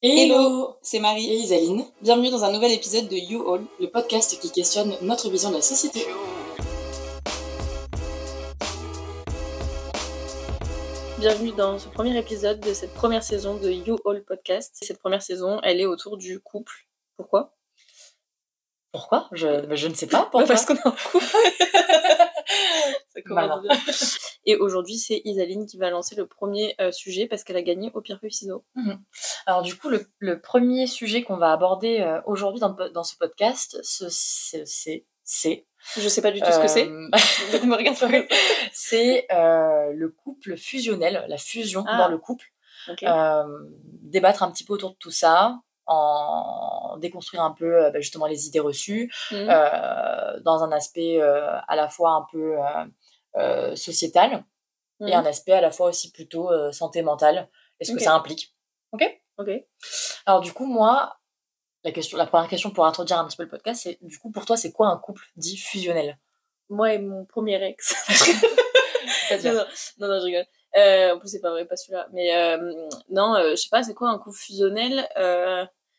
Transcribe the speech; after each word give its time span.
Hello, 0.00 0.76
c'est 0.80 1.00
Marie 1.00 1.28
et 1.28 1.34
Isaline. 1.38 1.84
Bienvenue 2.00 2.30
dans 2.30 2.44
un 2.44 2.52
nouvel 2.52 2.70
épisode 2.70 3.08
de 3.08 3.16
You 3.16 3.52
All, 3.52 3.64
le 3.80 3.88
podcast 3.88 4.40
qui 4.40 4.52
questionne 4.52 4.96
notre 5.02 5.28
vision 5.28 5.50
de 5.50 5.56
la 5.56 5.60
société. 5.60 6.06
Bienvenue 11.18 11.50
dans 11.50 11.80
ce 11.80 11.88
premier 11.88 12.16
épisode 12.16 12.60
de 12.60 12.72
cette 12.74 12.94
première 12.94 13.24
saison 13.24 13.56
de 13.56 13.70
You 13.70 13.98
All 14.06 14.22
Podcast. 14.22 14.76
Cette 14.80 15.00
première 15.00 15.20
saison, 15.20 15.58
elle 15.64 15.80
est 15.80 15.86
autour 15.86 16.16
du 16.16 16.38
couple. 16.38 16.86
Pourquoi? 17.16 17.56
Pourquoi? 18.92 19.28
Je, 19.32 19.74
je 19.74 19.88
ne 19.88 19.94
sais 19.94 20.06
pas. 20.06 20.28
Pourquoi? 20.30 20.46
Parce 20.46 20.64
qu'on 20.64 20.76
est 20.76 20.86
en 20.86 20.94
couple. 21.10 21.26
Ça 23.08 23.22
commence 23.22 23.62
bien. 23.62 23.76
Et 24.46 24.56
aujourd'hui, 24.56 24.96
c'est 24.96 25.20
Isaline 25.24 25.66
qui 25.66 25.76
va 25.76 25.90
lancer 25.90 26.14
le 26.14 26.26
premier 26.26 26.74
euh, 26.80 26.90
sujet 26.90 27.26
parce 27.26 27.44
qu'elle 27.44 27.56
a 27.56 27.62
gagné 27.62 27.90
au 27.94 28.00
pierre 28.00 28.18
feuille 28.20 28.32
ciseaux. 28.32 28.64
Mhm. 28.74 28.98
Alors 29.46 29.62
du 29.62 29.76
coup, 29.76 29.90
le, 29.90 30.40
premier 30.40 30.86
sujet 30.86 31.22
qu'on 31.22 31.36
va 31.36 31.52
aborder 31.52 32.00
euh, 32.00 32.20
aujourd'hui 32.26 32.60
dans, 32.60 32.70
dans, 32.70 33.04
ce 33.04 33.16
podcast, 33.16 33.78
c'est 33.82 35.04
c'est 35.24 35.66
je 35.96 36.08
sais 36.08 36.22
pas 36.22 36.30
du 36.30 36.40
tout 36.40 36.50
ce 36.50 36.58
que 36.58 36.68
c'est. 36.68 36.88
Euh, 36.88 37.08
c'est 38.72 39.26
le 39.30 40.08
couple 40.08 40.56
fusionnel, 40.56 41.24
la 41.28 41.36
fusion 41.36 41.84
ah. 41.86 41.98
dans 41.98 42.08
le 42.08 42.18
couple. 42.18 42.46
débattre 44.02 44.42
un 44.42 44.50
petit 44.50 44.64
peu 44.64 44.72
autour 44.72 44.92
de 44.92 44.96
tout 44.96 45.10
ça, 45.10 45.60
en 45.88 46.96
déconstruire 46.98 47.42
un 47.42 47.52
peu 47.52 47.90
bah, 47.90 48.00
justement 48.00 48.26
les 48.26 48.46
idées 48.46 48.60
reçues, 48.60 49.12
mhm. 49.30 49.46
dans 50.42 50.62
un 50.62 50.72
aspect 50.72 51.20
à 51.20 51.76
la 51.76 51.88
fois 51.88 52.12
un 52.12 52.26
peu 52.30 52.56
euh, 53.36 53.76
sociétal 53.76 54.42
et 55.06 55.14
un 55.14 55.24
aspect 55.24 55.52
à 55.52 55.60
la 55.60 55.70
fois 55.70 55.90
aussi 55.90 56.10
plutôt 56.10 56.50
euh, 56.50 56.72
santé 56.72 57.02
mentale 57.02 57.48
est 57.78 57.84
ce 57.84 57.92
que 57.92 58.00
ça 58.00 58.14
implique? 58.14 58.56
Ok 58.92 59.04
Ok. 59.36 59.50
Alors 60.26 60.40
du 60.40 60.52
coup, 60.52 60.66
moi, 60.66 61.16
la, 61.84 61.92
question, 61.92 62.18
la 62.18 62.26
première 62.26 62.48
question 62.48 62.72
pour 62.72 62.84
introduire 62.84 63.20
un 63.20 63.28
petit 63.28 63.36
peu 63.36 63.44
le 63.44 63.48
podcast, 63.48 63.82
c'est 63.84 63.98
du 64.02 64.18
coup 64.18 64.32
pour 64.32 64.44
toi, 64.44 64.56
c'est 64.56 64.72
quoi 64.72 64.88
un 64.88 64.96
couple 64.96 65.22
dit 65.36 65.56
fusionnel? 65.56 66.18
Moi 66.68 66.94
et 66.94 66.98
mon 66.98 67.24
premier 67.26 67.62
ex. 67.62 67.94
non, 69.44 69.52
non, 69.98 70.08
non, 70.08 70.18
je 70.18 70.24
rigole. 70.24 70.46
Euh, 70.76 71.14
en 71.14 71.18
plus, 71.20 71.28
c'est 71.28 71.40
pas 71.40 71.50
vrai, 71.50 71.64
pas 71.64 71.76
celui-là. 71.76 72.08
Mais 72.12 72.58
non, 73.10 73.36
je 73.50 73.54
sais 73.54 73.68
pas, 73.70 73.84
c'est 73.84 73.94
quoi 73.94 74.08
un 74.10 74.18
couple 74.18 74.36
fusionnel? 74.36 75.08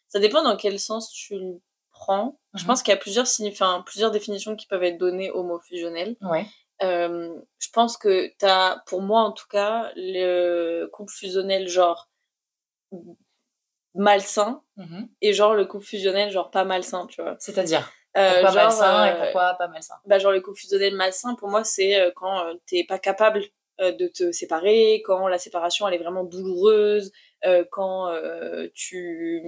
Ça 0.10 0.20
dépend 0.20 0.44
dans 0.44 0.58
quel 0.58 0.80
sens 0.80 1.12
tu 1.12 1.38
le 1.38 1.62
prends. 1.92 2.40
Je 2.56 2.62
mhm. 2.62 2.68
pense 2.68 2.84
qu'il 2.84 2.92
y 2.92 2.98
a 2.98 3.00
plusieurs, 3.00 3.28
enfin, 3.48 3.84
plusieurs 3.86 4.12
définitions 4.12 4.56
qui 4.56 4.68
peuvent 4.68 4.84
être 4.84 4.98
données 4.98 5.32
au 5.32 5.44
mot 5.44 5.60
fusionnel. 5.60 6.16
Ouais. 6.22 6.46
Euh, 6.82 7.36
je 7.60 7.68
pense 7.74 7.98
que 7.98 8.28
tu 8.40 8.46
as, 8.46 8.84
pour 8.88 9.02
moi 9.02 9.22
en 9.22 9.32
tout 9.32 9.48
cas, 9.50 9.92
le 9.96 10.88
couple 10.88 11.12
fusionnel 11.12 11.68
genre 11.68 12.10
malsain 13.94 14.64
mm-hmm. 14.78 15.10
et 15.22 15.34
genre 15.34 15.56
le 15.56 15.66
couple 15.66 15.86
fusionnel 15.86 16.32
genre 16.32 16.52
pas 16.52 16.64
malsain, 16.64 17.06
tu 17.08 17.22
vois. 17.22 17.36
C'est-à-dire 17.40 17.92
euh, 18.18 18.42
Pourquoi 18.42 18.64
malsain 18.64 19.06
et 19.06 19.12
euh, 19.12 19.24
pourquoi 19.24 19.54
pas 19.56 19.68
malsain? 19.68 19.96
bah, 20.06 20.20
Genre 20.20 20.32
le 20.32 20.42
couple 20.42 20.58
fusionnel 20.58 20.96
malsain, 20.96 21.36
pour 21.36 21.50
moi, 21.50 21.64
c'est 21.64 22.12
quand 22.16 22.44
t'es 22.66 22.86
pas 22.88 22.98
capable 22.98 23.44
de 23.80 24.08
te 24.08 24.32
séparer, 24.32 25.02
quand 25.06 25.28
la 25.28 25.38
séparation 25.38 25.88
elle 25.88 25.94
est 25.94 26.04
vraiment 26.04 26.24
douloureuse, 26.24 27.12
quand 27.72 28.12
tu 28.74 29.44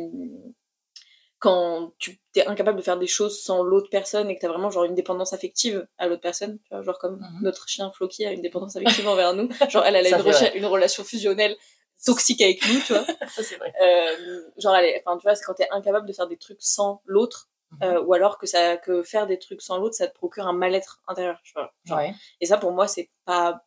quand 1.42 1.94
tu 1.98 2.22
es 2.36 2.46
incapable 2.46 2.78
de 2.78 2.84
faire 2.84 3.00
des 3.00 3.08
choses 3.08 3.42
sans 3.42 3.64
l'autre 3.64 3.90
personne 3.90 4.30
et 4.30 4.36
que 4.36 4.40
tu 4.40 4.46
as 4.46 4.50
vraiment 4.50 4.70
genre 4.70 4.84
une 4.84 4.94
dépendance 4.94 5.34
affective 5.34 5.88
à 5.98 6.08
l'autre 6.08 6.22
personne, 6.22 6.60
tu 6.60 6.70
vois, 6.70 6.84
genre 6.84 7.00
comme 7.00 7.16
mhm. 7.16 7.42
notre 7.42 7.68
chien 7.68 7.92
Floki 7.92 8.28
a 8.28 8.32
une 8.32 8.44
dépendance 8.44 8.76
affective 8.76 9.08
envers 9.08 9.34
nous, 9.34 9.50
genre 9.70 9.84
elle, 9.84 9.96
a 9.96 10.56
une, 10.56 10.66
relation 10.68 11.04
fusionnelle 11.04 11.58
toxique 12.06 12.42
avec 12.42 12.64
nous, 12.68 12.80
tu 12.82 12.94
vois. 12.94 13.04
Ça 13.28 13.42
c'est 13.42 13.56
vrai. 13.56 13.74
Euh, 13.84 14.42
genre 14.60 14.76
elle 14.76 15.02
enfin 15.04 15.18
tu 15.18 15.24
vois, 15.24 15.34
c'est 15.34 15.44
quand 15.44 15.56
tu 15.56 15.64
es 15.64 15.72
incapable 15.72 16.08
de 16.08 16.14
faire 16.14 16.28
des 16.28 16.38
trucs 16.38 16.62
sans 16.62 17.02
l'autre 17.06 17.50
mhm. 17.72 17.84
euh, 17.84 18.02
ou 18.04 18.14
alors 18.14 18.38
que 18.38 18.46
ça 18.46 18.78
que 18.78 19.02
faire 19.02 19.26
des 19.26 19.40
trucs 19.40 19.64
sans 19.64 19.80
l'autre 19.80 19.96
ça 19.96 20.08
te 20.08 20.14
procure 20.14 20.46
un 20.46 20.54
mal-être 20.54 21.02
intérieur, 21.08 21.40
tu 21.44 21.54
vois. 21.54 21.74
Ouais. 21.90 22.14
Et 22.40 22.46
ça 22.46 22.60
pour 22.60 22.72
moi 22.72 22.88
c'est 22.88 23.10
pas 23.26 23.66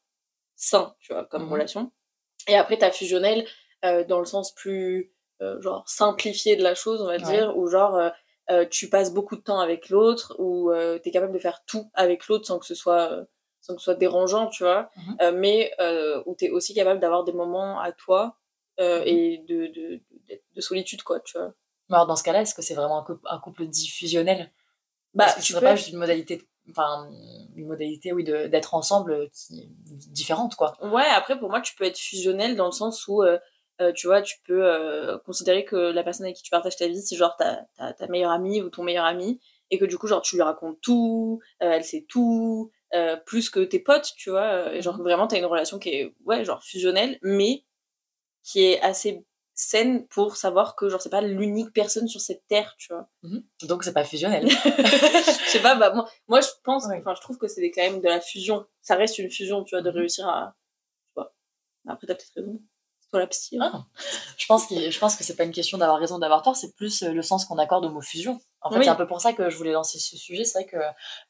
sain, 0.54 0.94
tu 1.00 1.12
vois, 1.12 1.24
comme 1.24 1.46
mhm. 1.46 1.52
relation. 1.52 1.92
Et 2.46 2.54
après 2.54 2.78
tu 2.78 2.84
as 2.84 2.92
fusionnel 2.92 3.44
euh, 3.84 4.04
dans 4.04 4.18
le 4.18 4.24
sens 4.24 4.54
plus 4.54 5.12
euh, 5.40 5.60
genre 5.60 5.88
simplifié 5.88 6.56
de 6.56 6.62
la 6.62 6.74
chose, 6.74 7.02
on 7.02 7.06
va 7.06 7.18
dire, 7.18 7.56
ou 7.56 7.68
genre 7.68 8.10
euh, 8.50 8.64
tu 8.70 8.88
passes 8.88 9.12
beaucoup 9.12 9.36
de 9.36 9.42
temps 9.42 9.60
avec 9.60 9.88
l'autre, 9.88 10.36
ou 10.38 10.72
tu 11.02 11.08
es 11.08 11.12
capable 11.12 11.32
de 11.32 11.38
faire 11.38 11.64
tout 11.66 11.90
avec 11.94 12.26
l'autre 12.28 12.46
sans 12.46 12.58
que 12.58 12.66
ce 12.66 12.74
soit 12.74 13.26
sans 13.60 13.74
que 13.74 13.80
ce 13.80 13.84
soit 13.84 13.94
dérangeant, 13.94 14.48
tu 14.48 14.62
vois, 14.62 14.90
mhm. 14.96 15.38
mais 15.38 15.72
où 16.26 16.34
tu 16.36 16.46
es 16.46 16.50
aussi 16.50 16.74
capable 16.74 17.00
d'avoir 17.00 17.24
des 17.24 17.32
moments 17.32 17.80
à 17.80 17.92
toi 17.92 18.36
mhm. 18.78 19.02
et 19.06 19.44
de, 19.48 19.66
de, 19.68 20.00
de, 20.54 20.60
solitude, 20.60 21.02
quoi, 21.02 21.20
tu 21.20 21.38
vois. 21.38 21.54
Alors 21.90 22.06
dans 22.06 22.16
ce 22.16 22.22
cas-là, 22.24 22.42
est-ce 22.42 22.54
que 22.54 22.62
c'est 22.62 22.74
vraiment 22.74 22.98
un 22.98 23.04
couple, 23.04 23.26
un 23.26 23.38
couple 23.38 23.66
diffusionnel? 23.66 24.50
Bah, 25.14 25.26
tu 25.42 25.54
peux... 25.54 25.60
pas 25.60 25.76
juste 25.76 25.90
une 25.90 25.98
modalité 25.98 26.46
enfin 26.70 27.08
une 27.56 27.66
modalité 27.66 28.12
oui 28.12 28.24
d'être 28.24 28.74
ensemble 28.74 29.28
qui 29.30 29.68
différente 30.10 30.54
quoi 30.56 30.76
ouais 30.82 31.06
après 31.14 31.38
pour 31.38 31.50
moi 31.50 31.60
tu 31.60 31.74
peux 31.76 31.84
être 31.84 31.98
fusionnel 31.98 32.56
dans 32.56 32.66
le 32.66 32.72
sens 32.72 33.06
où 33.06 33.22
euh, 33.22 33.38
tu 33.94 34.06
vois, 34.06 34.22
tu 34.22 34.36
peux 34.46 34.64
euh, 34.64 35.18
considérer 35.18 35.64
que 35.64 35.76
la 35.76 36.02
personne 36.04 36.26
avec 36.26 36.36
qui 36.36 36.42
tu 36.42 36.50
partages 36.50 36.76
ta 36.76 36.86
vie, 36.86 37.02
c'est 37.02 37.16
genre 37.16 37.36
ta, 37.36 37.66
ta, 37.76 37.92
ta, 37.92 38.06
meilleure 38.06 38.30
amie 38.30 38.62
ou 38.62 38.70
ton 38.70 38.82
meilleur 38.84 39.04
ami, 39.04 39.40
et 39.70 39.78
que 39.78 39.84
du 39.84 39.98
coup, 39.98 40.06
genre, 40.06 40.22
tu 40.22 40.36
lui 40.36 40.42
racontes 40.42 40.80
tout, 40.80 41.40
euh, 41.62 41.70
elle 41.72 41.84
sait 41.84 42.06
tout, 42.08 42.70
plus 43.26 43.50
que 43.50 43.58
tes 43.60 43.80
potes, 43.80 44.12
tu 44.16 44.30
vois. 44.30 44.72
et 44.72 44.80
genre, 44.80 44.96
mhm. 44.96 45.02
vraiment, 45.02 45.26
t'as 45.26 45.38
une 45.38 45.44
relation 45.46 45.80
qui 45.80 45.88
est, 45.90 46.14
ouais, 46.24 46.44
genre, 46.44 46.62
fusionnelle, 46.62 47.18
mais 47.22 47.64
qui 48.44 48.64
est 48.64 48.80
assez 48.82 49.24
saine 49.54 50.06
pour 50.08 50.36
savoir 50.36 50.76
que, 50.76 50.88
genre, 50.88 51.00
c'est 51.00 51.10
pas 51.10 51.20
l'unique 51.20 51.72
personne 51.72 52.06
sur 52.08 52.20
cette 52.20 52.46
terre, 52.46 52.74
tu 52.78 52.92
vois. 52.92 53.08
Mhm. 53.22 53.44
Donc, 53.62 53.84
c'est 53.84 53.92
pas 53.92 54.04
fusionnel. 54.04 54.48
Je 55.44 55.50
sais 55.50 55.62
pas, 55.62 55.74
bah, 55.74 55.92
moi, 55.92 56.08
moi 56.28 56.40
je 56.40 56.48
pense, 56.64 56.86
enfin, 56.86 57.14
je 57.14 57.20
trouve 57.20 57.38
que 57.38 57.46
c'est 57.46 57.70
quand 57.70 57.82
même 57.82 58.00
de 58.00 58.08
la 58.08 58.20
fusion. 58.20 58.66
Ça 58.82 58.96
reste 58.96 59.18
une 59.18 59.30
fusion, 59.30 59.64
tu 59.64 59.74
vois, 59.74 59.82
de 59.82 59.90
mhm. 59.90 59.96
réussir 59.96 60.28
à. 60.28 60.54
Tu 61.08 61.12
vois. 61.16 61.34
Après, 61.88 62.06
t'as 62.06 62.14
peut-être 62.14 62.32
raison 62.36 62.60
la 63.19 63.26
psy. 63.26 63.58
Hein. 63.60 63.70
Ah. 63.72 63.84
Je 64.36 64.47
pense 64.47 64.66
que 64.66 64.91
je 64.91 64.98
pense 64.98 65.16
que 65.16 65.25
c'est 65.25 65.36
pas 65.36 65.44
une 65.44 65.52
question 65.52 65.78
d'avoir 65.78 65.98
raison 65.98 66.19
d'avoir 66.19 66.42
tort, 66.42 66.56
c'est 66.56 66.75
plus 66.75 67.02
euh, 67.02 67.12
le 67.12 67.22
sens 67.22 67.44
qu'on 67.44 67.58
accorde 67.58 67.84
au 67.84 67.91
mot 67.91 68.00
fusion. 68.00 68.41
En 68.60 68.70
fait, 68.70 68.82
c'est 68.82 68.88
un 68.88 68.94
peu 68.94 69.06
pour 69.06 69.20
ça 69.20 69.34
que 69.34 69.50
je 69.50 69.56
voulais 69.56 69.72
lancer 69.72 69.98
ce 69.98 70.16
sujet. 70.16 70.44
C'est 70.44 70.58
vrai 70.58 70.66
que 70.66 70.78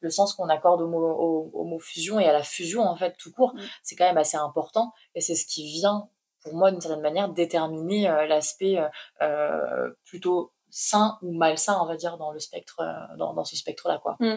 le 0.00 0.10
sens 0.10 0.34
qu'on 0.34 0.48
accorde 0.48 0.80
au 0.82 0.86
mot, 0.86 1.50
au, 1.52 1.64
mot 1.64 1.80
fusion 1.80 2.20
et 2.20 2.26
à 2.26 2.32
la 2.32 2.44
fusion, 2.44 2.82
en 2.82 2.94
fait, 2.94 3.16
tout 3.18 3.32
court, 3.32 3.54
mm. 3.54 3.60
c'est 3.82 3.96
quand 3.96 4.04
même 4.04 4.18
assez 4.18 4.36
important. 4.36 4.92
Et 5.16 5.20
c'est 5.20 5.34
ce 5.34 5.44
qui 5.44 5.66
vient, 5.66 6.08
pour 6.44 6.54
moi, 6.54 6.70
d'une 6.70 6.80
certaine 6.80 7.02
manière, 7.02 7.28
déterminer 7.28 8.08
euh, 8.08 8.26
l'aspect 8.26 8.78
euh, 9.20 9.90
plutôt 10.04 10.52
sain 10.70 11.18
ou 11.22 11.32
malsain, 11.32 11.76
on 11.82 11.86
va 11.86 11.96
dire, 11.96 12.18
dans 12.18 12.30
le 12.30 12.38
spectre, 12.38 12.80
dans, 13.18 13.34
dans, 13.34 13.44
ce 13.44 13.56
spectre-là, 13.56 13.98
quoi. 13.98 14.16
Mm. 14.20 14.36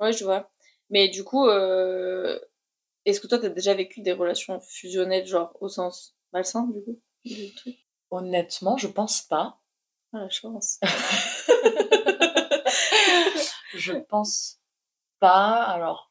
Ouais, 0.00 0.12
je 0.12 0.24
vois. 0.24 0.50
Mais 0.90 1.08
du 1.08 1.22
coup, 1.22 1.48
est-ce 3.08 3.20
que 3.20 3.26
toi, 3.26 3.38
tu 3.38 3.46
as 3.46 3.50
déjà 3.50 3.74
vécu 3.74 4.00
des 4.00 4.12
relations 4.12 4.60
fusionnelles, 4.60 5.26
genre 5.26 5.56
au 5.60 5.68
sens 5.68 6.17
malsain, 6.32 6.66
du 6.66 6.82
coup 6.82 7.00
Honnêtement, 8.10 8.76
je 8.76 8.86
pense 8.88 9.22
pas. 9.22 9.60
Ah, 10.12 10.20
la 10.20 10.30
chance. 10.30 10.80
je 13.74 13.92
pense 13.92 14.58
pas. 15.18 15.62
Alors, 15.64 16.10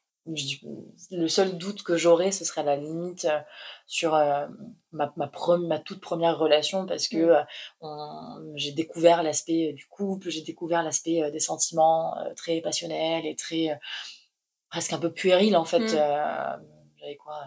le 1.10 1.28
seul 1.28 1.56
doute 1.58 1.82
que 1.82 1.96
j'aurais, 1.96 2.32
ce 2.32 2.44
serait 2.44 2.60
à 2.60 2.64
la 2.64 2.76
limite 2.76 3.24
euh, 3.24 3.40
sur 3.86 4.14
euh, 4.14 4.46
ma, 4.92 5.12
ma, 5.16 5.30
ma, 5.58 5.78
toute 5.78 6.00
première 6.00 6.38
relation 6.38 6.86
parce 6.86 7.08
que 7.08 7.16
mm. 7.16 7.46
euh, 7.82 8.52
j'ai 8.54 8.72
découvert 8.72 9.22
l'aspect 9.22 9.72
du 9.72 9.86
couple, 9.86 10.28
j'ai 10.28 10.42
découvert 10.42 10.82
l'aspect 10.82 11.30
des 11.30 11.40
sentiments 11.40 12.14
très 12.36 12.60
passionnels 12.60 13.26
et 13.26 13.36
très 13.36 13.78
presque 14.70 14.92
un 14.92 14.98
peu 14.98 15.12
puéril 15.12 15.56
en 15.56 15.64
fait. 15.64 15.80
Mm. 15.80 16.62
J'avais 16.96 17.16
quoi 17.16 17.44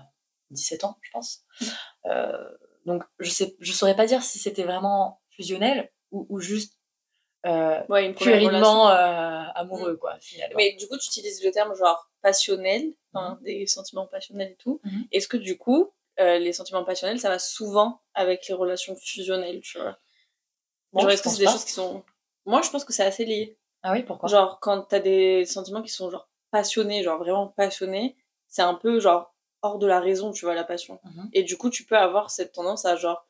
17 0.51 0.84
ans, 0.84 0.97
je 1.01 1.12
pense. 1.12 1.41
Mm. 1.59 1.66
Euh, 2.07 2.50
donc, 2.85 3.03
je 3.19 3.29
sais, 3.29 3.56
je 3.59 3.72
saurais 3.72 3.95
pas 3.95 4.06
dire 4.06 4.23
si 4.23 4.39
c'était 4.39 4.63
vraiment 4.63 5.22
fusionnel 5.29 5.91
ou, 6.12 6.25
ou 6.29 6.39
juste 6.39 6.78
euh, 7.46 7.81
ouais, 7.90 8.14
puérilement 8.14 8.90
euh, 8.90 9.43
amoureux, 9.55 9.93
mm. 9.93 9.97
quoi, 9.97 10.17
finalement. 10.20 10.55
Mais 10.58 10.73
du 10.73 10.87
coup, 10.87 10.97
tu 10.97 11.08
utilises 11.08 11.43
le 11.43 11.52
terme 11.52 11.75
genre 11.75 12.09
passionnel, 12.22 12.93
hein, 13.14 13.37
mm. 13.41 13.43
des 13.43 13.67
sentiments 13.67 14.08
passionnels 14.08 14.52
et 14.52 14.58
tout. 14.58 14.79
Est-ce 15.11 15.28
que 15.28 15.37
du 15.37 15.58
coup, 15.58 15.91
euh, 16.20 16.37
les 16.37 16.53
sentiments 16.53 16.84
passionnels, 16.84 17.20
ça 17.20 17.29
va 17.29 17.40
souvent 17.40 18.02
avec 18.14 18.47
les 18.47 18.53
relations 18.53 18.96
fusionnelles, 18.96 19.61
tu 19.61 19.79
vois? 19.79 19.97
Genre, 20.93 21.09
est-ce 21.09 21.23
que 21.23 21.29
c'est 21.29 21.46
des 21.46 21.52
choses 21.52 21.66
qui 21.66 21.72
sont. 21.72 22.03
Moi, 22.46 22.61
je 22.61 22.70
pense 22.70 22.85
que 22.85 22.93
c'est 22.93 23.03
assez 23.03 23.25
lié. 23.25 23.58
Ah 23.81 23.93
oui, 23.93 24.03
pourquoi? 24.03 24.29
Genre, 24.29 24.59
quand 24.59 24.84
t'as 24.84 24.99
des 24.99 25.46
sentiments 25.46 25.81
qui 25.81 25.91
sont 25.91 26.11
genre 26.11 26.29
passionnés, 26.52 27.02
genre 27.02 27.17
vraiment 27.17 27.47
passionnés, 27.47 28.17
c'est 28.47 28.61
un 28.61 28.75
peu 28.75 28.99
genre 28.99 29.34
hors 29.61 29.78
de 29.78 29.87
la 29.87 29.99
raison, 29.99 30.31
tu 30.31 30.46
vois, 30.46 30.55
la 30.55 30.63
passion. 30.63 30.99
Mhm. 31.03 31.29
Et 31.34 31.43
du 31.43 31.58
coup, 31.58 31.69
tu 31.69 31.85
peux 31.85 31.97
avoir 31.97 32.31
cette 32.31 32.52
tendance 32.52 32.85
à 32.85 32.96
genre 32.96 33.28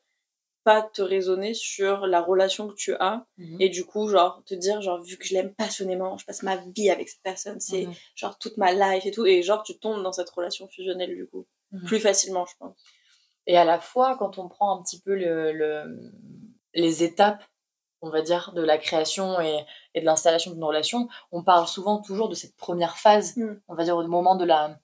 pas 0.64 0.82
te 0.82 1.02
raisonner 1.02 1.54
sur 1.54 2.06
la 2.06 2.20
relation 2.20 2.68
que 2.68 2.74
tu 2.74 2.94
as 2.94 3.26
mhm. 3.36 3.56
et 3.60 3.68
du 3.68 3.84
coup 3.84 4.06
genre 4.06 4.44
te 4.46 4.54
dire 4.54 4.80
genre 4.80 5.02
vu 5.02 5.16
que 5.16 5.26
je 5.26 5.34
l'aime 5.34 5.52
passionnément 5.54 6.16
je 6.18 6.24
passe 6.24 6.44
ma 6.44 6.54
vie 6.54 6.88
avec 6.88 7.08
cette 7.08 7.22
personne 7.24 7.58
c'est 7.58 7.86
mhm. 7.86 7.94
genre 8.14 8.38
toute 8.38 8.56
ma 8.58 8.72
life 8.72 9.04
et 9.04 9.10
tout 9.10 9.26
et 9.26 9.42
genre 9.42 9.64
tu 9.64 9.76
tombes 9.80 10.04
dans 10.04 10.12
cette 10.12 10.30
relation 10.30 10.68
fusionnelle 10.68 11.16
du 11.16 11.26
coup 11.26 11.48
plus 11.86 11.98
facilement 11.98 12.46
je 12.46 12.54
pense 12.60 12.76
et 13.48 13.56
à 13.56 13.64
la 13.64 13.80
fois 13.80 14.16
quand 14.16 14.38
on 14.38 14.48
prend 14.48 14.78
un 14.78 14.82
petit 14.84 15.00
peu 15.00 15.16
le, 15.16 16.12
les 16.74 17.02
étapes, 17.02 17.42
on 18.00 18.10
va 18.10 18.22
dire, 18.22 18.52
de 18.54 18.62
la 18.62 18.78
création 18.78 19.40
et, 19.40 19.64
et 19.94 20.00
de 20.00 20.06
l'installation 20.06 20.52
d'une 20.52 20.64
relation, 20.64 21.08
on 21.30 21.42
parle 21.42 21.66
souvent 21.66 21.98
toujours 22.00 22.28
de 22.28 22.34
cette 22.34 22.56
première 22.56 22.98
phase, 22.98 23.36
Mm. 23.36 23.60
on 23.68 23.74
va 23.74 23.84
dire 23.84 23.96
au 23.96 24.06
moment 24.06 24.36
de 24.36 24.44
la, 24.44 24.78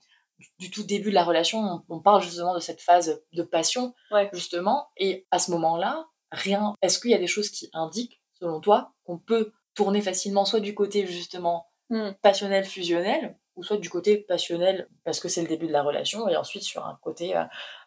du 0.58 0.70
tout 0.70 0.82
début 0.84 1.10
de 1.10 1.14
la 1.14 1.24
relation, 1.24 1.58
on, 1.60 1.82
on 1.96 2.00
parle 2.00 2.22
justement 2.22 2.54
de 2.54 2.60
cette 2.60 2.80
phase 2.80 3.20
de 3.32 3.42
passion, 3.42 3.94
Ouais. 4.10 4.30
justement, 4.32 4.88
et 4.96 5.26
à 5.30 5.38
ce 5.38 5.50
moment-là, 5.52 6.06
rien. 6.30 6.74
Est-ce 6.82 6.98
qu'il 7.00 7.10
y 7.10 7.14
a 7.14 7.18
des 7.18 7.26
choses 7.26 7.50
qui 7.50 7.70
indiquent, 7.72 8.20
selon 8.38 8.60
toi, 8.60 8.92
qu'on 9.04 9.18
peut 9.18 9.52
tourner 9.74 10.00
facilement 10.00 10.44
soit 10.44 10.60
du 10.60 10.74
côté 10.74 11.06
justement 11.06 11.66
Mm. 11.90 12.10
passionnel 12.20 12.66
fusionnel 12.66 13.38
ou 13.56 13.62
soit 13.64 13.78
du 13.78 13.88
côté 13.88 14.18
passionnel 14.18 14.88
parce 15.04 15.20
que 15.20 15.28
c'est 15.30 15.40
le 15.40 15.48
début 15.48 15.66
de 15.68 15.72
la 15.72 15.82
relation 15.82 16.28
et 16.28 16.36
ensuite 16.36 16.62
sur 16.62 16.84
un 16.84 16.98
côté 17.02 17.34
euh, 17.34 17.44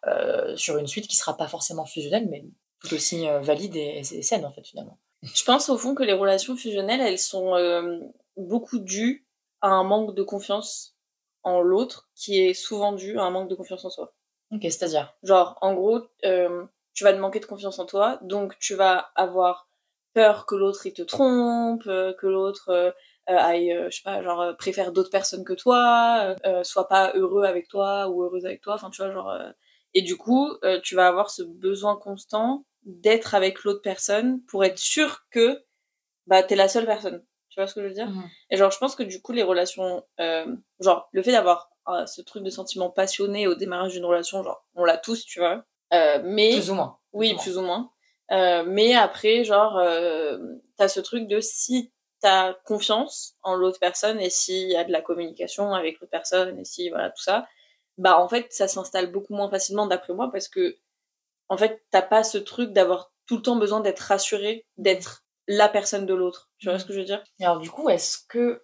euh, 0.08 0.56
sur 0.58 0.78
une 0.80 0.88
suite 0.88 1.08
qui 1.08 1.16
sera 1.16 1.38
pas 1.38 1.48
forcément 1.48 1.86
fusionnelle 1.86 2.28
mais 2.28 2.44
tout 2.82 2.96
aussi 2.96 3.28
euh, 3.28 3.42
valide 3.42 3.76
et, 3.76 4.00
et 4.00 4.24
saine 4.24 4.44
en 4.44 4.52
fait 4.52 4.66
finalement 4.66 4.98
Je 5.22 5.44
pense 5.44 5.70
au 5.70 5.78
fond 5.78 5.94
que 5.94 6.02
les 6.02 6.14
relations 6.14 6.56
fusionnelles, 6.56 7.00
elles 7.02 7.20
sont 7.20 7.54
euh, 7.54 8.00
beaucoup 8.38 8.80
dues 8.80 9.28
à 9.62 9.68
un 9.70 9.84
manque 9.84 10.16
de 10.16 10.24
confiance 10.24 10.96
en 11.44 11.62
l'autre, 11.62 12.10
qui 12.16 12.42
est 12.42 12.54
souvent 12.54 12.94
dû 12.94 13.18
à 13.18 13.24
un 13.24 13.32
manque 13.32 13.50
de 13.50 13.56
confiance 13.56 13.86
en 13.86 13.90
soi. 13.90 14.14
ok 14.52 14.62
c'est 14.64 14.84
à 14.84 14.88
dire 14.88 15.14
Genre, 15.24 15.58
en 15.62 15.74
gros, 15.74 16.02
euh, 16.26 16.66
tu 16.94 17.04
vas 17.04 17.14
te 17.14 17.20
manquer 17.20 17.40
de 17.40 17.46
confiance 17.46 17.80
en 17.80 17.86
toi, 17.86 18.20
donc 18.22 18.58
tu 18.60 18.76
vas 18.76 19.12
avoir 19.16 19.70
peur 20.14 20.46
que 20.46 20.56
l'autre 20.56 20.86
il 20.86 20.94
te 20.94 21.02
trompe, 21.02 21.84
euh, 21.88 22.14
que 22.14 22.28
l'autre 22.28 22.70
euh, 22.70 22.92
aille, 23.28 23.72
euh, 23.72 23.90
je 23.90 23.98
sais 23.98 24.04
pas, 24.04 24.22
genre 24.22 24.56
préfère 24.58 24.92
d'autres 24.92 25.10
personnes 25.10 25.46
que 25.46 25.54
toi, 25.54 26.36
soit 26.64 26.88
pas 26.88 27.14
heureux 27.16 27.44
avec 27.44 27.68
toi 27.68 28.10
ou 28.10 28.24
heureuse 28.24 28.46
avec 28.46 28.62
toi, 28.62 28.76
enfin 28.76 28.90
tu 28.90 29.02
vois, 29.02 29.12
genre. 29.12 29.34
Et 29.94 30.02
du 30.02 30.18
coup, 30.18 30.50
tu 30.84 30.96
vas 30.96 31.08
avoir 31.08 31.30
ce 31.30 31.44
besoin 31.44 31.98
constant 31.98 32.66
d'être 32.84 33.36
avec 33.36 33.64
l'autre 33.64 33.82
personne 33.82 34.42
pour 34.46 34.64
être 34.64 34.80
sûr 34.80 35.26
que 35.30 35.64
bah 36.28 36.44
t'es 36.44 36.56
la 36.56 36.68
seule 36.68 36.86
personne. 36.86 37.24
Tu 37.52 37.60
vois 37.60 37.68
ce 37.68 37.76
que 37.76 37.82
je 37.82 37.88
veux 37.88 37.94
dire? 37.94 38.10
Mhm. 38.10 38.30
Et 38.50 38.58
genre, 38.58 38.72
je 38.72 38.78
pense 38.78 38.96
que 38.96 39.04
du 39.04 39.22
coup, 39.22 39.34
les 39.34 39.44
relations, 39.44 40.04
euh, 40.22 40.46
genre, 40.80 41.10
le 41.12 41.22
fait 41.22 41.34
d'avoir 41.34 41.70
euh, 41.90 42.06
ce 42.06 42.22
truc 42.22 42.44
de 42.44 42.50
sentiment 42.50 42.90
passionné 42.90 43.46
au 43.46 43.56
démarrage 43.56 43.92
d'une 43.92 44.06
relation, 44.06 44.42
genre, 44.42 44.66
on 44.74 44.86
l'a 44.86 44.98
tous, 44.98 45.26
tu 45.26 45.40
vois. 45.40 45.64
Euh, 45.94 46.22
mais 46.24 46.54
plus 46.54 46.72
ou 46.72 46.76
moins 46.76 46.98
oui, 47.12 47.36
plus 47.36 47.58
ou 47.58 47.62
moins. 47.62 47.92
Mais 48.30 48.96
après, 48.96 49.44
genre, 49.44 49.82
t'as 50.78 50.88
ce 50.88 51.02
truc 51.02 51.28
de 51.28 51.42
si 51.42 51.92
t'as 52.22 52.54
confiance 52.54 53.36
en 53.44 53.56
l'autre 53.56 53.80
personne 53.80 54.22
et 54.22 54.30
s'il 54.30 54.70
y 54.70 54.78
a 54.78 54.86
de 54.86 54.92
la 54.92 55.02
communication 55.02 55.74
avec 55.74 56.00
l'autre 56.00 56.12
personne 56.12 56.58
et 56.58 56.64
si, 56.64 56.90
voilà, 56.90 57.10
tout 57.10 57.22
ça, 57.22 57.46
bah, 57.98 58.18
en 58.18 58.30
fait, 58.30 58.48
ça 58.54 58.70
s'installe 58.70 59.12
beaucoup 59.12 59.34
moins 59.34 59.50
facilement 59.50 59.88
d'après 59.88 60.14
moi 60.14 60.32
parce 60.32 60.48
que, 60.48 60.78
en 61.50 61.58
fait, 61.58 61.84
t'as 61.92 62.02
pas 62.02 62.24
ce 62.24 62.38
truc 62.38 62.72
d'avoir 62.72 63.12
tout 63.26 63.36
le 63.38 63.42
temps 63.42 63.58
besoin 63.58 63.82
d'être 63.82 64.00
rassuré, 64.00 64.66
d'être 64.78 65.26
la 65.54 65.68
personne 65.70 66.06
de 66.06 66.14
l'autre. 66.14 66.50
Tu 66.60 66.68
vois 66.68 66.76
Mhm. 66.76 66.80
ce 66.80 66.86
que 66.86 66.94
je 66.94 67.00
veux 67.00 67.06
dire? 67.06 67.24
Et 67.40 67.46
alors 67.46 67.60
du 67.60 67.70
coup 67.70 67.90
est-ce 67.90 68.18
que 68.28 68.64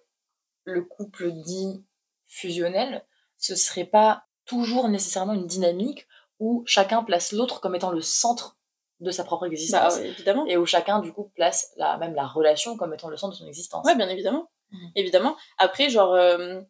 le 0.64 0.82
couple 0.84 1.30
dit 1.32 1.84
fusionnel 2.26 3.04
ce 3.36 3.54
serait 3.54 3.84
pas 3.84 4.24
toujours 4.44 4.88
nécessairement 4.88 5.34
une 5.34 5.46
dynamique 5.46 6.06
où 6.40 6.62
chacun 6.66 7.02
place 7.04 7.32
l'autre 7.32 7.60
comme 7.60 7.74
étant 7.74 7.90
le 7.92 8.00
centre 8.00 8.56
de 9.00 9.10
sa 9.10 9.22
propre 9.24 9.42
Bah, 9.46 9.50
existence 9.52 9.96
ouais, 9.96 10.08
évidemment. 10.08 10.44
et 10.46 10.56
où 10.56 10.66
chacun 10.66 10.98
du 11.00 11.12
coup 11.12 11.30
place 11.36 11.72
la, 11.76 11.96
même 11.98 12.14
la 12.14 12.26
relation 12.26 12.76
comme 12.76 12.92
étant 12.94 13.08
le 13.08 13.16
centre 13.16 13.34
de 13.34 13.38
son 13.38 13.46
existence? 13.46 13.86
Ouais, 13.86 13.94
bien 13.94 14.08
évidemment. 14.08 14.50
Mhm. 14.72 14.90
Évidemment. 14.96 15.36
Après, 15.58 15.88
genre, 15.88 16.14
euh, 16.14 16.60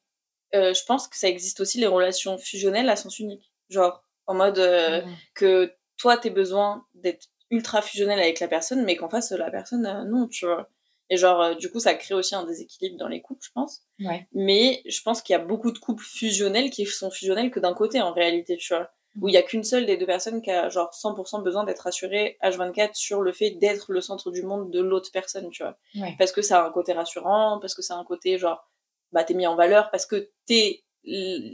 euh, 0.55 0.75
je 0.75 0.85
pense 0.85 1.09
que 1.09 1.17
ça 1.17 1.29
existe 1.29 1.61
aussi 1.61 1.79
les 1.79 1.87
relations 1.87 2.37
fusionnelles 2.39 2.89
à 2.91 2.97
sens 2.97 3.19
unique. 3.19 3.51
Genre, 3.71 4.03
en 4.27 4.35
mode 4.35 4.59
euh, 4.59 5.03
Mhm. 5.03 5.17
que 5.35 5.75
toi, 5.97 6.17
t'aies 6.19 6.31
besoin 6.31 6.87
d'être 6.95 7.29
ultra 7.51 7.83
fusionnel 7.83 8.19
avec 8.19 8.41
la 8.41 8.49
personne, 8.49 8.85
mais 8.85 8.97
qu'en 8.97 9.09
face, 9.09 9.31
la 9.33 9.51
personne, 9.51 9.87
euh, 9.87 10.05
non, 10.05 10.27
tu 10.29 10.47
vois. 10.47 10.69
Et 11.11 11.17
genre, 11.17 11.41
euh, 11.41 11.55
du 11.55 11.71
coup, 11.71 11.81
ça 11.81 11.95
crée 11.95 12.15
aussi 12.15 12.35
un 12.35 12.45
déséquilibre 12.45 12.99
dans 12.99 13.09
les 13.09 13.23
couples, 13.23 13.43
je 13.45 13.51
pense. 13.55 13.83
Ouais. 14.01 14.27
Mais 14.33 14.83
je 14.87 15.01
pense 15.03 15.23
qu'il 15.23 15.33
y 15.33 15.37
a 15.37 15.43
beaucoup 15.43 15.73
de 15.73 15.79
couples 15.79 16.05
fusionnels 16.05 16.71
qui 16.71 16.85
sont 16.85 17.11
fusionnels 17.11 17.51
que 17.51 17.61
d'un 17.61 17.73
côté, 17.75 18.01
en 18.03 18.13
réalité, 18.13 18.57
tu 18.59 18.75
vois. 18.75 18.91
Où 19.21 19.27
il 19.29 19.33
y 19.35 19.39
a 19.39 19.43
qu'une 19.43 19.65
seule 19.65 19.87
des 19.87 19.97
deux 19.97 20.05
personnes 20.07 20.43
qui 20.43 20.51
a, 20.51 20.69
genre, 20.69 20.91
100% 20.93 21.43
besoin 21.43 21.65
d'être 21.65 21.81
rassurée 21.81 22.37
H24 22.43 22.91
sur 22.95 23.23
le 23.23 23.33
fait 23.33 23.53
d'être 23.53 23.91
le 23.93 24.01
centre 24.03 24.31
du 24.31 24.43
monde 24.43 24.71
de 24.71 24.81
l'autre 24.81 25.11
personne, 25.13 25.49
tu 25.51 25.63
vois 25.63 25.77
Ouais. 25.97 26.15
parce 26.19 26.31
que 26.31 26.43
ça 26.43 26.63
a 26.63 26.67
un 26.69 26.71
côté 26.71 26.93
rassurant, 26.93 27.59
parce 27.61 27.75
que 27.75 27.83
ça 27.83 27.95
a 27.95 27.97
un 27.97 28.05
côté 28.05 28.39
genre 28.39 28.69
bah 29.11 29.25
t'es 29.25 29.33
mis 29.35 29.47
en 29.47 29.57
valeur, 29.57 29.91
parce 29.91 30.05
que 30.07 30.31
t'es 30.47 30.85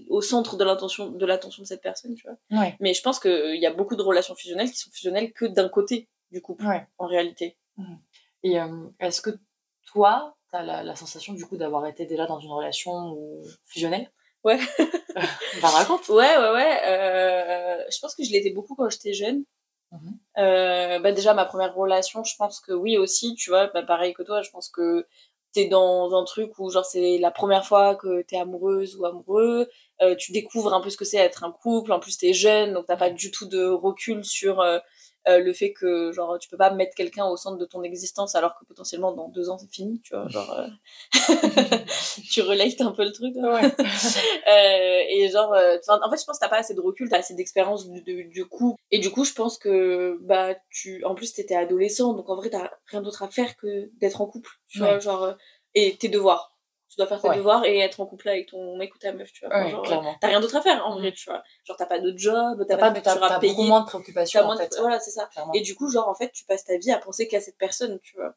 au 0.09 0.21
centre 0.21 0.56
de 0.56 0.65
l'attention 0.65 1.11
de 1.11 1.27
l'attention 1.27 1.62
de 1.62 1.67
cette 1.69 1.83
personne, 1.83 2.15
tu 2.15 2.27
vois. 2.27 2.61
Ouais. 2.61 2.77
Mais 2.81 2.95
je 2.95 3.03
pense 3.03 3.19
qu'il 3.21 3.56
y 3.61 3.67
a 3.67 3.73
beaucoup 3.73 3.97
de 3.97 4.03
relations 4.03 4.35
fusionnelles 4.35 4.71
qui 4.71 4.79
sont 4.79 4.91
fusionnelles 4.91 5.33
que 5.33 5.45
d'un 5.45 5.69
côté 5.69 6.09
du 6.31 6.41
couple, 6.43 6.65
Ouais. 6.67 6.87
en 6.99 7.06
réalité. 7.06 7.56
Et 8.43 8.61
euh, 8.61 8.67
est-ce 9.01 9.21
que 9.21 9.31
toi, 9.87 10.37
t'as 10.51 10.62
la, 10.62 10.83
la 10.83 10.97
sensation 10.97 11.33
du 11.33 11.47
coup 11.47 11.56
d'avoir 11.56 11.87
été 11.87 12.06
déjà 12.06 12.27
dans 12.27 12.41
une 12.41 12.51
relation 12.51 13.17
euh, 13.17 13.43
fusionnelle? 13.65 14.11
Ouais. 14.43 14.59
bah 15.62 15.69
raconte. 15.69 16.09
Ouais, 16.09 16.37
ouais, 16.37 16.50
ouais. 16.53 16.81
euh, 16.87 17.83
je 17.91 17.99
pense 18.00 18.15
que 18.15 18.25
je 18.25 18.31
l'étais 18.33 18.50
beaucoup 18.50 18.75
quand 18.75 18.89
j'étais 18.91 19.12
jeune. 19.15 19.45
Mhm. 19.93 20.19
Bah 21.03 21.12
déjà 21.12 21.35
ma 21.35 21.45
première 21.45 21.75
relation, 21.75 22.25
je 22.25 22.35
pense 22.37 22.59
que 22.61 22.73
oui 22.73 22.99
aussi, 22.99 23.35
tu 23.37 23.50
vois, 23.50 23.69
bah 23.69 23.83
pareil 23.85 24.12
que 24.12 24.23
toi, 24.25 24.43
je 24.43 24.50
pense 24.50 24.69
que 24.69 25.07
t'es 25.55 25.67
dans 25.67 26.15
un 26.15 26.25
truc 26.25 26.59
où 26.59 26.69
genre 26.71 26.85
c'est 26.85 27.19
la 27.19 27.31
première 27.31 27.65
fois 27.65 27.95
que 27.95 28.23
t'es 28.23 28.37
amoureuse 28.37 28.97
ou 28.97 29.06
amoureux, 29.06 29.69
euh, 30.03 30.15
tu 30.17 30.33
découvres 30.33 30.75
un 30.75 30.81
peu 30.81 30.91
ce 30.91 30.97
que 30.97 31.05
c'est 31.05 31.17
être 31.17 31.45
un 31.45 31.53
couple, 31.53 31.93
en 31.93 32.01
plus 32.01 32.19
t'es 32.19 32.35
jeune, 32.35 32.75
donc 32.75 32.87
t'as 32.87 32.97
pas 32.97 33.11
du 33.11 33.31
tout 33.31 33.47
de 33.47 33.65
recul 33.65 34.25
sur 34.25 34.61
euh, 34.61 34.79
euh, 35.29 35.38
le 35.38 35.53
fait 35.53 35.73
que 35.73 36.12
genre 36.12 36.38
tu 36.38 36.49
peux 36.49 36.56
pas 36.56 36.71
mettre 36.71 36.94
quelqu'un 36.94 37.26
au 37.26 37.37
centre 37.37 37.56
de 37.59 37.65
ton 37.65 37.82
existence 37.82 38.35
alors 38.35 38.59
que 38.59 38.65
potentiellement 38.65 39.12
dans 39.12 39.29
deux 39.29 39.49
ans 39.50 39.59
c'est 39.59 39.71
fini, 39.73 40.00
tu 40.03 40.15
vois, 40.15 40.29
genre 40.29 40.53
euh, 40.59 40.67
tu 42.31 42.43
relates 42.43 42.81
un 42.81 42.93
peu 42.93 43.05
le 43.05 43.12
truc. 43.12 43.35
hein. 43.37 43.53
Ouais. 43.55 43.73
Euh, 44.47 45.00
et 45.09 45.29
genre, 45.31 45.55
euh, 45.55 45.79
en 45.88 46.11
fait, 46.11 46.21
je 46.21 46.25
pense 46.25 46.37
que 46.38 46.41
t'as 46.44 46.49
pas 46.50 46.59
assez 46.59 46.75
de 46.75 46.81
recul, 46.81 47.09
t'as 47.09 47.19
assez 47.19 47.35
d'expérience 47.35 47.88
du, 47.88 48.44
coup. 48.47 48.76
Et 48.91 48.99
du 48.99 49.11
coup, 49.11 49.25
je 49.25 49.32
pense 49.32 49.56
que, 49.56 50.19
bah, 50.21 50.55
tu, 50.71 51.03
en 51.05 51.15
plus, 51.15 51.32
t'étais 51.32 51.55
adolescent, 51.55 52.12
donc 52.12 52.29
en 52.29 52.37
vrai, 52.37 52.50
t'as 52.50 52.71
rien 52.88 53.00
d'autre 53.00 53.23
à 53.23 53.29
faire 53.29 53.56
que 53.56 53.91
d'être 54.00 54.21
en 54.21 54.26
couple, 54.26 54.50
tu 54.69 54.81
Ouais. 54.82 54.87
vois, 54.88 54.99
genre, 54.99 55.23
euh, 55.25 55.32
et 55.75 55.97
tes 55.97 56.09
devoirs. 56.09 56.54
Tu 56.94 57.00
dois 57.00 57.08
faire 57.08 57.20
tes 57.20 57.29
Ouais. 57.29 57.37
devoirs 57.38 57.64
et 57.64 57.79
être 57.81 57.99
en 58.00 58.06
couple 58.06 58.29
avec 58.29 58.50
ton 58.50 58.76
mec 58.76 58.94
ou 58.94 58.99
ta 58.99 59.12
meuf, 59.12 59.32
tu 59.32 59.44
vois. 59.44 59.56
Ouais, 59.64 59.70
genre, 59.73 59.82
clairement. 59.82 60.14
t'as 60.20 60.29
rien 60.29 60.38
d'autre 60.38 60.55
à 60.55 60.61
faire, 60.62 60.87
en 60.87 60.94
vrai, 60.96 61.11
tu 61.12 61.29
vois. 61.29 61.43
Genre, 61.64 61.76
t'as 61.76 61.87
pas 61.87 61.99
de 61.99 62.17
job, 62.17 62.64
t'as 62.69 62.76
T'as 62.76 62.76
pas 62.79 62.91
de 62.91 63.00
t'as, 63.00 63.11
facture 63.11 63.25
à 63.25 63.29
t'as 63.31 63.38
payer. 63.41 63.52
beaucoup 63.52 63.64
moins 63.67 63.81
de 63.81 63.85
t'as 63.87 63.91
préoccupations 63.91 64.43
en 64.43 64.56
fait. 64.56 64.73
Voilà, 64.79 65.00
c'est 65.00 65.11
ça. 65.11 65.26
clairement. 65.32 65.52
Et 65.55 65.61
du 65.61 65.75
coup, 65.75 65.91
genre, 65.91 66.08
en 66.08 66.14
fait, 66.14 66.31
tu 66.31 66.44
passes 66.44 66.64
ta 66.64 66.76
vie 66.79 66.93
à 66.93 66.99
penser 66.99 67.26
qu'à 67.26 67.41
cette 67.41 67.58
personne, 67.58 67.99
tu 68.00 68.14
vois. 68.17 68.35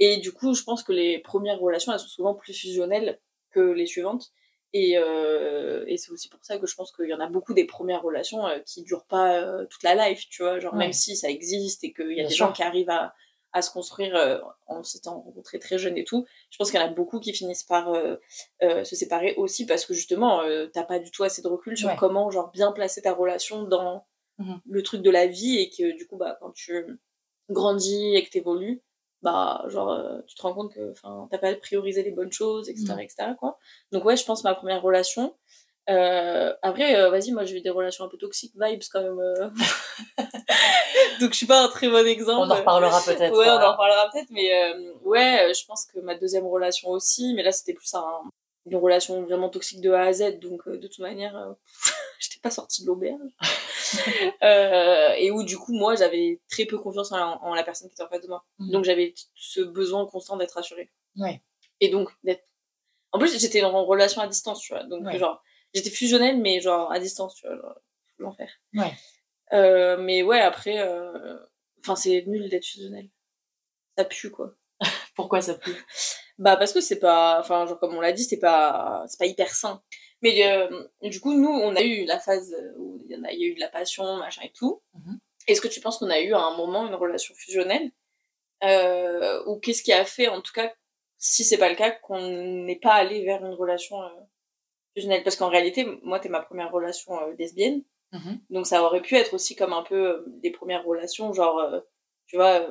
Et 0.00 0.16
du 0.16 0.32
coup, 0.32 0.54
je 0.54 0.64
pense 0.64 0.82
que 0.82 0.92
les 0.92 1.20
premières 1.20 1.60
relations, 1.60 1.92
elles 1.92 2.00
sont 2.00 2.08
souvent 2.08 2.34
plus 2.34 2.52
fusionnelles 2.52 3.20
que 3.52 3.60
les 3.60 3.86
suivantes. 3.86 4.32
Et, 4.72 4.94
euh, 4.98 5.84
et 5.86 5.96
c'est 5.96 6.10
aussi 6.10 6.28
pour 6.28 6.40
ça 6.42 6.58
que 6.58 6.66
je 6.66 6.74
pense 6.74 6.90
qu'il 6.90 7.08
y 7.08 7.14
en 7.14 7.20
a 7.20 7.28
beaucoup 7.28 7.54
des 7.54 7.64
premières 7.64 8.02
relations 8.02 8.44
euh, 8.46 8.58
qui 8.66 8.82
durent 8.82 9.04
pas 9.06 9.34
euh, 9.40 9.66
toute 9.66 9.82
la 9.84 9.94
life, 10.08 10.24
tu 10.30 10.42
vois. 10.42 10.58
Genre, 10.58 10.72
Ouais. 10.72 10.78
même 10.80 10.92
si 10.92 11.16
ça 11.16 11.28
existe 11.30 11.84
et 11.84 11.92
qu'il 11.92 12.08
y 12.10 12.12
a 12.12 12.14
Bien 12.22 12.28
des 12.28 12.34
sûr. 12.34 12.46
gens 12.46 12.52
qui 12.52 12.62
arrivent 12.64 12.90
à, 12.90 13.14
à 13.52 13.62
se 13.62 13.70
construire 13.70 14.14
euh, 14.16 14.38
en 14.66 14.82
s'étant 14.84 15.20
rencontrés 15.22 15.58
très 15.58 15.78
jeunes 15.78 15.96
et 15.98 16.04
tout, 16.04 16.26
je 16.50 16.56
pense 16.58 16.70
qu'il 16.70 16.80
y 16.80 16.82
en 16.82 16.86
a 16.86 16.90
beaucoup 16.92 17.20
qui 17.20 17.32
finissent 17.34 17.64
par 17.64 17.92
euh, 17.94 18.16
euh, 18.62 18.84
se 18.84 18.96
séparer 18.96 19.34
aussi 19.36 19.66
parce 19.66 19.84
que 19.86 19.94
justement, 19.94 20.42
euh, 20.42 20.66
t'as 20.72 20.84
pas 20.84 20.98
du 21.00 21.10
tout 21.10 21.24
assez 21.24 21.42
de 21.42 21.48
recul 21.48 21.76
sur 21.76 21.88
Ouais. 21.88 21.96
comment, 21.96 22.30
genre, 22.30 22.50
bien 22.52 22.72
placer 22.72 23.02
ta 23.02 23.12
relation 23.12 23.64
dans 23.64 24.06
Mhm. 24.38 24.60
le 24.66 24.82
truc 24.82 25.02
de 25.02 25.10
la 25.10 25.26
vie 25.26 25.58
et 25.58 25.70
que 25.70 25.96
du 25.96 26.06
coup, 26.06 26.16
bah, 26.16 26.36
quand 26.40 26.52
tu 26.52 27.00
grandis 27.50 28.14
et 28.16 28.24
que 28.24 28.30
t'évolues, 28.30 28.82
bah 29.22 29.64
genre 29.68 30.00
tu 30.26 30.34
te 30.36 30.42
rends 30.42 30.54
compte 30.54 30.72
que 30.74 30.94
t'as 31.30 31.38
pas 31.38 31.54
priorisé 31.56 32.02
les 32.02 32.10
bonnes 32.10 32.32
choses 32.32 32.70
etc 32.70 32.94
Mm. 32.94 33.00
etc 33.00 33.14
quoi 33.38 33.58
donc 33.92 34.04
ouais 34.06 34.16
je 34.16 34.24
pense 34.24 34.44
ma 34.44 34.54
première 34.54 34.80
relation 34.82 35.36
euh, 35.88 36.52
après 36.62 36.94
euh, 36.96 37.10
vas-y 37.10 37.32
moi 37.32 37.44
j'ai 37.44 37.56
eu 37.56 37.60
des 37.62 37.70
relations 37.70 38.04
un 38.04 38.08
peu 38.08 38.18
toxiques 38.18 38.52
vibes 38.54 38.82
quand 38.92 39.02
même 39.02 39.18
euh. 39.18 39.48
donc 41.20 41.30
je 41.32 41.36
suis 41.36 41.46
pas 41.46 41.62
un 41.64 41.68
très 41.68 41.88
bon 41.88 42.06
exemple 42.06 42.40
On 42.46 42.50
en 42.50 42.54
reparlera 42.56 43.00
peut-être. 43.04 43.36
ouais 43.36 43.48
on 43.48 43.52
en 43.60 43.72
reparlera 43.72 44.08
peut-être 44.12 44.30
mais 44.30 44.52
euh, 44.52 44.92
ouais 45.02 45.52
je 45.58 45.64
pense 45.66 45.86
que 45.86 45.98
ma 46.00 46.14
deuxième 46.14 46.46
relation 46.46 46.90
aussi 46.90 47.32
mais 47.34 47.42
là 47.42 47.50
c'était 47.52 47.72
plus 47.74 47.92
un, 47.94 48.04
une 48.66 48.76
relation 48.76 49.22
vraiment 49.22 49.48
toxique 49.48 49.80
de 49.80 49.90
A 49.90 50.02
à 50.02 50.12
Z 50.12 50.38
donc 50.38 50.62
euh, 50.68 50.76
de 50.76 50.86
toute 50.86 50.98
manière 51.00 51.36
euh, 51.36 51.52
j'étais 52.20 52.40
pas 52.42 52.50
sortie 52.50 52.82
de 52.82 52.86
l'auberge 52.88 53.20
Euh, 54.44 55.14
et 55.16 55.30
où 55.32 55.42
du 55.42 55.58
coup 55.58 55.72
moi 55.72 55.96
j'avais 55.96 56.38
très 56.48 56.64
peu 56.64 56.78
confiance 56.78 57.10
en 57.10 57.16
la, 57.16 57.26
en 57.42 57.54
la 57.54 57.64
personne 57.64 57.88
qui 57.88 57.94
était 57.94 58.02
en 58.04 58.08
face 58.08 58.20
de 58.22 58.28
moi 58.28 58.44
Mhm. 58.60 58.70
donc 58.70 58.84
j'avais 58.84 59.14
ce 59.34 59.60
besoin 59.62 60.06
constant 60.06 60.36
d'être 60.36 60.52
rassurée 60.52 60.90
Ouais. 61.16 61.42
et 61.80 61.88
donc 61.88 62.10
d'être 62.22 62.44
en 63.12 63.18
plus 63.18 63.36
j'étais 63.38 63.62
en 63.64 63.84
relation 63.84 64.20
à 64.22 64.28
distance 64.28 64.60
tu 64.60 64.72
vois 64.72 64.84
donc 64.84 65.04
Ouais. 65.04 65.18
genre 65.18 65.42
j'étais 65.74 65.90
fusionnelle 65.90 66.38
mais 66.38 66.60
genre 66.60 66.90
à 66.92 66.98
distance 66.98 67.34
tu 67.34 67.46
vois 67.46 67.56
genre, 67.56 67.80
l'enfer. 68.18 68.50
Ouais. 68.74 68.92
Euh, 69.52 69.96
mais 69.98 70.22
ouais 70.22 70.40
après 70.40 70.78
euh, 70.80 71.36
enfin 71.80 71.96
c'est 71.96 72.24
nul 72.26 72.48
d'être 72.48 72.64
fusionnel 72.64 73.08
ça 73.96 74.04
pue 74.04 74.30
quoi. 74.30 74.54
Pourquoi 75.14 75.40
ça 75.40 75.54
pue? 75.54 75.84
Bah 76.38 76.56
parce 76.56 76.72
que 76.72 76.80
c'est 76.80 77.00
pas 77.00 77.38
enfin 77.40 77.66
genre 77.66 77.78
comme 77.78 77.94
on 77.94 78.00
l'a 78.00 78.12
dit 78.12 78.24
c'est 78.24 78.38
pas 78.38 79.04
c'est 79.08 79.18
pas 79.18 79.26
hyper 79.26 79.54
sain. 79.54 79.82
Mais 80.22 80.50
euh, 80.50 80.84
du 81.02 81.20
coup 81.20 81.34
nous 81.34 81.48
on 81.48 81.74
a 81.76 81.82
eu 81.82 82.04
la 82.04 82.18
phase 82.18 82.54
où 82.76 83.00
il 83.04 83.12
y 83.12 83.18
en 83.18 83.24
a, 83.24 83.32
il 83.32 83.40
y 83.40 83.44
a 83.44 83.48
eu 83.48 83.54
de 83.54 83.60
la 83.60 83.68
passion 83.68 84.16
machin 84.16 84.42
et 84.44 84.52
tout. 84.52 84.82
Mhm. 84.94 85.18
est-ce 85.46 85.60
que 85.60 85.68
tu 85.68 85.80
penses 85.80 85.98
qu'on 85.98 86.10
a 86.10 86.20
eu 86.20 86.32
à 86.32 86.40
un 86.40 86.56
moment 86.56 86.86
une 86.86 86.94
relation 86.94 87.34
fusionnelle? 87.34 87.90
Euh, 88.62 89.42
ou 89.46 89.58
qu'est-ce 89.58 89.82
qui 89.82 89.92
a 89.92 90.04
fait, 90.04 90.28
en 90.28 90.40
tout 90.40 90.52
cas, 90.52 90.72
si 91.18 91.44
c'est 91.44 91.58
pas 91.58 91.68
le 91.68 91.76
cas, 91.76 91.90
qu'on 91.90 92.20
n'est 92.20 92.78
pas 92.78 92.94
allé 92.94 93.24
vers 93.24 93.44
une 93.44 93.54
relation 93.54 94.02
euh, 94.02 94.08
fusionnelle 94.94 95.22
Parce 95.22 95.36
qu'en 95.36 95.48
réalité, 95.48 95.84
moi, 96.02 96.18
t'es 96.20 96.28
ma 96.28 96.40
première 96.40 96.70
relation 96.72 97.20
euh, 97.20 97.34
lesbienne, 97.38 97.82
Mhm. 98.12 98.40
donc 98.50 98.66
ça 98.66 98.82
aurait 98.82 99.02
pu 99.02 99.14
être 99.16 99.34
aussi 99.34 99.54
comme 99.56 99.72
un 99.72 99.82
peu 99.82 100.08
euh, 100.08 100.24
des 100.42 100.50
premières 100.50 100.84
relations, 100.84 101.32
genre, 101.32 101.58
euh, 101.60 101.80
tu 102.26 102.36
vois, 102.36 102.66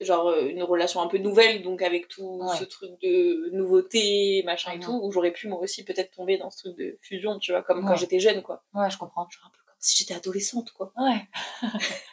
genre 0.00 0.34
une 0.38 0.62
relation 0.62 1.00
un 1.02 1.06
peu 1.08 1.18
nouvelle, 1.18 1.62
donc 1.62 1.82
avec 1.82 2.08
tout 2.08 2.40
Ouais. 2.42 2.56
ce 2.56 2.64
truc 2.64 2.90
de 3.02 3.50
nouveauté, 3.52 4.42
machin 4.46 4.72
et 4.72 4.76
Mhm. 4.76 4.82
tout, 4.82 5.00
où 5.02 5.10
j'aurais 5.12 5.32
pu 5.32 5.48
moi 5.48 5.58
aussi 5.60 5.84
peut-être 5.84 6.10
tomber 6.10 6.38
dans 6.38 6.50
ce 6.50 6.58
truc 6.64 6.76
de 6.78 6.98
fusion, 7.02 7.38
tu 7.38 7.52
vois, 7.52 7.62
comme 7.62 7.84
quand 7.86 7.96
j'étais 7.96 8.18
jeune, 8.20 8.42
quoi. 8.42 8.62
Ouais, 8.74 8.90
je 8.90 8.96
comprends. 8.98 9.28
Genre 9.30 9.46
un 9.46 9.50
peu 9.50 9.62
comme 9.66 9.76
si 9.78 9.96
j'étais 9.98 10.14
adolescente, 10.14 10.70
quoi. 10.72 10.92
Ouais. 10.96 11.26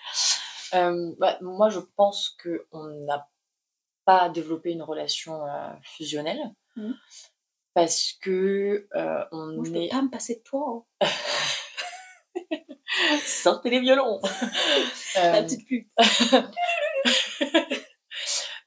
Euh, 0.74 1.14
bah, 1.18 1.38
moi, 1.40 1.70
je 1.70 1.80
pense 1.96 2.36
que 2.40 2.68
on 2.74 2.84
n'a 3.06 3.30
pas 4.04 4.28
développé 4.28 4.72
une 4.72 4.82
relation 4.84 5.46
euh, 5.46 5.70
fusionnelle 5.82 6.42
Mhm. 6.76 6.94
Parce 7.78 8.14
que 8.24 8.88
euh, 8.96 9.24
on 9.32 9.54
Moi, 9.54 9.66
je 9.66 9.72
peux 9.72 9.88
pas 9.90 10.02
me 10.02 10.10
passer 10.10 10.38
de 10.38 10.42
toi, 10.42 10.84
hein. 11.00 11.08
Sortez 13.24 13.70
les 13.70 13.82
violons. 13.82 14.20
la 15.16 15.36
Euh, 15.36 15.44
petite 15.44 15.68
pute. 15.68 15.88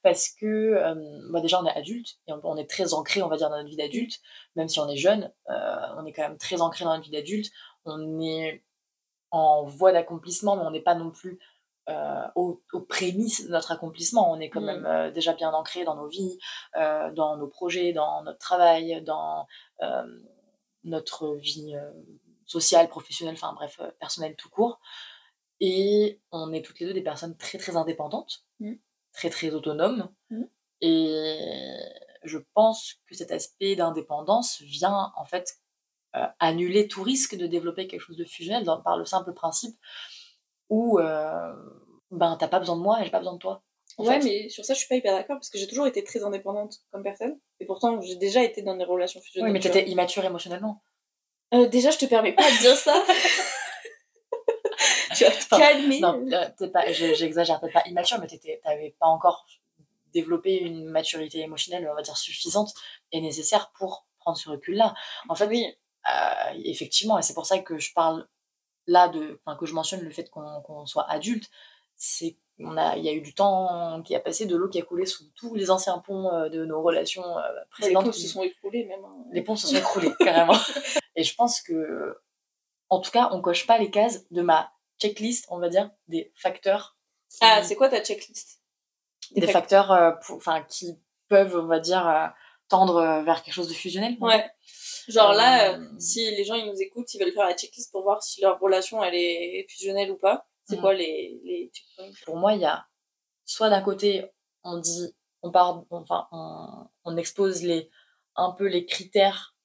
parce 0.04 0.28
que 0.28 0.46
euh, 0.46 0.94
bah 1.32 1.40
déjà 1.40 1.60
on 1.60 1.66
est 1.66 1.76
adulte 1.76 2.18
et 2.28 2.32
on, 2.32 2.40
on 2.44 2.56
est 2.56 2.70
très 2.70 2.94
ancré 2.94 3.20
on 3.20 3.28
va 3.28 3.36
dire 3.36 3.50
dans 3.50 3.56
notre 3.56 3.68
vie 3.68 3.76
d'adulte 3.76 4.20
même 4.54 4.68
si 4.68 4.78
on 4.78 4.88
est 4.88 4.96
jeune 4.96 5.32
euh, 5.50 5.76
on 5.98 6.06
est 6.06 6.12
quand 6.12 6.22
même 6.22 6.38
très 6.38 6.60
ancré 6.60 6.84
dans 6.84 6.92
notre 6.92 7.04
vie 7.04 7.10
d'adulte 7.10 7.50
on 7.84 8.20
est 8.20 8.64
en 9.30 9.64
voie 9.64 9.92
d'accomplissement 9.92 10.56
mais 10.56 10.62
on 10.62 10.70
n'est 10.70 10.80
pas 10.80 10.94
non 10.94 11.10
plus 11.10 11.38
euh, 11.88 12.26
aux, 12.36 12.62
aux 12.72 12.80
prémices 12.80 13.46
de 13.46 13.50
notre 13.50 13.72
accomplissement 13.72 14.30
on 14.30 14.38
est 14.38 14.50
quand 14.50 14.60
Mm. 14.60 14.64
même 14.66 14.86
euh, 14.86 15.10
déjà 15.10 15.32
bien 15.32 15.50
ancré 15.52 15.84
dans 15.84 15.96
nos 15.96 16.08
vies 16.08 16.38
euh, 16.76 17.10
dans 17.12 17.36
nos 17.36 17.48
projets 17.48 17.92
dans 17.92 18.22
notre 18.22 18.38
travail 18.38 19.02
dans 19.02 19.46
euh, 19.82 20.04
notre 20.84 21.34
vie 21.36 21.74
sociale 22.46 22.88
professionnelle 22.88 23.34
enfin 23.34 23.52
bref 23.54 23.80
personnelle 23.98 24.36
tout 24.36 24.50
court 24.50 24.78
et 25.60 26.20
on 26.32 26.52
est 26.52 26.62
toutes 26.62 26.80
les 26.80 26.86
deux 26.86 26.94
des 26.94 27.02
personnes 27.02 27.36
très 27.36 27.58
très 27.58 27.76
indépendantes 27.76 28.44
Mm. 28.60 28.74
très 29.12 29.30
très 29.30 29.50
autonomes 29.54 30.10
Mm. 30.30 30.44
et 30.82 31.78
je 32.24 32.38
pense 32.54 32.96
que 33.06 33.14
cet 33.14 33.30
aspect 33.32 33.74
d'indépendance 33.76 34.60
vient 34.60 35.12
en 35.16 35.24
fait 35.24 35.58
annuler 36.40 36.88
tout 36.88 37.02
risque 37.02 37.36
de 37.36 37.46
développer 37.46 37.86
quelque 37.86 38.00
chose 38.00 38.16
de 38.16 38.24
fusionnel 38.24 38.64
dans- 38.64 38.82
par 38.82 38.98
le 38.98 39.04
simple 39.04 39.32
principe 39.32 39.76
où 40.70 40.98
euh, 40.98 41.52
ben 42.10 42.36
t'as 42.40 42.48
pas 42.48 42.58
besoin 42.58 42.76
de 42.76 42.80
moi 42.82 43.00
et 43.00 43.04
j'ai 43.04 43.10
pas 43.10 43.18
besoin 43.18 43.34
de 43.34 43.38
toi 43.38 43.62
Ouais, 43.98 44.20
fait. 44.20 44.24
mais 44.24 44.48
sur 44.48 44.64
ça, 44.64 44.72
je 44.72 44.78
suis 44.78 44.88
pas 44.88 44.94
hyper 44.94 45.12
d'accord 45.14 45.36
parce 45.36 45.50
que 45.50 45.58
j'ai 45.58 45.66
toujours 45.66 45.86
été 45.86 46.02
très 46.04 46.22
indépendante 46.22 46.76
comme 46.92 47.02
personne. 47.02 47.38
Et 47.58 47.66
pourtant, 47.66 48.00
j'ai 48.00 48.14
déjà 48.16 48.42
été 48.42 48.62
dans 48.62 48.76
des 48.76 48.84
relations 48.84 49.20
fusionnelles. 49.20 49.48
oui 49.50 49.52
mais 49.52 49.60
tu 49.60 49.68
t'étais 49.68 49.90
immature 49.90 50.24
émotionnellement. 50.24 50.80
Euh, 51.52 51.66
déjà, 51.66 51.90
je 51.90 51.98
te 51.98 52.04
permets 52.06 52.32
pas 52.32 52.48
de 52.50 52.58
dire 52.60 52.76
ça. 52.76 52.94
tu 55.16 55.24
vas 55.24 55.30
te 55.30 55.36
Enfin, 55.38 55.58
calmer. 55.58 56.00
non 56.00 56.24
euh, 56.32 56.48
t'es 56.56 56.68
pas 56.68 56.90
je- 56.92 57.14
j'exagère 57.14 57.60
peut-être 57.60 57.72
pas 57.74 57.82
immature 57.86 58.18
mais 58.20 58.26
t'étais- 58.28 58.60
t'avais 58.64 58.94
pas 58.98 59.06
encore 59.06 59.44
développé 60.14 60.56
une 60.58 60.84
maturité 60.86 61.40
émotionnelle 61.40 61.86
on 61.90 61.94
va 61.94 62.02
dire 62.02 62.16
suffisante 62.16 62.72
et 63.12 63.20
nécessaire 63.20 63.72
pour 63.76 64.06
prendre 64.18 64.38
ce 64.38 64.48
recul 64.48 64.76
là 64.76 64.94
en 65.28 65.34
fait 65.34 65.46
Oui. 65.46 65.66
Euh, 66.10 66.52
effectivement, 66.64 67.18
et 67.18 67.22
c'est 67.22 67.34
pour 67.34 67.44
ça 67.44 67.58
que 67.58 67.78
je 67.78 67.92
parle 67.92 68.26
là 68.86 69.08
de, 69.08 69.40
enfin 69.44 69.56
que 69.56 69.66
je 69.66 69.74
mentionne 69.74 70.00
le 70.00 70.10
fait 70.10 70.30
qu'on 70.30 70.86
soit 70.86 71.08
adulte, 71.10 71.50
c'est 71.96 72.36
on 72.62 72.76
a, 72.76 72.96
il 72.98 73.04
y 73.04 73.08
a 73.08 73.12
eu 73.12 73.22
du 73.22 73.34
temps 73.34 74.02
qui 74.02 74.14
a 74.14 74.20
passé, 74.20 74.44
de 74.44 74.54
l'eau 74.54 74.68
qui 74.68 74.78
a 74.78 74.82
coulé 74.82 75.06
sous 75.06 75.24
tous 75.34 75.54
les 75.54 75.70
anciens 75.70 75.98
ponts 75.98 76.30
euh, 76.30 76.48
de 76.50 76.66
nos 76.66 76.82
relations 76.82 77.24
euh, 77.38 77.42
Les 77.42 77.64
précédentes. 77.70 78.04
ponts 78.04 78.10
qui- 78.10 78.20
se 78.22 78.28
sont 78.28 78.42
écroulés 78.42 78.84
même. 78.84 79.02
hein. 79.02 79.16
les 79.32 79.40
ponts 79.42 79.56
se 79.56 79.66
sont 79.66 79.76
écroulés 79.76 80.12
carrément. 80.18 80.52
Et 81.16 81.24
je 81.24 81.34
pense 81.34 81.62
que, 81.62 82.18
en 82.90 83.00
tout 83.00 83.10
cas, 83.10 83.30
on 83.32 83.40
coche 83.40 83.66
pas 83.66 83.78
les 83.78 83.90
cases 83.90 84.30
de 84.30 84.42
ma 84.42 84.70
checklist, 85.00 85.46
on 85.48 85.58
va 85.58 85.70
dire, 85.70 85.90
des 86.08 86.32
facteurs. 86.36 86.96
Ah, 87.40 87.62
c'est 87.62 87.76
quoi 87.76 87.88
ta 87.88 88.02
checklist? 88.02 88.60
Des 89.32 89.46
fac- 89.46 89.52
facteurs, 89.52 89.90
euh, 89.92 90.12
qui 90.68 90.98
peuvent, 91.28 91.56
on 91.56 91.66
va 91.66 91.78
dire, 91.80 92.06
euh, 92.06 92.26
tendre 92.68 93.22
vers 93.24 93.42
quelque 93.42 93.54
chose 93.54 93.68
de 93.68 93.74
fusionnel. 93.74 94.16
Ouais. 94.20 94.44
Genre 95.10 95.32
là, 95.32 95.72
Euh, 95.72 95.78
euh, 95.78 95.98
si 95.98 96.24
les 96.30 96.44
gens 96.44 96.54
ils 96.54 96.66
nous 96.66 96.80
écoutent, 96.80 97.12
ils 97.14 97.20
veulent 97.22 97.32
faire 97.32 97.46
la 97.46 97.56
checklist 97.56 97.90
pour 97.92 98.02
voir 98.02 98.22
si 98.22 98.40
leur 98.40 98.58
relation 98.60 99.02
elle 99.02 99.14
est 99.14 99.66
fusionnelle 99.68 100.10
ou 100.10 100.16
pas. 100.16 100.46
C'est 100.64 100.76
Mhm. 100.76 100.82
quoi 100.82 100.94
les, 100.94 101.40
les 101.44 101.70
checkpoints? 101.72 102.12
Pour 102.24 102.36
moi, 102.36 102.54
il 102.54 102.60
y 102.60 102.64
a 102.64 102.86
soit 103.44 103.70
d'un 103.70 103.82
côté, 103.82 104.24
on 104.62 104.78
dit, 104.78 105.14
on 105.42 105.50
part, 105.50 105.82
enfin, 105.90 106.28
on, 106.32 106.86
on 107.04 107.16
expose 107.16 107.62
les, 107.62 107.90
un 108.36 108.52
peu 108.52 108.66
les 108.66 108.86
critères 108.86 109.56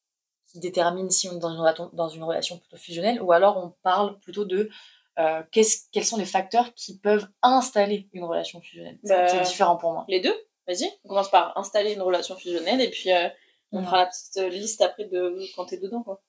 qui 0.48 0.60
déterminent 0.60 1.10
si 1.10 1.28
on 1.30 1.34
est 1.36 1.40
dans 1.40 1.52
une, 1.52 1.60
relation- 1.60 1.90
dans 1.94 2.10
une 2.10 2.24
relation 2.24 2.58
plutôt 2.58 2.78
fusionnelle, 2.78 3.22
ou 3.22 3.32
alors 3.32 3.58
on 3.58 3.74
parle 3.84 4.20
plutôt 4.20 4.46
de 4.46 4.70
euh, 5.18 5.44
qu'est-ce- 5.52 5.86
quels 5.94 6.04
sont 6.06 6.18
les 6.18 6.26
facteurs 6.26 6.74
qui 6.74 6.98
peuvent 6.98 7.28
installer 7.42 8.10
une 8.14 8.24
relation 8.26 8.60
fusionnelle. 8.62 9.00
C'est- 9.04 9.14
Bah, 9.16 9.28
C'est 9.30 9.42
différent 9.42 9.78
pour 9.78 9.94
moi. 9.94 10.06
Les 10.10 10.20
deux 10.20 10.36
Vas-y, 10.68 10.90
on 11.04 11.10
commence 11.10 11.30
par 11.30 11.56
installer 11.60 11.94
une 11.94 12.02
relation 12.02 12.36
fusionnelle 12.36 12.82
et 12.82 12.90
puis 12.90 13.12
euh, 13.14 13.30
on 13.72 13.80
Mhm. 13.80 13.86
fera 13.86 13.98
la 13.98 14.06
petite 14.08 14.38
euh, 14.38 14.50
liste 14.50 14.82
après 14.82 15.06
de 15.06 15.38
quand 15.56 15.66
t'es 15.66 15.78
dedans. 15.78 16.04
Quoi. 16.04 16.22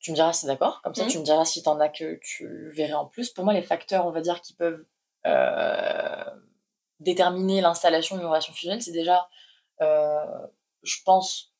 Tu 0.00 0.10
me 0.10 0.16
diras 0.16 0.32
si 0.32 0.42
c'est 0.42 0.46
d'accord, 0.48 0.82
comme 0.82 0.94
ça 0.94 1.04
Mhm. 1.04 1.10
tu 1.10 1.18
me 1.18 1.24
diras 1.24 1.44
si 1.44 1.62
t'en 1.62 1.78
as 1.80 1.88
que 1.88 2.18
tu 2.22 2.70
verrais 2.70 2.92
en 2.94 3.06
plus. 3.06 3.30
Pour 3.30 3.44
moi, 3.44 3.54
les 3.54 3.62
facteurs, 3.62 4.06
on 4.06 4.10
va 4.10 4.20
dire, 4.20 4.40
qui 4.40 4.54
peuvent 4.54 4.84
euh, 5.26 6.24
déterminer 7.00 7.60
l'installation 7.62 8.16
d'une 8.16 8.26
relation 8.26 8.52
fusionnelle, 8.52 8.82
c'est 8.82 8.92
déjà, 8.92 9.28
euh, 9.80 10.24
je 10.82 10.96
pense, 11.04 11.52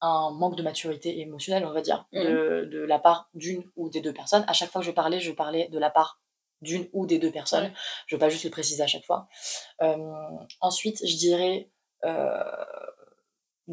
un 0.00 0.30
manque 0.30 0.56
de 0.56 0.62
maturité 0.62 1.20
émotionnelle, 1.20 1.66
on 1.66 1.72
va 1.72 1.80
dire, 1.82 2.06
de, 2.12 2.64
de 2.70 2.78
la 2.80 2.98
part 2.98 3.28
d'une 3.34 3.64
ou 3.76 3.90
des 3.90 4.00
deux 4.00 4.12
personnes. 4.14 4.44
À 4.48 4.52
chaque 4.52 4.70
fois 4.70 4.80
que 4.80 4.86
je 4.86 4.92
parlais, 4.92 5.20
je 5.20 5.32
parlais 5.32 5.68
de 5.68 5.78
la 5.78 5.90
part 5.90 6.20
d'une 6.62 6.88
ou 6.92 7.04
des 7.06 7.18
deux 7.18 7.30
personnes. 7.32 7.72
Je 8.06 8.14
ne 8.14 8.18
veux 8.18 8.20
pas 8.20 8.28
juste 8.30 8.44
le 8.44 8.50
préciser 8.50 8.82
à 8.82 8.86
chaque 8.86 9.04
fois. 9.04 9.26
Euh, 9.82 9.96
ensuite, 10.60 11.04
je 11.06 11.16
dirais 11.16 11.70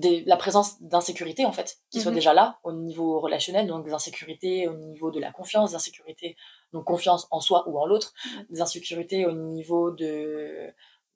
des- 0.03 0.23
la 0.25 0.37
présence 0.37 0.69
d'insécurité, 0.81 1.45
en 1.45 1.51
fait, 1.51 1.69
qui 1.89 1.99
soit 2.01 2.11
Mhm. 2.11 2.15
déjà 2.21 2.33
là 2.33 2.45
au 2.63 2.71
niveau 2.71 3.19
relationnel, 3.19 3.65
donc 3.67 3.83
des 3.85 3.93
insécurités 3.93 4.67
au 4.67 4.75
niveau 4.75 5.09
de 5.11 5.19
la 5.19 5.31
confiance, 5.31 5.71
des 5.71 5.75
insécurités, 5.75 6.35
donc 6.73 6.83
confiance 6.85 7.27
en 7.31 7.39
soi 7.47 7.59
ou 7.67 7.79
en 7.79 7.85
l'autre, 7.85 8.13
des 8.49 8.61
insécurités 8.61 9.25
au 9.25 9.31
niveau 9.31 9.89
de, 9.91 10.71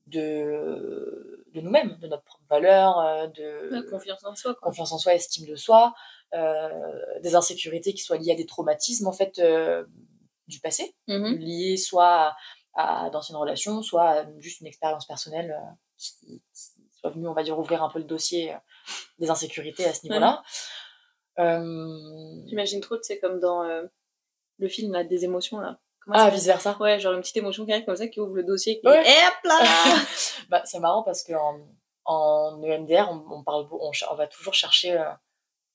de, 0.07 1.45
de 1.53 1.61
nous-mêmes, 1.61 1.97
de 2.01 2.07
notre 2.07 2.23
propre 2.23 2.43
valeur, 2.50 3.00
euh, 3.00 3.27
de 3.27 3.69
La 3.71 3.83
confiance 3.83 4.23
en 4.25 4.35
soi. 4.35 4.55
Quoi. 4.55 4.67
confiance 4.69 4.91
en 4.91 4.97
soi, 4.97 5.13
estime 5.13 5.47
de 5.47 5.55
soi, 5.55 5.93
euh, 6.33 6.69
des 7.21 7.35
insécurités 7.35 7.93
qui 7.93 8.01
soient 8.03 8.17
liées 8.17 8.31
à 8.31 8.35
des 8.35 8.45
traumatismes 8.45 9.07
en 9.07 9.11
fait 9.13 9.38
euh, 9.39 9.85
du 10.47 10.59
passé, 10.59 10.95
Mhm. 11.07 11.35
liées 11.38 11.77
soit 11.77 12.35
à, 12.73 13.05
à 13.05 13.09
d'anciennes 13.09 13.38
relations, 13.38 13.81
soit 13.83 14.09
à 14.09 14.25
juste 14.39 14.61
une 14.61 14.67
expérience 14.67 15.05
personnelle 15.05 15.51
euh, 15.51 15.71
qui, 15.97 16.41
qui 16.53 16.71
soit 17.00 17.11
venue, 17.11 17.27
on 17.27 17.33
va 17.33 17.43
dire, 17.43 17.57
ouvrir 17.59 17.83
un 17.83 17.89
peu 17.89 18.00
le 18.00 18.05
dossier 18.05 18.53
des 19.19 19.29
insécurités 19.29 19.85
à 19.85 19.93
ce 19.93 20.03
niveau-là. 20.03 20.43
Euh, 21.39 22.47
J'imagine 22.47 22.81
trop, 22.81 22.97
tu 22.97 23.03
sais, 23.03 23.19
comme 23.19 23.39
dans 23.39 23.63
euh, 23.63 23.83
le 24.57 24.67
film 24.67 24.93
là, 24.93 25.03
des 25.03 25.23
émotions 25.23 25.59
là. 25.59 25.79
Comment 26.01 26.17
Ah, 26.17 26.29
vice 26.29 26.45
versa. 26.45 26.75
Ouais, 26.79 27.00
genre 27.00 27.13
une 27.13 27.21
petite 27.21 27.38
émotion 27.38 27.65
qui 27.65 27.71
arrive 27.71 27.85
comme 27.85 27.95
ça 27.95 28.07
qui 28.07 28.19
ouvre 28.19 28.35
le 28.35 28.43
dossier. 28.43 28.79
Qui... 28.79 28.88
Ouais. 28.88 29.03
Et 29.05 29.27
hop 29.27 29.33
là 29.43 29.59
bah, 30.50 30.61
c'est 30.65 30.79
marrant 30.79 31.03
parce 31.03 31.23
qu'en 31.23 31.59
en 32.05 32.61
EMDR, 32.63 33.07
on, 33.09 33.23
on 33.29 33.43
parle, 33.43 33.67
on, 33.71 34.15
va 34.15 34.27
toujours 34.27 34.53
chercher 34.53 34.97
euh, 34.97 35.11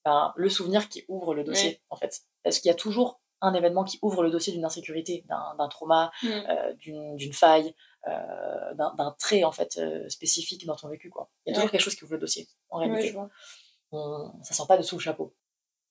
ben, 0.03 0.33
le 0.35 0.49
souvenir 0.49 0.89
qui 0.89 1.05
ouvre 1.07 1.33
le 1.33 1.43
dossier, 1.43 1.69
Ouais. 1.69 1.81
en 1.89 1.95
fait. 1.95 2.21
Parce 2.43 2.59
qu'il 2.59 2.69
y 2.69 2.71
a 2.71 2.75
toujours 2.75 3.21
un 3.41 3.53
événement 3.53 3.83
qui 3.83 3.99
ouvre 4.01 4.23
le 4.23 4.29
dossier 4.31 4.51
d'une 4.53 4.65
insécurité, 4.65 5.25
d'un 5.29 5.67
trauma, 5.67 6.11
Mhm. 6.23 6.43
euh, 6.49 6.73
d'une 7.15 7.33
faille, 7.33 7.73
euh, 8.07 8.73
d'un 8.73 9.15
trait 9.19 9.43
en 9.43 9.51
fait 9.51 9.77
euh, 9.77 10.07
spécifique 10.09 10.65
dans 10.65 10.75
ton 10.75 10.87
vécu. 10.89 11.09
Quoi. 11.09 11.29
Il 11.45 11.49
y 11.49 11.51
a 11.51 11.55
toujours 11.55 11.71
quelque 11.71 11.81
chose 11.81 11.95
qui 11.95 12.03
ouvre 12.03 12.13
le 12.13 12.19
dossier, 12.19 12.47
en 12.69 12.79
réalité. 12.79 13.15
On- 13.91 14.31
ça 14.43 14.53
sort 14.53 14.67
pas 14.67 14.77
de 14.77 14.81
sous 14.83 14.95
le 14.97 15.01
chapeau. 15.01 15.33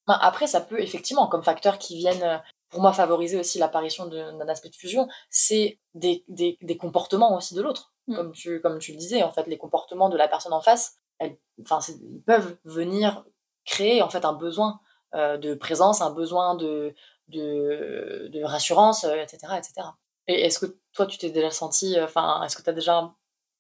Après, 0.07 0.47
ça 0.47 0.61
peut 0.61 0.81
effectivement, 0.81 1.27
comme 1.27 1.43
facteur 1.43 1.79
qui 1.79 1.97
viennent, 1.97 2.43
pour 2.69 2.81
moi, 2.81 2.93
favoriser 2.93 3.39
aussi 3.39 3.59
l'apparition 3.59 4.07
d'un 4.07 4.49
aspect 4.49 4.69
de 4.69 4.75
fusion, 4.77 5.09
c'est 5.31 5.79
des, 5.95 6.25
des, 6.29 6.59
des 6.61 6.77
comportements 6.77 7.35
aussi 7.37 7.55
de 7.55 7.63
l'autre. 7.63 7.93
Mm. 8.07 8.15
Comme, 8.17 8.33
tu, 8.33 8.61
comme 8.61 8.79
tu 8.79 8.93
le 8.93 8.99
disais, 8.99 9.23
en 9.25 9.33
fait, 9.33 9.47
les 9.49 9.59
comportements 9.59 10.09
de 10.09 10.17
la 10.17 10.29
personne 10.29 10.53
en 10.53 10.61
face, 10.61 10.99
elles, 11.19 11.37
ils 11.59 12.23
peuvent 12.25 12.57
venir 12.65 13.25
créer 13.65 14.01
en 14.03 14.09
fait 14.11 14.25
un 14.25 14.33
besoin 14.35 14.81
de 15.15 15.55
présence, 15.55 16.03
un 16.03 16.11
besoin 16.13 16.55
de, 16.57 16.95
de, 17.29 18.29
de 18.33 18.43
rassurance, 18.43 19.05
euh, 19.05 19.15
etc., 19.23 19.55
etc. 19.59 19.89
Et 20.29 20.43
est-ce 20.47 20.59
que 20.59 20.79
toi, 20.93 21.07
tu 21.07 21.19
t'es 21.19 21.31
déjà 21.31 21.51
senti, 21.51 22.01
enfin, 22.01 22.43
est-ce 22.45 22.57
que 22.57 22.63
tu 22.63 22.71
as 22.71 22.73
déjà 22.73 23.13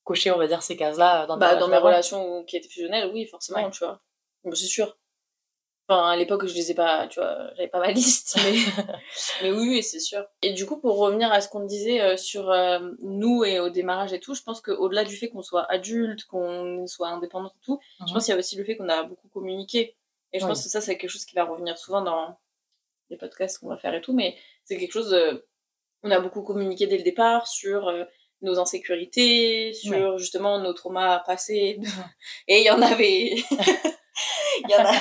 coché, 0.04 0.30
on 0.30 0.38
va 0.38 0.46
dire, 0.46 0.62
ces 0.62 0.76
cases-là 0.76 1.25
euh, 1.25 1.26
dans 1.26 1.38
ta 1.38 1.54
Bah, 1.54 1.56
dans 1.56 1.68
mes 1.68 1.76
relation 1.78 2.18
relations 2.23 2.44
qui 2.44 2.56
étaient 2.56 2.68
fusionnelles, 2.68 3.11
oui, 3.12 3.26
forcément, 3.26 3.64
Ouais. 3.64 3.70
tu 3.70 3.85
vois. 3.85 4.00
Bah, 4.44 4.50
c'est 4.54 4.66
sûr. 4.66 4.96
Enfin, 5.88 6.08
à 6.11 6.16
l'époque, 6.16 6.46
je 6.46 6.54
les 6.54 6.73
ai 6.73 6.75
pas, 6.75 7.06
tu 7.06 7.20
vois, 7.20 7.54
j'avais 7.54 7.68
pas 7.68 7.78
ma 7.78 7.92
liste, 7.92 8.37
mais, 8.42 8.52
mais 9.42 9.50
oui, 9.52 9.68
oui, 9.68 9.82
c'est 9.85 10.00
sûr. 10.00 10.25
Et 10.42 10.52
du 10.52 10.66
coup, 10.66 10.78
pour 10.80 10.99
revenir 10.99 11.30
à 11.30 11.40
ce 11.40 11.49
qu'on 11.49 11.64
disait 11.64 12.00
euh, 12.00 12.16
sur 12.16 12.50
euh, 12.50 12.80
nous 13.02 13.44
et 13.44 13.61
au 13.61 13.70
démarrage 13.70 14.12
et 14.12 14.18
tout, 14.18 14.35
je 14.35 14.42
pense 14.42 14.61
qu'au-delà 14.61 15.04
du 15.04 15.16
fait 15.16 15.28
qu'on 15.28 15.42
soit 15.42 15.64
adulte, 15.70 16.25
qu'on 16.25 16.87
soit 16.88 17.08
indépendant 17.08 17.50
et 17.50 17.61
tout, 17.64 17.78
je 18.00 18.04
Mhm. 18.06 18.12
pense 18.14 18.25
qu'il 18.25 18.32
y 18.32 18.37
a 18.37 18.38
aussi 18.38 18.56
le 18.56 18.64
fait 18.64 18.76
qu'on 18.76 18.88
a 18.88 19.04
beaucoup 19.04 19.28
communiqué. 19.28 19.96
Et 20.32 20.40
je 20.40 20.44
Oui. 20.44 20.50
pense 20.50 20.64
que 20.64 20.68
ça, 20.68 20.80
c'est 20.80 20.99
quelque 20.99 21.11
chose 21.11 21.25
qui 21.25 21.37
va 21.37 21.44
revenir 21.44 21.78
souvent 21.78 22.02
dans 22.02 22.37
les 23.10 23.16
podcasts 23.16 23.58
qu'on 23.58 23.68
va 23.68 23.76
faire 23.76 23.94
et 23.94 24.00
tout, 24.00 24.12
mais 24.12 24.36
c'est 24.64 24.76
quelque 24.78 24.92
chose, 24.92 25.12
euh, 25.14 25.34
on 26.02 26.10
a 26.10 26.20
beaucoup 26.20 26.42
communiqué 26.42 26.86
dès 26.86 26.98
le 26.98 27.04
départ 27.04 27.46
sur 27.48 27.88
euh, 27.88 28.04
nos 28.42 28.58
insécurités, 28.58 29.72
sur 29.72 30.18
justement 30.18 30.58
nos 30.60 30.72
traumas 30.72 31.20
passés. 31.20 31.78
Et 32.48 32.58
il 32.60 32.64
y 32.64 32.70
en 32.70 32.82
avait. 32.82 33.36
Il 34.62 34.70
y, 34.70 34.75
en 34.75 34.86
a, 34.86 34.94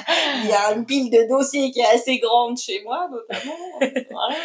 il 0.44 0.50
y 0.50 0.52
a 0.54 0.74
une 0.74 0.86
pile 0.86 1.10
de 1.10 1.30
dossiers 1.30 1.72
qui 1.72 1.80
est 1.80 1.86
assez 1.86 2.18
grande 2.20 2.58
chez 2.58 2.84
moi, 2.84 3.08
notamment. 3.10 3.80
Voilà. 4.12 4.36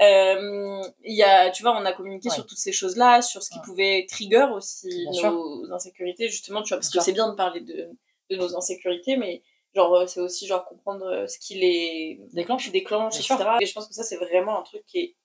Euh, 0.00 0.82
il 1.04 1.14
y 1.14 1.22
a, 1.22 1.50
tu 1.50 1.62
vois, 1.62 1.76
on 1.80 1.84
a 1.84 1.92
communiqué 1.92 2.28
Ouais. 2.28 2.34
sur 2.34 2.44
toutes 2.44 2.58
ces 2.58 2.72
choses-là, 2.72 3.22
sur 3.22 3.42
ce 3.44 3.50
qui 3.50 3.58
Ouais. 3.58 3.64
pouvait 3.64 4.06
trigger 4.10 4.46
aussi 4.52 5.06
Bien 5.12 5.30
nos 5.30 5.72
insécurités, 5.72 6.28
justement, 6.28 6.62
tu 6.62 6.70
vois, 6.70 6.78
parce 6.78 6.90
Bien 6.90 6.98
que 7.00 7.04
c'est 7.04 7.12
bien 7.12 7.28
de 7.30 7.36
parler 7.36 7.60
de, 7.60 7.90
de 8.30 8.36
nos 8.36 8.56
insécurités, 8.56 9.16
mais 9.16 9.42
genre, 9.74 9.94
euh, 9.94 10.06
c'est 10.06 10.20
aussi 10.20 10.46
genre 10.46 10.64
comprendre 10.64 11.06
euh, 11.06 11.26
ce 11.26 11.38
qui 11.38 11.54
les 11.54 12.20
Déclenche. 12.32 12.70
déclenche, 12.70 13.16
etc. 13.16 13.36
sûr. 13.36 13.56
Et 13.60 13.66
je 13.66 13.72
pense 13.72 13.88
que 13.88 13.94
ça, 13.94 14.02
c'est 14.02 14.16
vraiment 14.16 14.58
un 14.58 14.62
truc 14.62 14.84
qui 14.86 14.98
est 14.98 15.16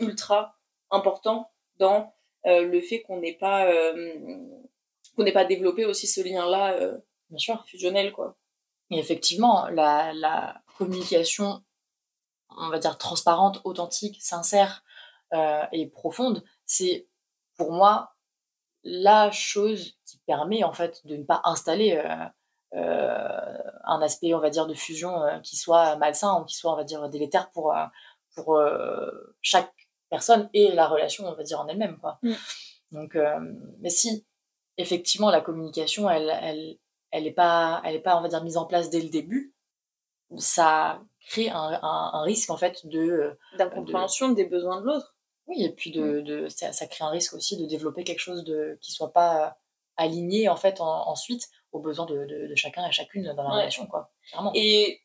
ultra 0.00 0.56
important 0.90 1.50
dans 1.78 2.14
euh, 2.46 2.62
le 2.66 2.80
fait 2.80 3.02
qu'on 3.02 3.18
n'ait 3.20 3.36
pas, 3.36 3.66
euh, 3.66 4.16
qu'on 5.16 5.22
n'ait 5.22 5.32
pas 5.32 5.44
développé 5.44 5.84
aussi 5.84 6.06
ce 6.06 6.20
lien-là 6.20 6.74
euh, 6.74 6.98
Bien 7.30 7.38
sûr. 7.38 7.64
fusionnel, 7.66 8.12
quoi. 8.12 8.36
Et 8.90 8.98
effectivement, 8.98 9.66
la, 9.68 10.12
la 10.12 10.62
communication, 10.76 11.64
on 12.50 12.68
va 12.68 12.78
dire 12.78 12.98
transparente, 12.98 13.60
authentique, 13.64 14.22
sincère 14.22 14.84
et 15.72 15.86
profonde, 15.88 16.44
c'est 16.64 17.08
pour 17.56 17.72
moi 17.72 18.14
la 18.84 19.32
chose 19.32 19.96
qui 20.06 20.18
permet 20.18 20.62
en 20.62 20.72
fait 20.72 21.04
de 21.06 21.16
ne 21.16 21.24
pas 21.24 21.40
installer 21.42 22.00
un 22.74 24.00
aspect, 24.02 24.34
on 24.34 24.40
va 24.40 24.50
dire, 24.50 24.66
de 24.66 24.74
fusion 24.74 25.22
euh, 25.22 25.38
qui 25.40 25.56
soit 25.56 25.96
malsain 25.96 26.40
ou 26.40 26.44
qui 26.44 26.56
soit, 26.56 26.72
on 26.72 26.76
va 26.76 26.84
dire, 26.84 27.08
délétère 27.08 27.50
pour, 27.52 27.74
euh, 27.76 27.84
pour 28.34 28.56
euh, 28.56 29.10
chaque 29.42 29.72
personne 30.10 30.48
et 30.54 30.72
la 30.72 30.86
relation, 30.86 31.24
on 31.26 31.34
va 31.34 31.42
dire, 31.42 31.60
en 31.60 31.68
elle-même. 31.68 31.98
Quoi. 31.98 32.18
Mm. 32.22 32.32
Donc, 32.92 33.16
euh, 33.16 33.38
mais 33.80 33.90
si 33.90 34.26
effectivement 34.76 35.30
la 35.30 35.40
communication, 35.40 36.08
elle, 36.10 36.32
elle, 36.42 36.78
elle 37.10 37.26
est 37.26 37.32
pas, 37.32 37.80
elle 37.84 37.94
est 37.94 38.00
pas, 38.00 38.16
on 38.16 38.22
va 38.22 38.28
dire, 38.28 38.42
mise 38.42 38.56
en 38.56 38.66
place 38.66 38.90
dès 38.90 39.00
le 39.00 39.08
début, 39.08 39.54
ça 40.36 41.00
crée 41.28 41.48
un, 41.50 41.78
un, 41.82 42.10
un 42.14 42.22
risque 42.22 42.50
en 42.50 42.56
fait 42.56 42.86
de, 42.86 42.98
euh, 43.00 43.38
D'incompréhension 43.58 44.30
des 44.32 44.44
besoins 44.44 44.80
de 44.80 44.86
l'autre. 44.86 45.14
oui, 45.46 45.62
et 45.64 45.70
puis 45.70 45.90
de, 45.90 46.20
de 46.20 46.48
ça, 46.48 46.72
ça 46.72 46.86
crée 46.86 47.04
un 47.04 47.10
risque 47.10 47.34
aussi 47.34 47.56
de 47.56 47.66
développer 47.66 48.04
quelque 48.04 48.18
chose 48.20 48.44
de 48.44 48.78
qui 48.80 48.92
soit 48.92 49.12
pas 49.12 49.46
euh, 49.46 49.50
aligné 49.96 50.48
en 50.48 50.56
fait 50.56 50.80
en- 50.80 51.08
ensuite 51.08 51.48
aux 51.74 51.80
besoins 51.80 52.06
de, 52.06 52.24
de, 52.24 52.46
de 52.46 52.54
chacun 52.54 52.86
et 52.88 52.92
chacune 52.92 53.24
dans 53.34 53.42
la 53.42 53.48
Ouais. 53.50 53.56
relation, 53.56 53.86
quoi. 53.86 54.10
Clairement. 54.30 54.52
Et 54.54 55.00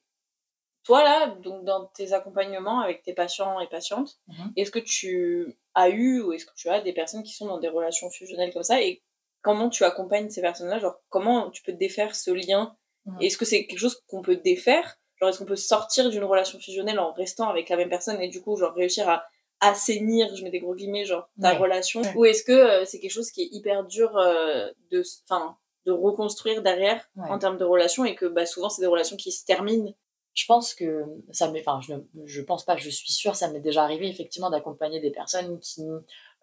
toi, 0.85 1.03
là, 1.03 1.27
donc 1.43 1.65
dans 1.65 1.85
tes 1.87 2.13
accompagnements 2.13 2.79
avec 2.79 3.03
tes 3.03 3.13
patients 3.13 3.59
et 3.59 3.67
patientes, 3.67 4.19
Mhm. 4.27 4.53
est-ce 4.55 4.71
que 4.71 4.79
tu 4.79 5.57
as 5.75 5.89
eu 5.89 6.21
ou 6.21 6.31
est-ce 6.33 6.45
que 6.45 6.53
tu 6.55 6.69
as 6.69 6.81
des 6.81 6.93
personnes 6.93 7.23
qui 7.23 7.33
sont 7.33 7.47
dans 7.47 7.59
des 7.59 7.67
relations 7.69 8.09
fusionnelles 8.09 8.53
comme 8.53 8.63
ça 8.63 8.81
et 8.81 9.03
comment 9.41 9.69
tu 9.69 9.83
accompagnes 9.83 10.29
ces 10.29 10.41
personnes-là? 10.41 10.79
Genre, 10.79 10.95
comment 11.09 11.49
tu 11.49 11.61
peux 11.63 11.73
défaire 11.73 12.15
ce 12.15 12.31
lien? 12.31 12.75
Mhm. 13.05 13.17
Est-ce 13.21 13.37
que 13.37 13.45
c'est 13.45 13.65
quelque 13.67 13.79
chose 13.79 14.01
qu'on 14.07 14.21
peut 14.21 14.37
défaire? 14.37 14.97
Genre, 15.19 15.29
est-ce 15.29 15.39
qu'on 15.39 15.45
peut 15.45 15.55
sortir 15.57 16.09
d'une 16.09 16.23
relation 16.23 16.59
fusionnelle 16.59 16.99
en 16.99 17.11
restant 17.13 17.49
avec 17.49 17.67
la 17.69 17.75
même 17.77 17.89
personne 17.89 18.21
et 18.21 18.29
du 18.29 18.41
coup, 18.41 18.55
genre, 18.55 18.73
réussir 18.73 19.09
à 19.09 19.25
assainir, 19.61 20.33
je 20.35 20.43
mets 20.43 20.49
des 20.51 20.61
gros 20.61 20.73
guillemets, 20.75 21.03
genre, 21.05 21.27
ta 21.41 21.51
Ouais. 21.53 21.57
relation? 21.57 22.01
Ouais. 22.01 22.13
Ou 22.15 22.25
est-ce 22.25 22.43
que 22.45 22.53
euh, 22.53 22.85
c'est 22.85 22.99
quelque 23.01 23.11
chose 23.11 23.29
qui 23.31 23.41
est 23.43 23.49
hyper 23.51 23.83
dur 23.83 24.15
euh, 24.17 24.71
de, 24.91 25.03
enfin, 25.29 25.57
de 25.85 25.91
reconstruire 25.91 26.61
derrière 26.61 27.07
Ouais. 27.15 27.29
en 27.29 27.39
termes 27.39 27.57
de 27.57 27.65
relations 27.65 28.05
et 28.05 28.15
que 28.15 28.25
bah, 28.25 28.45
souvent, 28.45 28.69
c'est 28.69 28.81
des 28.81 28.87
relations 28.87 29.15
qui 29.17 29.31
se 29.31 29.45
terminent 29.45 29.93
Je 30.33 30.45
pense 30.45 30.73
que 30.73 31.03
ça 31.31 31.49
m'est, 31.51 31.61
enfin, 31.67 31.81
je, 31.81 31.93
ne- 31.95 32.03
je 32.25 32.41
pense 32.41 32.63
pas, 32.63 32.77
je 32.77 32.89
suis 32.89 33.11
sûre, 33.11 33.35
ça 33.35 33.49
m'est 33.51 33.59
déjà 33.59 33.83
arrivé 33.83 34.07
effectivement 34.07 34.49
d'accompagner 34.49 34.99
des 34.99 35.11
personnes 35.11 35.59
qui 35.59 35.83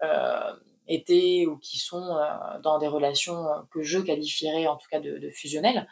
euh, 0.02 0.52
étaient 0.88 1.46
ou 1.46 1.56
qui 1.58 1.78
sont 1.78 2.04
euh, 2.16 2.58
dans 2.62 2.78
des 2.78 2.88
relations 2.88 3.44
que 3.70 3.82
je 3.82 3.98
qualifierais 4.00 4.66
en 4.66 4.76
tout 4.76 4.88
cas 4.90 5.00
de, 5.00 5.18
de 5.18 5.30
fusionnelles. 5.30 5.88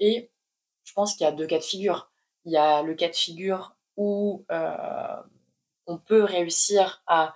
Et 0.00 0.30
je 0.84 0.92
pense 0.92 1.14
qu'il 1.14 1.24
y 1.24 1.28
a 1.28 1.32
deux 1.32 1.46
cas 1.46 1.58
de 1.58 1.64
figure. 1.64 2.10
Il 2.44 2.52
y 2.52 2.56
a 2.56 2.82
le 2.82 2.94
cas 2.94 3.08
de 3.08 3.14
figure 3.16 3.74
où 3.96 4.44
euh, 4.50 5.16
on 5.86 5.98
peut 5.98 6.24
réussir 6.24 7.02
à 7.06 7.34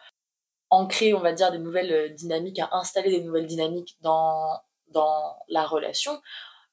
ancrer, 0.71 1.15
on 1.15 1.21
va 1.21 1.33
dire, 1.33 1.51
des 1.51 1.59
nouvelles 1.59 2.15
dynamiques, 2.15 2.59
à 2.61 2.69
installer 2.73 3.11
des 3.11 3.23
nouvelles 3.23 3.47
dynamiques 3.47 3.97
dans, 4.03 4.61
dans 4.91 5.37
la 5.49 5.65
relation. 5.67 6.21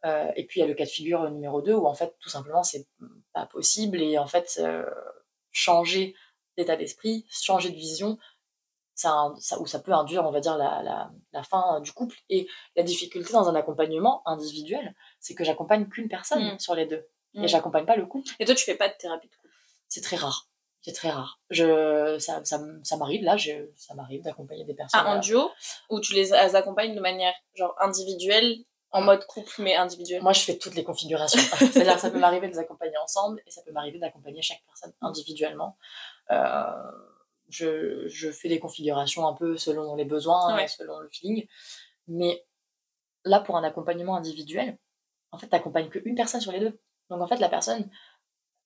Euh, 0.06 0.32
et 0.36 0.45
puis 0.45 0.60
il 0.60 0.62
y 0.62 0.63
a 0.63 0.67
le 0.67 0.75
cas 0.75 0.86
de 0.86 0.89
figure 0.89 1.30
numéro 1.32 1.62
2 1.62 1.73
où 1.73 1.88
en 1.88 1.95
fait 1.95 2.15
tout 2.19 2.30
simplement 2.30 2.62
c'est 2.63 2.88
pas 3.34 3.47
possible 3.47 3.99
et 4.01 4.17
en 4.19 4.27
fait 4.27 4.60
euh, 4.60 4.86
changer 5.51 6.15
d'état 6.56 6.75
d'esprit, 6.75 7.25
changer 7.32 7.69
de 7.71 7.75
vision, 7.75 8.17
ça, 8.93 9.32
ça, 9.39 9.60
où 9.60 9.65
ça 9.65 9.80
peut 9.80 9.91
induire 9.93 10.23
on 10.25 10.32
va 10.32 10.39
dire 10.39 10.56
la, 10.58 10.82
la, 10.84 11.12
la 11.32 11.43
fin 11.43 11.80
du 11.82 11.91
couple. 11.93 12.15
Et 12.30 12.47
la 12.75 12.84
difficulté 12.84 13.34
dans 13.34 13.49
un 13.49 13.56
accompagnement 13.56 14.21
individuel, 14.27 14.95
c'est 15.19 15.34
que 15.36 15.43
j'accompagne 15.43 15.88
qu'une 15.89 16.10
personne 16.10 16.53
Mm. 16.53 16.60
sur 16.60 16.75
les 16.75 16.86
deux 16.86 17.08
Mm. 17.34 17.43
et 17.43 17.47
j'accompagne 17.47 17.86
pas 17.86 17.95
le 17.95 18.06
couple. 18.06 18.30
Et 18.39 18.45
toi, 18.45 18.56
tu 18.56 18.63
fais 18.63 18.75
pas 18.75 18.88
de 18.89 18.93
thérapie 18.97 19.27
de 19.27 19.36
couple? 19.36 19.53
C'est 19.89 20.01
très 20.01 20.15
rare. 20.15 20.47
C'est 20.81 20.93
très 20.93 21.09
rare. 21.09 21.39
Je, 21.49 22.17
ça, 22.19 22.43
ça, 22.45 22.59
ça 22.83 22.97
m'arrive 22.97 23.23
là, 23.23 23.35
je, 23.35 23.51
ça 23.75 23.93
m'arrive 23.93 24.21
d'accompagner 24.23 24.63
des 24.63 24.73
personnes. 24.73 25.01
Ah, 25.03 25.15
en 25.15 25.19
duo 25.19 25.49
Ou 25.89 25.99
tu 25.99 26.13
les 26.13 26.33
accompagnes 26.33 26.95
de 26.95 27.01
manière 27.01 27.33
genre 27.55 27.75
individuelle, 27.81 28.57
en 28.91 29.01
mode 29.01 29.25
couple 29.25 29.51
mais 29.59 29.75
individuel 29.75 30.21
Moi, 30.21 30.31
je 30.33 30.41
fais 30.41 30.57
toutes 30.57 30.75
les 30.75 30.83
configurations. 30.85 31.41
C'est-à-dire 31.57 31.95
que 31.95 31.99
ça 32.01 32.09
peut 32.09 32.19
m'arriver 32.19 32.47
de 32.47 32.53
les 32.53 32.59
accompagner 32.59 32.97
ensemble 32.97 33.41
et 33.45 33.51
ça 33.51 33.61
peut 33.63 33.71
m'arriver 33.73 33.99
d'accompagner 33.99 34.41
chaque 34.41 34.63
personne 34.65 34.93
individuellement. 35.01 35.77
Euh, 36.31 36.71
je, 37.49 38.07
je 38.07 38.31
fais 38.31 38.47
des 38.49 38.59
configurations 38.59 39.27
un 39.27 39.33
peu 39.33 39.57
selon 39.57 39.95
les 39.95 40.05
besoins, 40.05 40.55
Ouais. 40.55 40.67
selon 40.67 40.99
le 40.99 41.09
feeling. 41.09 41.47
Mais 42.07 42.45
là, 43.25 43.39
pour 43.41 43.57
un 43.57 43.63
accompagnement 43.63 44.15
individuel, 44.15 44.77
en 45.31 45.37
fait, 45.37 45.47
tu 45.47 45.53
n'accompagnes 45.55 45.89
qu'une 45.89 46.15
personne 46.15 46.39
sur 46.41 46.51
les 46.53 46.59
deux. 46.59 46.79
Donc, 47.09 47.21
en 47.21 47.27
fait, 47.27 47.37
la 47.37 47.49
personne 47.49 47.89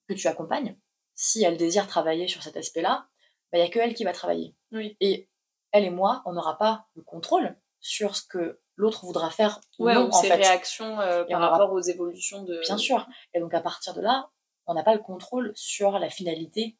que 0.07 0.13
tu 0.13 0.27
accompagnes, 0.27 0.77
si 1.15 1.43
elle 1.43 1.57
désire 1.57 1.87
travailler 1.87 2.27
sur 2.27 2.41
cet 2.43 2.57
aspect-là, 2.57 3.07
il 3.53 3.59
n'y 3.59 3.65
a 3.65 3.69
que 3.69 3.79
elle 3.79 3.93
qui 3.93 4.03
va 4.03 4.13
travailler. 4.13 4.55
Oui. 4.71 4.95
Et 4.99 5.29
elle 5.71 5.83
et 5.85 5.89
moi, 5.89 6.21
on 6.25 6.33
n'aura 6.33 6.57
pas 6.57 6.87
le 6.95 7.01
contrôle 7.03 7.55
sur 7.79 8.15
ce 8.15 8.23
que 8.27 8.59
l'autre 8.75 9.05
voudra 9.05 9.29
faire 9.29 9.59
ou 9.79 9.85
Ouais, 9.85 9.93
non, 9.93 10.05
ou 10.05 10.09
en 10.09 10.11
ses 10.11 10.27
fait. 10.27 10.35
réactions 10.35 10.99
euh, 10.99 11.23
par 11.25 11.39
aura- 11.39 11.49
rapport 11.49 11.73
aux 11.73 11.81
évolutions 11.81 12.43
de. 12.43 12.59
Bien 12.61 12.77
sûr. 12.77 13.07
Et 13.33 13.39
donc 13.39 13.53
à 13.53 13.61
partir 13.61 13.93
de 13.93 14.01
là, 14.01 14.29
on 14.67 14.73
n'a 14.73 14.83
pas 14.83 14.93
le 14.95 15.01
contrôle 15.01 15.51
sur 15.55 15.99
la 15.99 16.09
finalité 16.09 16.77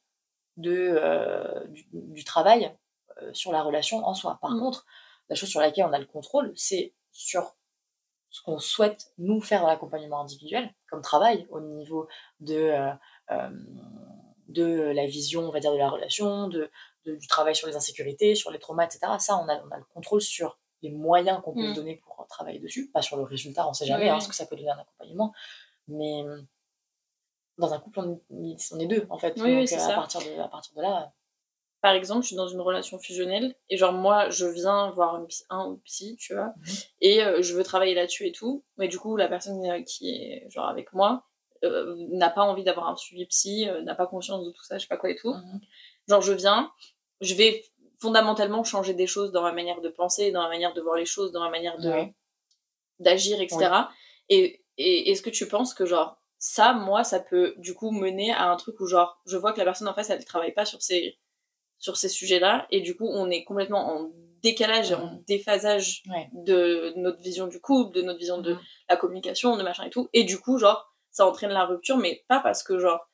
de, 0.57 0.71
euh, 0.97 1.65
du, 1.67 1.85
du 1.91 2.23
travail 2.23 2.75
euh, 3.21 3.33
sur 3.33 3.51
la 3.51 3.61
relation 3.63 4.05
en 4.05 4.13
soi. 4.13 4.39
Par 4.41 4.51
Mm. 4.51 4.59
contre, 4.59 4.85
la 5.29 5.35
chose 5.35 5.49
sur 5.49 5.59
laquelle 5.61 5.85
on 5.85 5.93
a 5.93 5.99
le 5.99 6.05
contrôle, 6.05 6.51
c'est 6.55 6.93
sur 7.11 7.55
ce 8.29 8.41
qu'on 8.43 8.59
souhaite 8.59 9.11
nous 9.17 9.41
faire 9.41 9.61
dans 9.61 9.67
l'accompagnement 9.67 10.21
individuel, 10.21 10.73
comme 10.89 11.01
travail 11.01 11.47
au 11.49 11.59
niveau 11.59 12.07
de, 12.39 12.55
euh, 13.31 13.49
de 14.51 14.91
la 14.93 15.05
vision, 15.05 15.41
on 15.47 15.51
va 15.51 15.59
dire, 15.59 15.71
de 15.73 15.77
la 15.77 15.89
relation, 15.89 16.47
de, 16.47 16.69
de- 17.05 17.15
du 17.15 17.27
travail 17.27 17.55
sur 17.55 17.67
les 17.67 17.75
insécurités, 17.75 18.35
sur 18.35 18.51
les 18.51 18.59
traumas, 18.59 18.85
etc. 18.85 18.99
Ça, 19.19 19.37
on 19.37 19.47
a, 19.49 19.61
on 19.63 19.71
a 19.71 19.77
le 19.77 19.83
contrôle 19.93 20.21
sur 20.21 20.59
les 20.83 20.89
moyens 20.91 21.41
qu'on 21.43 21.53
peut 21.53 21.69
Mm. 21.69 21.73
donner 21.73 21.95
pour 21.97 22.25
travailler 22.27 22.59
dessus, 22.59 22.89
pas 22.91 23.01
sur 23.01 23.17
le 23.17 23.23
résultat, 23.23 23.67
on 23.67 23.73
sait 23.73 23.85
jamais 23.85 24.05
Oui, 24.05 24.09
hein, 24.09 24.19
ce 24.19 24.27
que 24.27 24.35
ça 24.35 24.45
peut 24.45 24.55
donner 24.55 24.69
un 24.71 24.79
accompagnement, 24.79 25.33
mais 25.87 26.23
euh, 26.23 26.41
dans 27.57 27.73
un 27.73 27.79
couple, 27.79 27.99
on 27.99 28.13
est, 28.43 28.73
on 28.73 28.79
est 28.79 28.87
deux, 28.87 29.05
en 29.09 29.17
fait. 29.19 29.33
Oui, 29.41 29.51
Donc, 29.59 29.71
euh, 29.73 29.77
ça. 29.77 29.89
à, 29.91 29.93
partir 29.93 30.21
de, 30.21 30.39
à 30.39 30.47
partir 30.47 30.73
de 30.75 30.81
là, 30.81 31.13
Par 31.81 31.93
exemple, 31.93 32.21
je 32.23 32.27
suis 32.27 32.35
dans 32.35 32.47
une 32.47 32.61
relation 32.61 32.97
fusionnelle 32.99 33.55
et 33.69 33.77
genre 33.77 33.93
moi, 33.93 34.29
je 34.29 34.45
viens 34.45 34.91
voir 34.91 35.15
un, 35.15 35.25
psy- 35.25 35.45
un 35.49 35.65
ou 35.67 35.77
psy, 35.85 36.15
tu 36.19 36.33
vois, 36.33 36.53
Mhm. 36.57 36.73
et 37.01 37.23
euh, 37.23 37.41
je 37.41 37.53
veux 37.55 37.63
travailler 37.63 37.93
là-dessus 37.95 38.27
et 38.27 38.31
tout. 38.31 38.63
Mais 38.77 38.87
du 38.87 38.97
coup, 38.99 39.15
la 39.17 39.27
personne 39.27 39.63
euh, 39.65 39.81
qui 39.83 40.09
est 40.11 40.49
genre 40.49 40.67
avec 40.67 40.93
moi 40.93 41.23
euh, 41.63 41.95
n'a 42.09 42.29
pas 42.29 42.41
envie 42.43 42.63
d'avoir 42.63 42.87
un 42.89 42.95
suivi 42.95 43.25
psy, 43.27 43.67
euh, 43.69 43.81
n'a 43.81 43.95
pas 43.95 44.07
conscience 44.07 44.45
de 44.45 44.51
tout 44.51 44.63
ça, 44.63 44.77
je 44.77 44.83
sais 44.83 44.87
pas 44.87 44.97
quoi 44.97 45.09
et 45.09 45.15
tout. 45.15 45.33
Mhm. 45.33 45.61
Genre, 46.07 46.21
je 46.21 46.33
viens, 46.33 46.71
je 47.21 47.33
vais 47.35 47.63
fondamentalement 47.99 48.63
changer 48.63 48.93
des 48.93 49.07
choses 49.07 49.31
dans 49.31 49.43
ma 49.43 49.51
manière 49.51 49.79
de 49.81 49.89
penser, 49.89 50.31
dans 50.31 50.41
ma 50.41 50.49
manière 50.49 50.73
de 50.73 50.81
voir 50.81 50.95
les 50.95 51.05
choses, 51.05 51.31
dans 51.31 51.41
ma 51.41 51.49
manière 51.51 51.77
de 51.79 51.89
Ouais. 51.89 52.15
d'agir, 52.99 53.39
etc. 53.41 53.69
Et, 54.29 54.63
et 54.77 55.11
est-ce 55.11 55.21
que 55.21 55.29
tu 55.29 55.47
penses 55.47 55.73
que 55.73 55.85
genre 55.85 56.17
ça, 56.37 56.73
moi, 56.73 57.03
ça 57.03 57.19
peut 57.19 57.53
du 57.57 57.75
coup 57.75 57.91
mener 57.91 58.31
à 58.31 58.49
un 58.49 58.55
truc 58.55 58.79
où 58.79 58.87
genre 58.87 59.21
je 59.27 59.37
vois 59.37 59.53
que 59.53 59.59
la 59.59 59.65
personne 59.65 59.87
en 59.87 59.93
face, 59.93 60.09
elle 60.09 60.23
travaille 60.25 60.53
pas 60.53 60.65
sur 60.65 60.81
ces 60.81 61.17
sur 61.77 61.97
ces 61.97 62.09
sujets-là 62.09 62.67
et 62.69 62.81
du 62.81 62.95
coup 62.95 63.07
on 63.07 63.29
est 63.31 63.43
complètement 63.43 63.95
en 63.95 64.11
décalage 64.43 64.91
et 64.91 64.95
en 64.95 65.19
déphasage 65.27 66.03
Ouais. 66.09 66.29
de 66.33 66.93
notre 66.95 67.19
vision 67.21 67.45
du 67.47 67.59
couple, 67.61 67.95
de 67.95 68.01
notre 68.01 68.19
vision 68.19 68.39
de 68.39 68.53
Mhm. 68.53 68.59
la 68.89 68.97
communication, 68.97 69.55
de 69.57 69.63
machin 69.63 69.83
et 69.85 69.89
tout. 69.91 70.09
Et 70.13 70.23
du 70.23 70.39
coup, 70.39 70.57
genre, 70.57 70.90
ça 71.11 71.25
entraîne 71.27 71.51
la 71.51 71.65
rupture, 71.65 71.97
mais 71.97 72.23
pas 72.27 72.39
parce 72.39 72.63
que, 72.63 72.79
genre, 72.79 73.07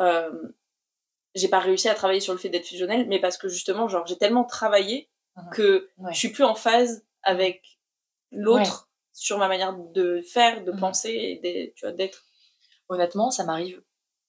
euh, 0.00 0.30
j'ai 1.34 1.48
pas 1.48 1.58
réussi 1.58 1.88
à 1.88 1.94
travailler 1.94 2.20
sur 2.20 2.32
le 2.32 2.38
fait 2.38 2.48
d'être 2.48 2.66
fusionnel, 2.66 3.06
mais 3.08 3.20
parce 3.20 3.36
que 3.36 3.48
justement, 3.48 3.88
genre, 3.88 4.06
j'ai 4.06 4.16
tellement 4.18 4.44
travaillé 4.44 5.10
Mhm. 5.36 5.50
que 5.52 5.90
Ouais. 5.98 6.12
je 6.14 6.18
suis 6.18 6.30
plus 6.30 6.44
en 6.44 6.54
phase 6.54 7.04
avec 7.22 7.78
l'autre 8.32 8.88
sur 9.12 9.38
ma 9.38 9.48
manière 9.48 9.74
de 9.76 10.20
faire, 10.22 10.64
de 10.64 10.72
Mhm. 10.72 10.80
penser 10.80 11.10
et 11.10 11.36
d'être- 11.42 11.74
tu 11.74 11.84
vois, 11.84 11.92
d'être. 11.92 12.24
Honnêtement, 12.88 13.30
ça 13.30 13.44
m'arrive 13.44 13.82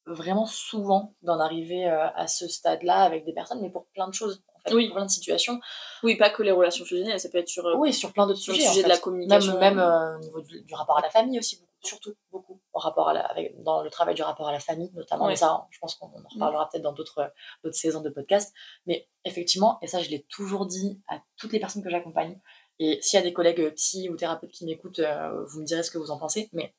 vraiment 0.05 0.45
souvent 0.45 1.13
d'en 1.21 1.39
arriver 1.39 1.85
euh, 1.89 2.07
à 2.15 2.27
ce 2.27 2.47
stade-là 2.47 3.03
avec 3.03 3.25
des 3.25 3.33
personnes, 3.33 3.61
mais 3.61 3.69
pour 3.69 3.87
plein 3.87 4.07
de 4.07 4.13
choses, 4.13 4.41
en 4.55 4.59
fait, 4.61 4.73
Oui. 4.73 4.87
pour 4.87 4.95
plein 4.95 5.05
de 5.05 5.11
situations. 5.11 5.59
Oui, 6.03 6.15
pas 6.15 6.29
que 6.29 6.43
les 6.43 6.51
relations 6.51 6.85
fusionnelles, 6.85 7.19
ça 7.19 7.29
peut 7.29 7.37
être 7.39 7.49
sur, 7.49 7.65
euh, 7.67 7.75
Oui, 7.75 7.93
sur 7.93 8.13
plein 8.13 8.25
d'autres 8.25 8.39
sur 8.39 8.53
le 8.53 8.57
sujets. 8.59 8.69
en 8.69 8.71
sujet 8.71 8.83
de 8.83 8.87
fait. 8.89 8.93
la 8.95 8.99
communication. 9.01 9.53
Même, 9.59 9.75
même 9.75 9.79
euh, 9.79 10.15
au 10.15 10.19
niveau 10.19 10.41
du, 10.41 10.61
du 10.61 10.73
rapport 10.75 10.97
à 10.97 11.01
la 11.01 11.09
famille 11.09 11.37
aussi, 11.39 11.61
surtout 11.87 12.13
beaucoup, 12.31 12.61
au 12.73 12.79
rapport 12.79 13.09
à 13.09 13.13
la, 13.13 13.25
avec, 13.25 13.61
dans 13.63 13.81
le 13.81 13.89
travail 13.89 14.13
du 14.15 14.21
rapport 14.21 14.47
à 14.47 14.51
la 14.51 14.59
famille 14.59 14.91
notamment. 14.93 15.25
Ouais. 15.25 15.31
Mais 15.31 15.35
ça, 15.35 15.67
je 15.71 15.79
pense 15.79 15.95
qu'on 15.95 16.07
en 16.07 16.27
reparlera 16.29 16.69
peut-être 16.69 16.83
dans 16.83 16.93
d'autres 16.93 17.33
saisons 17.71 18.01
de 18.01 18.09
podcast. 18.09 18.53
Mais 18.85 19.09
effectivement, 19.25 19.79
et 19.81 19.87
ça, 19.87 20.01
je 20.01 20.09
l'ai 20.09 20.23
toujours 20.23 20.65
dit 20.67 21.01
à 21.07 21.19
toutes 21.37 21.51
les 21.53 21.59
personnes 21.59 21.83
que 21.83 21.89
j'accompagne. 21.89 22.39
Et 22.79 22.99
s'il 23.01 23.17
y 23.17 23.21
a 23.21 23.23
des 23.23 23.33
collègues 23.33 23.73
psy 23.73 24.09
ou 24.09 24.15
thérapeutes 24.15 24.51
qui 24.51 24.65
m'écoutent, 24.65 24.99
euh, 24.99 25.43
vous 25.45 25.61
me 25.61 25.65
direz 25.65 25.81
ce 25.81 25.89
que 25.89 25.97
vous 25.97 26.11
en 26.11 26.19
pensez. 26.19 26.49
Mais 26.53 26.75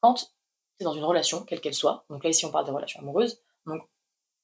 quand 0.00 0.14
tu 0.14 0.24
es 0.80 0.84
dans 0.84 0.94
une 0.94 1.04
relation, 1.04 1.44
quelle 1.44 1.60
qu'elle 1.60 1.74
soit, 1.74 2.04
donc 2.08 2.24
là, 2.24 2.30
ici, 2.30 2.46
on 2.46 2.50
parle 2.50 2.64
des 2.64 2.70
relations 2.70 3.00
amoureuses, 3.00 3.42
donc 3.66 3.82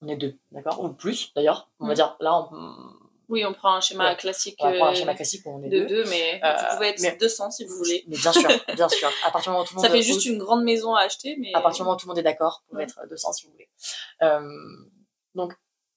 on 0.02 0.08
est 0.08 0.16
deux, 0.16 0.38
d'accord? 0.50 0.82
Ou 0.82 0.90
plus, 0.92 1.32
d'ailleurs. 1.34 1.70
On 1.80 1.86
va 1.86 1.92
Mm. 1.92 1.96
dire, 1.96 2.16
là, 2.20 2.48
on, 2.52 2.76
Oui, 3.28 3.44
on 3.44 3.52
prend 3.52 3.74
un 3.74 3.80
schéma 3.80 4.10
Ouais. 4.10 4.16
classique 4.16 4.56
on 4.60 4.66
va 4.70 4.76
prendre 4.76 4.90
un 4.90 4.92
euh, 4.92 4.96
schéma 4.96 5.14
classique 5.14 5.44
où 5.46 5.50
on 5.50 5.62
est 5.62 5.68
de 5.68 5.80
deux. 5.80 5.86
deux, 5.86 6.04
mais 6.10 6.40
Euh, 6.44 6.54
vous 6.56 6.76
pouvez 6.76 6.88
être 6.88 7.00
mais- 7.00 7.16
200 7.16 7.50
si 7.50 7.64
vous 7.64 7.74
voulez. 7.76 8.04
Mais 8.06 8.16
bien 8.16 8.32
sûr, 8.32 8.42
bien 8.76 8.88
sûr. 8.88 9.10
À 9.24 9.30
partir 9.32 9.50
du 9.50 9.54
moment 9.54 9.64
où 9.64 9.66
tout 9.66 9.74
le 9.74 9.76
monde 9.78 9.86
Ça 9.86 9.90
fait 9.90 10.02
juste 10.02 10.24
une 10.26 10.38
grande 10.38 10.62
maison 10.64 10.94
à 10.94 11.00
acheter, 11.02 11.36
mais. 11.38 11.52
à 11.54 11.60
partir 11.60 11.78
du 11.78 11.86
moment 11.86 11.96
où 11.96 11.98
tout 12.00 12.06
le 12.06 12.10
monde 12.10 12.18
est 12.18 12.22
d'accord, 12.22 12.62
vous 12.66 12.70
pouvez 12.70 12.84
Ouais. 12.84 12.90
être 12.90 13.08
200 13.08 13.32
si 13.32 13.46
vous 13.46 13.52
voulez. 13.52 13.68
Euh, 14.22 14.48
donc, 15.34 15.54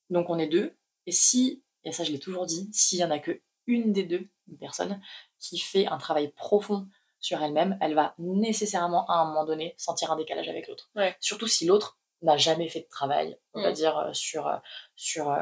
donc 0.09 0.29
on 0.29 0.39
est 0.39 0.47
deux. 0.47 0.75
Et 1.05 1.11
si, 1.11 1.63
et 1.83 1.91
ça 1.91 2.03
je 2.03 2.11
l'ai 2.11 2.19
toujours 2.19 2.45
dit, 2.47 2.69
s'il 2.73 2.97
y 2.99 3.03
en 3.03 3.11
a 3.11 3.19
que 3.19 3.39
une 3.67 3.93
des 3.93 4.03
deux, 4.03 4.27
une 4.47 4.57
personne, 4.57 4.99
qui 5.39 5.59
fait 5.59 5.85
un 5.85 5.97
travail 5.99 6.29
profond 6.29 6.87
sur 7.19 7.43
elle-même, 7.43 7.77
elle 7.81 7.93
va 7.93 8.15
nécessairement 8.17 9.05
à 9.07 9.15
un 9.19 9.25
moment 9.25 9.45
donné 9.45 9.75
sentir 9.77 10.11
un 10.11 10.15
décalage 10.15 10.49
avec 10.49 10.67
l'autre. 10.67 10.89
Ouais. 10.95 11.15
Surtout 11.19 11.47
si 11.47 11.65
l'autre 11.65 11.98
n'a 12.21 12.37
jamais 12.37 12.67
fait 12.69 12.81
de 12.81 12.87
travail, 12.89 13.37
on 13.53 13.61
va 13.61 13.69
Mm. 13.71 13.73
dire, 13.73 13.97
euh, 13.97 14.13
sur, 14.13 14.47
euh, 14.47 14.57
sur, 14.95 15.31
euh, 15.31 15.37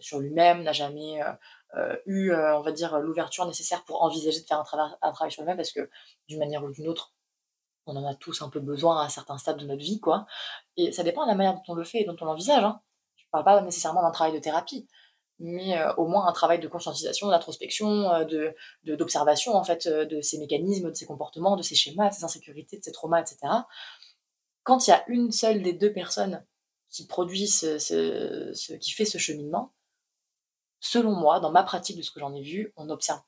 sur 0.00 0.20
lui-même, 0.20 0.62
n'a 0.62 0.72
jamais 0.72 1.20
euh, 1.76 1.96
eu, 2.06 2.32
on 2.32 2.60
va 2.62 2.72
dire, 2.72 2.98
l'ouverture 3.00 3.44
nécessaire 3.46 3.84
pour 3.84 4.02
envisager 4.02 4.40
de 4.40 4.46
faire 4.46 4.60
un, 4.60 4.64
travail 4.64 4.90
un 5.02 5.12
travail 5.12 5.32
sur 5.32 5.42
lui-même, 5.42 5.56
parce 5.56 5.72
que 5.72 5.90
d'une 6.28 6.38
manière 6.38 6.62
ou 6.64 6.70
d'une 6.70 6.88
autre, 6.88 7.12
on 7.86 7.96
en 7.96 8.04
a 8.06 8.14
tous 8.14 8.42
un 8.42 8.48
peu 8.48 8.60
besoin 8.60 9.00
à 9.00 9.04
un 9.04 9.08
certain 9.08 9.36
stade 9.38 9.58
de 9.58 9.64
notre 9.66 9.82
vie, 9.82 10.00
quoi. 10.00 10.26
Et 10.76 10.90
ça 10.92 11.02
dépend 11.02 11.24
de 11.24 11.28
la 11.30 11.34
manière 11.36 11.54
dont 11.54 11.62
on 11.68 11.74
le 11.74 11.84
fait 11.84 12.00
et 12.00 12.04
dont 12.04 12.16
on 12.20 12.24
l'envisage. 12.24 12.62
Hein. 12.64 12.80
Je 13.16 13.24
parle 13.30 13.44
pas 13.44 13.60
nécessairement 13.62 14.02
d'un 14.02 14.10
travail 14.10 14.32
de 14.32 14.38
thérapie, 14.38 14.88
mais 15.38 15.76
euh, 15.78 15.92
au 15.96 16.06
moins 16.08 16.26
un 16.26 16.32
travail 16.32 16.58
de 16.60 16.66
conscientisation, 16.68 17.28
d'introspection, 17.28 18.10
euh, 18.12 18.24
de, 18.24 18.54
de- 18.84 18.96
d'observation, 18.96 19.54
en 19.54 19.62
fait, 19.64 19.86
de 19.86 20.20
ses 20.20 20.38
mécanismes, 20.38 20.88
de 20.90 20.94
ses 20.94 21.06
comportements, 21.06 21.56
de 21.56 21.62
ses 21.62 21.74
schémas, 21.74 22.08
de 22.08 22.14
ses 22.14 22.24
insécurités, 22.24 22.78
de 22.78 22.82
ses 22.84 22.92
traumas, 22.92 23.20
etc. 23.20 23.38
Quand 24.66 24.86
il 24.86 24.90
y 24.90 24.92
a 24.92 25.04
une 25.08 25.30
seule 25.30 25.62
des 25.62 25.72
deux 25.72 25.92
personnes 25.92 26.44
qui 26.90 27.06
produit 27.06 27.46
ce, 27.46 27.78
ce- 27.78 28.50
ce- 28.54 28.74
qui 28.74 28.90
fait 28.90 29.04
ce 29.04 29.16
cheminement, 29.18 29.72
selon 30.80 31.12
moi, 31.12 31.38
dans 31.40 31.52
ma 31.52 31.62
pratique 31.62 31.96
de 31.96 32.02
ce 32.02 32.10
que 32.10 32.20
j'en 32.20 32.34
ai 32.34 32.42
vu, 32.42 32.72
on 32.76 32.88
observe 32.90 33.20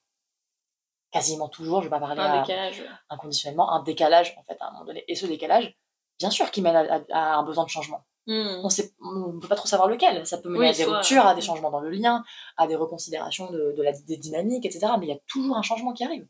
quasiment 1.11 1.49
toujours, 1.49 1.81
je 1.81 1.87
vais 1.87 1.91
pas 1.91 2.01
parler 2.01 2.21
un 2.21 2.25
à- 2.25 2.41
décalage. 2.43 2.83
inconditionnellement, 3.09 3.71
un 3.73 3.83
décalage, 3.83 4.35
en 4.39 4.43
fait, 4.45 4.57
à 4.61 4.67
un 4.69 4.73
moment 4.73 4.85
donné. 4.85 5.05
Et 5.09 5.15
ce 5.15 5.27
décalage, 5.27 5.75
bien 6.19 6.31
sûr, 6.31 6.51
qui 6.51 6.61
mène 6.61 6.77
à, 6.77 6.97
à- 7.13 7.35
à 7.35 7.37
un 7.37 7.43
besoin 7.45 7.65
de 7.65 7.71
changement. 7.71 8.05
Hmm. 8.27 8.61
On 8.63 8.69
on 9.01 9.39
peut 9.41 9.49
pas 9.49 9.55
trop 9.57 9.69
savoir 9.69 9.89
lequel. 9.89 10.27
Ça 10.27 10.37
peut 10.39 10.49
mener 10.51 10.59
Oui, 10.61 10.69
à 10.69 10.73
des 10.73 10.85
soit- 10.85 10.97
ruptures, 10.99 11.25
à 11.27 11.35
des 11.35 11.41
changements 11.41 11.71
dans 11.71 11.81
le 11.81 11.89
lien, 11.91 12.25
à 12.59 12.67
des 12.67 12.77
reconsidérations 12.77 13.51
de, 13.51 13.73
de 13.77 13.83
la, 13.83 13.93
des 13.93 14.19
dynamiques, 14.19 14.67
etc. 14.67 14.87
Mais 14.99 15.07
il 15.07 15.09
y 15.09 15.13
a 15.17 15.19
toujours 15.27 15.57
un 15.57 15.63
changement 15.63 15.95
qui 15.95 16.05
arrive. 16.05 16.27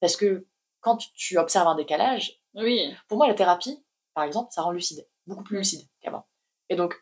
Parce 0.00 0.16
que 0.16 0.46
quand 0.80 0.96
tu, 0.96 1.12
tu 1.12 1.36
observes 1.38 1.66
un 1.68 1.74
décalage, 1.74 2.40
Oui. 2.54 2.94
pour 3.08 3.18
moi, 3.18 3.28
la 3.28 3.34
thérapie, 3.34 3.84
par 4.18 4.24
exemple, 4.26 4.50
ça 4.52 4.62
rend 4.62 4.72
lucide. 4.72 5.06
Beaucoup 5.28 5.44
plus 5.44 5.58
lucide 5.58 5.86
qu'avant. 6.00 6.26
Et 6.70 6.74
donc, 6.74 7.00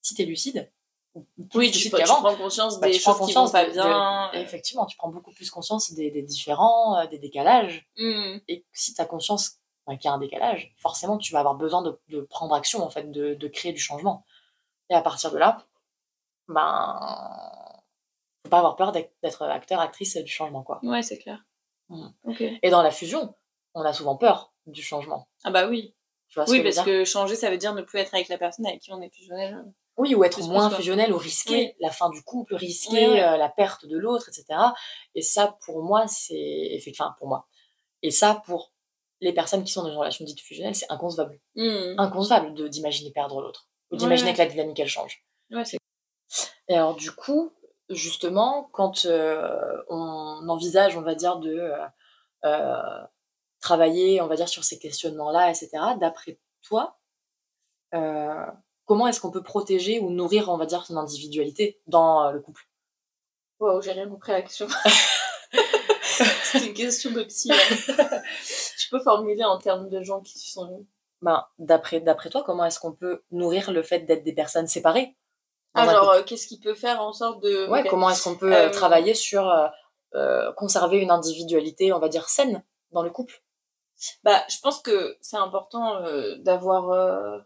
si 0.00 0.14
tu 0.14 0.22
es 0.22 0.24
lucide, 0.24 0.72
plus 1.12 1.58
Oui, 1.58 1.66
tu, 1.70 1.76
lucide 1.76 1.90
tu 1.90 1.96
qu'avant, 1.98 2.22
prends 2.22 2.36
conscience 2.36 2.80
bah, 2.80 2.86
des 2.86 2.94
tu 2.94 3.02
prends 3.02 3.12
choses 3.12 3.26
qui 3.28 3.34
vont 3.34 3.42
conscience 3.42 3.52
pas 3.52 3.66
de- 3.66 3.72
bien. 3.72 4.32
effectivement, 4.32 4.86
tu 4.86 4.96
prends 4.96 5.10
beaucoup 5.10 5.32
plus 5.32 5.50
conscience 5.50 5.92
des, 5.92 6.10
des 6.10 6.22
différents, 6.22 6.96
euh, 6.98 7.06
des 7.06 7.18
décalages. 7.18 7.86
hmm. 7.98 8.38
Et 8.48 8.64
si 8.72 8.94
tu 8.94 9.00
as 9.02 9.04
conscience 9.04 9.58
enfin, 9.84 9.98
qu'il 9.98 10.08
y 10.08 10.10
a 10.10 10.14
un 10.14 10.18
décalage, 10.18 10.74
forcément, 10.78 11.18
tu 11.18 11.34
vas 11.34 11.40
avoir 11.40 11.54
besoin 11.54 11.82
de, 11.82 12.00
de 12.08 12.22
prendre 12.22 12.54
action, 12.54 12.82
en 12.82 12.88
fait, 12.88 13.10
de, 13.10 13.34
de 13.34 13.48
créer 13.48 13.72
du 13.74 13.80
changement. 13.80 14.24
Et 14.88 14.94
à 14.94 15.02
partir 15.02 15.30
de 15.32 15.36
là, 15.36 15.66
ben, 16.48 17.82
faut 18.42 18.48
pas 18.50 18.58
avoir 18.58 18.76
peur 18.76 18.92
d'être 18.92 19.42
acteur, 19.42 19.80
actrice 19.80 20.16
du 20.16 20.32
changement, 20.32 20.62
quoi. 20.62 20.80
Ouais, 20.82 21.02
c'est 21.02 21.18
clair. 21.18 21.44
Ok. 22.24 22.40
Et 22.40 22.70
dans 22.70 22.82
la 22.82 22.90
fusion, 22.90 23.34
on 23.74 23.82
a 23.82 23.92
souvent 23.92 24.16
peur 24.16 24.52
du 24.66 24.82
changement. 24.82 25.28
Ah 25.44 25.50
bah 25.50 25.66
oui. 25.68 25.94
Tu 26.28 26.38
vois 26.38 26.46
ce 26.46 26.52
Oui, 26.52 26.62
parce 26.62 26.80
que 26.82 27.04
changer, 27.04 27.34
ça 27.36 27.50
veut 27.50 27.56
dire 27.58 27.74
ne 27.74 27.82
plus 27.82 27.98
être 27.98 28.14
avec 28.14 28.28
la 28.28 28.38
personne 28.38 28.66
avec 28.66 28.80
qui 28.80 28.92
on 28.92 29.00
est 29.00 29.10
fusionnel. 29.10 29.64
Oui, 29.96 30.14
ou 30.14 30.22
être 30.22 30.40
moins 30.42 30.70
fusionnel 30.70 31.12
ou 31.12 31.18
risqué, 31.18 31.56
Oui. 31.56 31.72
la 31.80 31.90
fin 31.90 32.08
du 32.10 32.22
couple 32.22 32.54
ouais. 33.08 33.22
euh, 33.22 33.36
la 33.36 33.48
perte 33.48 33.86
de 33.86 33.98
l'autre, 33.98 34.28
etc. 34.28 34.60
Et 35.16 35.22
ça, 35.22 35.56
pour 35.64 35.82
moi, 35.82 36.06
c'est... 36.06 36.78
Enfin, 36.90 37.14
pour 37.18 37.26
moi. 37.28 37.48
Et 38.02 38.12
ça, 38.12 38.40
pour 38.46 38.72
les 39.20 39.32
personnes 39.32 39.64
qui 39.64 39.72
sont 39.72 39.82
dans 39.82 39.88
une 39.90 39.96
relation 39.96 40.24
dite 40.24 40.40
fusionnelle, 40.40 40.76
c'est 40.76 40.90
inconcevable. 40.90 41.40
Hmm. 41.56 41.98
Inconcevable 41.98 42.54
de- 42.54 42.68
d'imaginer 42.68 43.10
perdre 43.10 43.40
l'autre. 43.40 43.68
Ou 43.90 43.96
d'imaginer 43.96 44.32
que 44.34 44.38
la 44.38 44.46
dynamique, 44.46 44.78
elle 44.78 44.86
change. 44.88 45.24
Ouais, 45.50 45.64
c'est 45.64 45.78
Et 46.68 46.74
alors, 46.74 46.94
du 46.94 47.10
coup, 47.10 47.52
justement, 47.88 48.68
quand 48.72 49.06
euh, 49.06 49.82
on 49.88 50.48
envisage, 50.48 50.96
on 50.96 51.00
va 51.02 51.16
dire, 51.16 51.38
de 51.38 51.72
euh, 52.44 53.02
travailler, 53.60 54.20
on 54.20 54.26
va 54.26 54.36
dire, 54.36 54.48
sur 54.48 54.64
ces 54.64 54.78
questionnements-là, 54.78 55.50
etc., 55.50 55.70
d'après 56.00 56.38
toi, 56.62 56.98
euh, 57.94 58.46
comment 58.84 59.06
est-ce 59.06 59.20
qu'on 59.20 59.30
peut 59.30 59.42
protéger 59.42 60.00
ou 60.00 60.10
nourrir, 60.10 60.48
on 60.48 60.56
va 60.56 60.66
dire, 60.66 60.84
son 60.86 60.96
individualité 60.96 61.80
dans 61.86 62.26
euh, 62.26 62.32
le 62.32 62.40
couple? 62.40 62.68
Wow, 63.60 63.82
j'ai 63.82 63.92
rien 63.92 64.08
compris 64.08 64.32
à 64.32 64.36
la 64.36 64.42
question. 64.42 64.68
C'est 66.44 66.66
une 66.66 66.74
question 66.74 67.10
de 67.10 67.22
psy. 67.24 67.50
tu 68.78 68.88
peux 68.90 69.00
formuler 69.00 69.44
en 69.44 69.58
termes 69.58 69.88
de 69.88 70.02
gens 70.02 70.20
qui 70.20 70.38
sont. 70.38 70.86
ben, 71.22 71.46
D'après 71.58 72.00
d'après 72.00 72.30
toi, 72.30 72.42
comment 72.44 72.64
est-ce 72.64 72.80
qu'on 72.80 72.92
peut 72.92 73.22
nourrir 73.30 73.70
le 73.70 73.82
fait 73.82 74.00
d'être 74.00 74.24
des 74.24 74.32
personnes 74.32 74.66
séparées 74.66 75.16
Alors, 75.74 76.06
couple? 76.06 76.16
euh, 76.16 76.22
qu'est-ce 76.24 76.46
qui 76.46 76.58
peut 76.58 76.74
faire 76.74 77.00
en 77.00 77.12
sorte 77.12 77.42
de. 77.42 77.68
Ouais, 77.68 77.84
comment 77.84 78.10
est-ce 78.10 78.24
qu'on 78.24 78.36
peut 78.36 78.54
euh, 78.54 78.70
travailler 78.70 79.14
sur 79.14 79.48
euh, 80.14 80.52
conserver 80.52 80.98
une 80.98 81.10
individualité, 81.10 81.92
on 81.92 81.98
va 81.98 82.08
dire, 82.08 82.28
saine 82.28 82.64
dans 82.92 83.02
le 83.02 83.10
couple? 83.10 83.42
Bah, 84.24 84.44
je 84.48 84.58
pense 84.60 84.80
que 84.80 85.16
c'est 85.20 85.36
important 85.36 85.96
euh, 86.04 86.36
d'avoir 86.38 86.90
euh, 86.90 87.38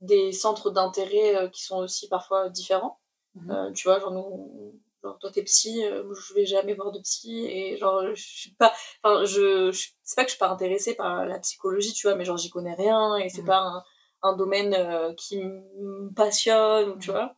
des 0.00 0.32
centres 0.32 0.70
d'intérêt 0.70 1.36
euh, 1.36 1.48
qui 1.48 1.62
sont 1.64 1.78
aussi 1.78 2.08
parfois 2.08 2.48
différents. 2.50 3.00
Euh, 3.50 3.72
tu 3.72 3.84
vois, 3.88 4.00
genre, 4.00 4.12
nous, 4.12 4.80
genre 5.02 5.18
toi 5.20 5.30
t'es 5.30 5.42
psy, 5.44 5.82
moi 6.04 6.14
je 6.20 6.34
vais 6.34 6.46
jamais 6.46 6.74
voir 6.74 6.92
de 6.92 7.00
psy, 7.00 7.46
et 7.46 7.76
genre, 7.78 8.02
je 8.14 8.22
suis 8.22 8.52
pas. 8.54 8.72
Enfin, 9.04 9.24
je. 9.24 9.70
je- 9.72 9.88
c'est 10.04 10.16
pas 10.16 10.24
que 10.24 10.28
je 10.30 10.34
suis 10.36 10.38
pas 10.40 10.50
intéressée 10.50 10.94
par 10.96 11.26
la 11.26 11.38
psychologie, 11.40 11.92
tu 11.94 12.06
vois, 12.08 12.16
mais 12.16 12.24
genre, 12.24 12.36
j'y 12.38 12.50
connais 12.50 12.74
rien, 12.74 13.16
et 13.16 13.28
c'est 13.28 13.42
Mhm. 13.42 13.46
pas 13.48 13.58
un, 13.60 13.84
un 14.22 14.36
domaine 14.36 15.14
qui 15.16 15.38
me 15.42 16.12
passionne, 16.14 16.90
ou 16.90 16.98
tu 16.98 17.10
vois. 17.12 17.34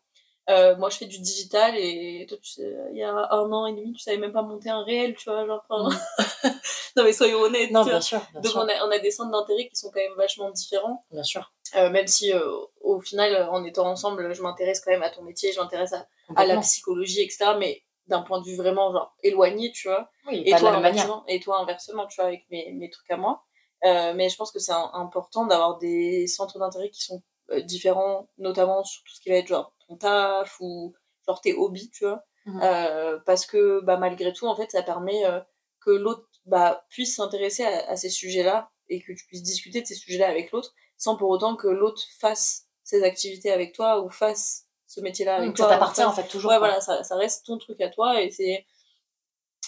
Euh, 0.50 0.76
moi, 0.76 0.90
je 0.90 0.96
fais 0.96 1.06
du 1.06 1.18
digital 1.20 1.74
et 1.76 2.26
toi, 2.28 2.36
tu 2.42 2.50
sais, 2.50 2.76
il 2.90 2.98
y 2.98 3.02
a 3.04 3.12
un 3.12 3.52
an 3.52 3.66
et 3.66 3.72
demi, 3.72 3.92
tu 3.92 4.00
savais 4.02 4.18
même 4.18 4.32
pas 4.32 4.42
monter 4.42 4.70
un 4.70 4.82
réel, 4.82 5.14
tu 5.14 5.30
vois, 5.30 5.46
genre. 5.46 5.64
enfin, 5.68 5.96
non, 6.96 7.04
mais 7.04 7.12
soyons 7.12 7.38
honnêtes. 7.38 7.70
Non, 7.70 7.84
bien 7.84 8.00
sûr, 8.00 8.20
bien 8.32 8.40
Donc 8.40 8.50
sûr, 8.50 8.60
on 8.60 8.68
a, 8.68 8.86
on 8.86 8.90
a 8.90 8.98
des 8.98 9.12
centres 9.12 9.30
d'intérêt 9.30 9.68
qui 9.68 9.76
sont 9.76 9.90
quand 9.90 10.00
même 10.00 10.14
vachement 10.16 10.50
différents, 10.50 11.04
bien 11.12 11.22
sûr. 11.22 11.52
Euh, 11.76 11.90
même 11.90 12.08
si 12.08 12.32
euh, 12.32 12.44
au 12.80 13.00
final, 13.00 13.48
en 13.50 13.64
étant 13.64 13.86
ensemble, 13.88 14.34
je 14.34 14.42
m'intéresse 14.42 14.80
quand 14.80 14.90
même 14.90 15.04
à 15.04 15.10
ton 15.10 15.22
métier, 15.22 15.52
je 15.52 15.60
m'intéresse 15.60 15.92
à, 15.92 16.06
à 16.34 16.44
la 16.44 16.58
psychologie, 16.60 17.22
etc. 17.22 17.52
Mais 17.58 17.82
d'un 18.08 18.22
point 18.22 18.40
de 18.40 18.44
vue 18.44 18.56
vraiment 18.56 18.92
genre 18.92 19.14
éloigné, 19.22 19.70
tu 19.70 19.88
vois. 19.88 20.10
Oui, 20.26 20.42
Et 20.44 20.56
toi, 20.56 20.72
inversement, 20.72 21.24
et 21.28 21.38
toi 21.38 21.60
inversement, 21.60 22.06
tu 22.08 22.16
vois, 22.16 22.26
avec 22.26 22.44
mes, 22.50 22.72
mes 22.72 22.90
trucs 22.90 23.10
à 23.12 23.16
moi. 23.16 23.44
Mais 23.84 24.28
je 24.28 24.36
pense 24.36 24.50
que 24.50 24.58
c'est 24.58 24.72
important 24.72 25.46
d'avoir 25.46 25.78
des 25.78 26.26
centres 26.26 26.58
d'intérêt 26.58 26.90
qui 26.90 27.02
sont 27.02 27.22
différents, 27.64 28.28
notamment 28.38 28.82
sur 28.82 29.02
tout 29.04 29.14
ce 29.14 29.20
qui 29.20 29.28
va 29.28 29.36
être 29.36 29.46
genre 29.48 29.72
ton 29.92 29.96
taf 29.96 30.56
ou 30.60 30.94
genre 31.26 31.40
tes 31.40 31.54
hobbies, 31.54 31.90
tu 31.90 32.04
vois. 32.04 32.24
Mhm. 32.46 32.60
Euh, 32.62 33.18
parce 33.24 33.46
que 33.46 33.80
bah, 33.80 33.96
malgré 33.96 34.32
tout, 34.32 34.46
en 34.46 34.56
fait, 34.56 34.70
ça 34.70 34.82
permet 34.82 35.24
euh, 35.26 35.40
que 35.80 35.90
l'autre 35.90 36.28
bah, 36.46 36.84
puisse 36.90 37.16
s'intéresser 37.16 37.64
à, 37.64 37.90
à 37.90 37.96
ces 37.96 38.10
sujets-là 38.10 38.70
et 38.88 39.00
que 39.00 39.12
tu 39.12 39.26
puisses 39.26 39.42
discuter 39.42 39.80
de 39.82 39.86
ces 39.86 39.94
sujets-là 39.94 40.28
avec 40.28 40.50
l'autre 40.50 40.74
sans 40.96 41.16
pour 41.16 41.30
autant 41.30 41.56
que 41.56 41.68
l'autre 41.68 42.02
fasse 42.18 42.66
ses 42.84 43.02
activités 43.02 43.50
avec 43.50 43.74
toi 43.74 44.02
ou 44.02 44.10
fasse 44.10 44.66
ce 44.86 45.00
métier-là 45.00 45.36
avec 45.36 45.48
Donc, 45.48 45.56
toi. 45.56 45.66
ça 45.66 45.74
t'appartient 45.74 46.04
en 46.04 46.12
fait 46.12 46.28
toujours. 46.28 46.50
Ouais, 46.50 46.58
quoi. 46.58 46.68
voilà, 46.68 46.80
ça, 46.80 47.02
ça 47.02 47.16
reste 47.16 47.46
ton 47.46 47.58
truc 47.58 47.80
à 47.80 47.88
toi 47.88 48.20
et 48.20 48.30
c'est 48.30 48.66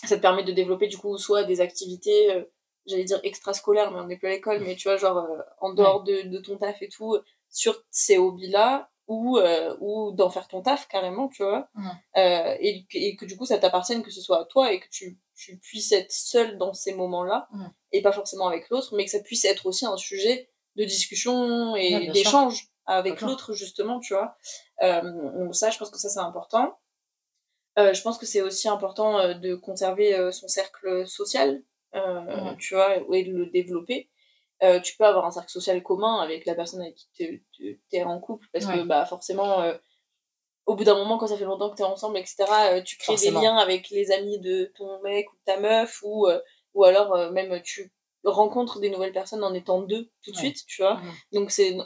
ça 0.04 0.16
te 0.16 0.20
permet 0.22 0.44
de 0.44 0.52
développer 0.52 0.86
du 0.86 0.98
coup 0.98 1.16
soit 1.16 1.44
des 1.44 1.60
activités 1.60 2.32
euh, 2.32 2.44
j'allais 2.86 3.04
dire 3.04 3.20
extrascolaire, 3.22 3.90
mais 3.90 4.00
on 4.00 4.06
n'est 4.06 4.18
plus 4.18 4.28
à 4.28 4.32
l'école, 4.32 4.60
mais 4.60 4.76
tu 4.76 4.88
vois, 4.88 4.96
genre 4.96 5.26
en 5.60 5.72
dehors 5.72 6.02
de, 6.04 6.28
de, 6.28 6.38
ton 6.38 6.58
taf 6.58 6.82
et 6.82 6.88
tout, 6.88 7.16
sur 7.48 7.82
ces 7.90 8.18
hobbies-là, 8.18 8.90
ou, 9.06 9.38
euh, 9.38 9.76
ou 9.80 10.12
d'en 10.12 10.30
faire 10.30 10.48
ton 10.48 10.62
taf 10.62 10.88
carrément, 10.88 11.28
tu 11.28 11.42
vois. 11.42 11.68
Euh, 12.16 12.56
et, 12.60 12.86
et, 12.92 13.16
que 13.16 13.24
du 13.24 13.36
coup, 13.36 13.44
ça 13.44 13.58
t'appartienne, 13.58 14.02
que 14.02 14.10
ce 14.10 14.20
soit 14.20 14.40
à 14.40 14.44
toi, 14.44 14.72
et 14.72 14.80
que 14.80 14.88
tu, 14.90 15.18
tu 15.34 15.58
puisses 15.58 15.92
être 15.92 16.10
seul 16.10 16.58
dans 16.58 16.72
ces 16.72 16.94
moments-là, 16.94 17.48
et 17.92 18.02
pas 18.02 18.12
forcément 18.12 18.48
avec 18.48 18.68
l'autre, 18.70 18.94
mais 18.96 19.04
que 19.04 19.10
ça 19.10 19.20
puisse 19.20 19.44
être 19.44 19.66
aussi 19.66 19.86
un 19.86 19.96
sujet 19.96 20.50
de 20.76 20.84
discussion 20.84 21.76
et 21.76 22.10
d'échange 22.12 22.68
avec 22.86 23.20
l'autre, 23.20 23.52
justement, 23.52 24.00
tu 24.00 24.14
vois. 24.14 24.36
donc 24.80 25.54
ça, 25.54 25.70
je 25.70 25.78
pense 25.78 25.90
que 25.90 25.98
ça, 25.98 26.08
c'est 26.08 26.20
important. 26.20 26.78
je 27.76 28.00
pense 28.02 28.18
que 28.18 28.26
c'est 28.26 28.40
aussi 28.42 28.68
important 28.68 29.34
de 29.34 29.54
conserver 29.54 30.30
son 30.32 30.48
cercle 30.48 31.06
social 31.06 31.62
euh, 31.94 32.54
tu 32.58 32.74
vois, 32.74 32.96
et 32.96 33.24
de 33.24 33.32
le 33.32 33.46
développer. 33.46 34.10
Euh, 34.62 34.80
tu 34.80 34.96
peux 34.96 35.04
avoir 35.04 35.26
un 35.26 35.30
cercle 35.30 35.50
social 35.50 35.82
commun 35.82 36.20
avec 36.20 36.46
la 36.46 36.54
personne 36.54 36.80
avec 36.80 36.96
qui 36.96 37.42
tu 37.52 37.80
es 37.92 38.02
en 38.04 38.20
couple, 38.20 38.46
parce 38.52 38.66
que 38.66 38.82
bah, 38.84 39.04
forcément, 39.04 39.60
euh, 39.60 39.74
au 40.66 40.74
bout 40.74 40.84
d'un 40.84 40.94
moment, 40.94 41.18
quand 41.18 41.26
ça 41.26 41.36
fait 41.36 41.44
longtemps 41.44 41.70
que 41.70 41.76
tu 41.76 41.82
es 41.82 41.86
ensemble, 41.86 42.18
etc., 42.18 42.44
tu 42.84 42.96
crées 42.96 43.16
des 43.16 43.30
liens 43.30 43.56
avec 43.56 43.90
les 43.90 44.10
amis 44.12 44.38
de 44.38 44.72
ton 44.76 45.02
mec 45.02 45.30
ou 45.32 45.36
de 45.36 45.42
ta 45.44 45.58
meuf, 45.58 46.00
ou, 46.02 46.28
ou 46.74 46.84
alors 46.84 47.32
même 47.32 47.60
tu 47.62 47.92
rencontres 48.24 48.80
des 48.80 48.88
nouvelles 48.88 49.12
personnes 49.12 49.44
en 49.44 49.52
étant 49.52 49.82
deux 49.82 50.10
tout 50.22 50.30
de 50.30 50.36
suite, 50.36 50.64
tu 50.66 50.82
vois. 50.82 51.00
Donc 51.32 51.50
c'est 51.50 51.76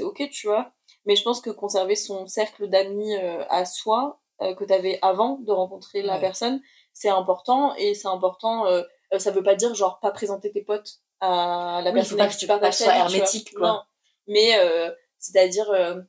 ok, 0.00 0.28
tu 0.30 0.46
vois. 0.46 0.72
Mais 1.04 1.16
je 1.16 1.22
pense 1.22 1.40
que 1.40 1.50
conserver 1.50 1.96
son 1.96 2.26
cercle 2.26 2.68
d'amis 2.68 3.14
à 3.50 3.64
soi, 3.66 4.20
que 4.40 4.64
tu 4.64 4.72
avais 4.72 4.98
avant 5.02 5.38
de 5.38 5.52
rencontrer 5.52 6.02
la 6.02 6.18
personne, 6.18 6.62
c'est 6.94 7.10
important, 7.10 7.74
et 7.76 7.94
c'est 7.94 8.08
important 8.08 8.66
euh, 9.12 9.18
ça 9.18 9.30
veut 9.30 9.42
pas 9.42 9.54
dire 9.54 9.74
genre 9.74 10.00
pas 10.00 10.10
présenter 10.10 10.50
tes 10.50 10.62
potes 10.62 11.00
à 11.22 11.80
la 11.84 11.92
personne 11.92 12.20
avec 12.20 12.32
qui 12.32 12.38
tu 12.38 12.46
partages 12.46 12.74
soit 12.74 12.94
hermétique 12.94 13.54
quoi. 13.54 13.68
Non. 13.68 13.82
Mais 14.26 14.58
euh, 14.58 14.90
c'est-à-dire 15.18 15.70
euh, 15.70 16.00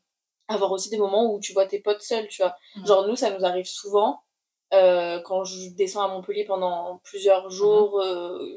avoir 0.47 0.71
aussi 0.71 0.89
des 0.89 0.97
moments 0.97 1.32
où 1.32 1.39
tu 1.39 1.54
vois 1.54 1.67
tes 1.67 1.80
potes 1.80 2.02
seuls, 2.02 2.28
tu 2.28 2.41
vois. 2.41 2.56
Mm. 2.76 2.86
Genre 2.88 3.08
nous 3.08 3.15
ça 3.15 3.30
nous 3.30 3.45
arrive 3.45 3.65
souvent 3.65 4.19
quand 4.71 5.43
je 5.43 5.69
descends 5.76 6.02
à 6.02 6.08
Montpellier 6.08 6.45
pendant 6.45 6.99
plusieurs 7.04 7.47
mm-hmm. 7.47 7.52
jours, 7.52 8.04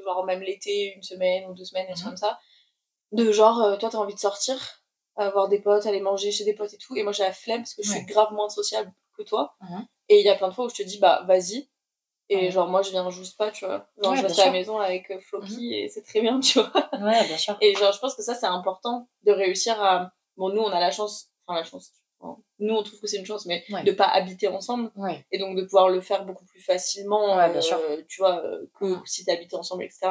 genre 0.03 0.25
même 0.25 0.40
l'été, 0.40 0.95
une 0.95 1.03
semaine 1.03 1.45
ou 1.51 1.53
deux 1.53 1.66
semaines, 1.66 1.88
et 1.90 1.92
mm 1.92 2.05
comme 2.05 2.16
ça, 2.16 2.38
de 3.12 3.31
genre 3.33 3.77
toi 3.79 3.90
t'as 3.90 3.99
envie 3.99 4.14
de 4.14 4.19
sortir, 4.19 4.57
avoir 5.16 5.49
des 5.49 5.61
potes, 5.61 5.85
aller 5.85 6.01
manger 6.01 6.33
chez 6.33 6.45
des 6.45 6.55
potes 6.55 6.73
et 6.73 6.79
tout, 6.79 6.97
et 6.97 7.03
moi 7.03 7.12
j'ai 7.12 7.23
la 7.23 7.35
flemme 7.35 7.61
parce 7.61 7.75
que 7.75 7.83
je 7.83 7.90
suis 7.90 8.07
grave 8.07 8.33
moins 8.33 8.49
sociable 8.49 8.90
que 9.19 9.25
toi. 9.25 9.57
Mm-hmm. 9.61 9.87
Et 10.09 10.21
il 10.21 10.25
y 10.25 10.31
a 10.31 10.37
plein 10.37 10.49
de 10.49 10.55
fois 10.55 10.64
où 10.64 10.71
je 10.71 10.77
te 10.77 10.83
dis 10.85 10.99
bah 10.99 11.23
vas-y, 11.27 11.69
et 12.29 12.51
genre, 12.51 12.69
moi, 12.69 12.83
je 12.83 12.91
viens 12.91 13.09
juste 13.11 13.37
pas, 13.37 13.51
tu 13.51 13.65
vois. 13.65 13.89
Genre, 14.03 14.17
je 14.17 14.23
reste 14.23 14.39
à 14.41 14.47
la 14.47 14.51
maison 14.51 14.79
avec 14.79 15.11
euh, 15.11 15.21
Floki 15.21 15.55
mhm. 15.55 15.73
et 15.73 15.89
c'est 15.89 16.03
très 16.03 16.21
bien, 16.21 16.41
tu 16.41 16.59
vois. 16.59 16.73
Ouais, 16.93 17.25
bien 17.27 17.37
sûr. 17.37 17.57
Et 17.61 17.75
genre, 17.75 17.93
je 17.93 17.99
pense 17.99 18.15
que 18.15 18.23
ça, 18.23 18.35
c'est 18.35 18.47
important 18.47 19.09
de 19.25 19.33
réussir 19.33 19.81
à. 19.81 20.12
Bon, 20.37 20.51
nous, 20.51 20.61
on 20.61 20.71
a 20.71 20.81
la 20.81 20.91
chance, 20.91 21.31
enfin, 21.47 21.59
la 21.59 21.65
chance. 21.65 21.93
Nous, 22.59 22.75
on 22.75 22.83
trouve 22.83 23.01
que 23.01 23.07
c'est 23.07 23.19
une 23.19 23.27
chance, 23.27 23.47
mais 23.47 23.65
de 23.85 23.93
pas 23.93 24.07
habiter 24.07 24.49
ensemble. 24.49 24.91
Et 25.31 25.39
donc, 25.39 25.57
de 25.57 25.62
pouvoir 25.62 25.89
le 25.89 26.01
faire 26.01 26.25
beaucoup 26.25 26.45
plus 26.47 26.61
facilement, 26.61 27.37
bien 27.49 27.61
sûr. 27.61 27.79
Euh, 27.79 28.03
tu 28.09 28.21
vois, 28.21 28.43
euh, 28.45 28.67
que 28.79 28.97
si 29.05 29.25
t'habites 29.25 29.55
ensemble, 29.55 29.85
etc. 29.85 30.09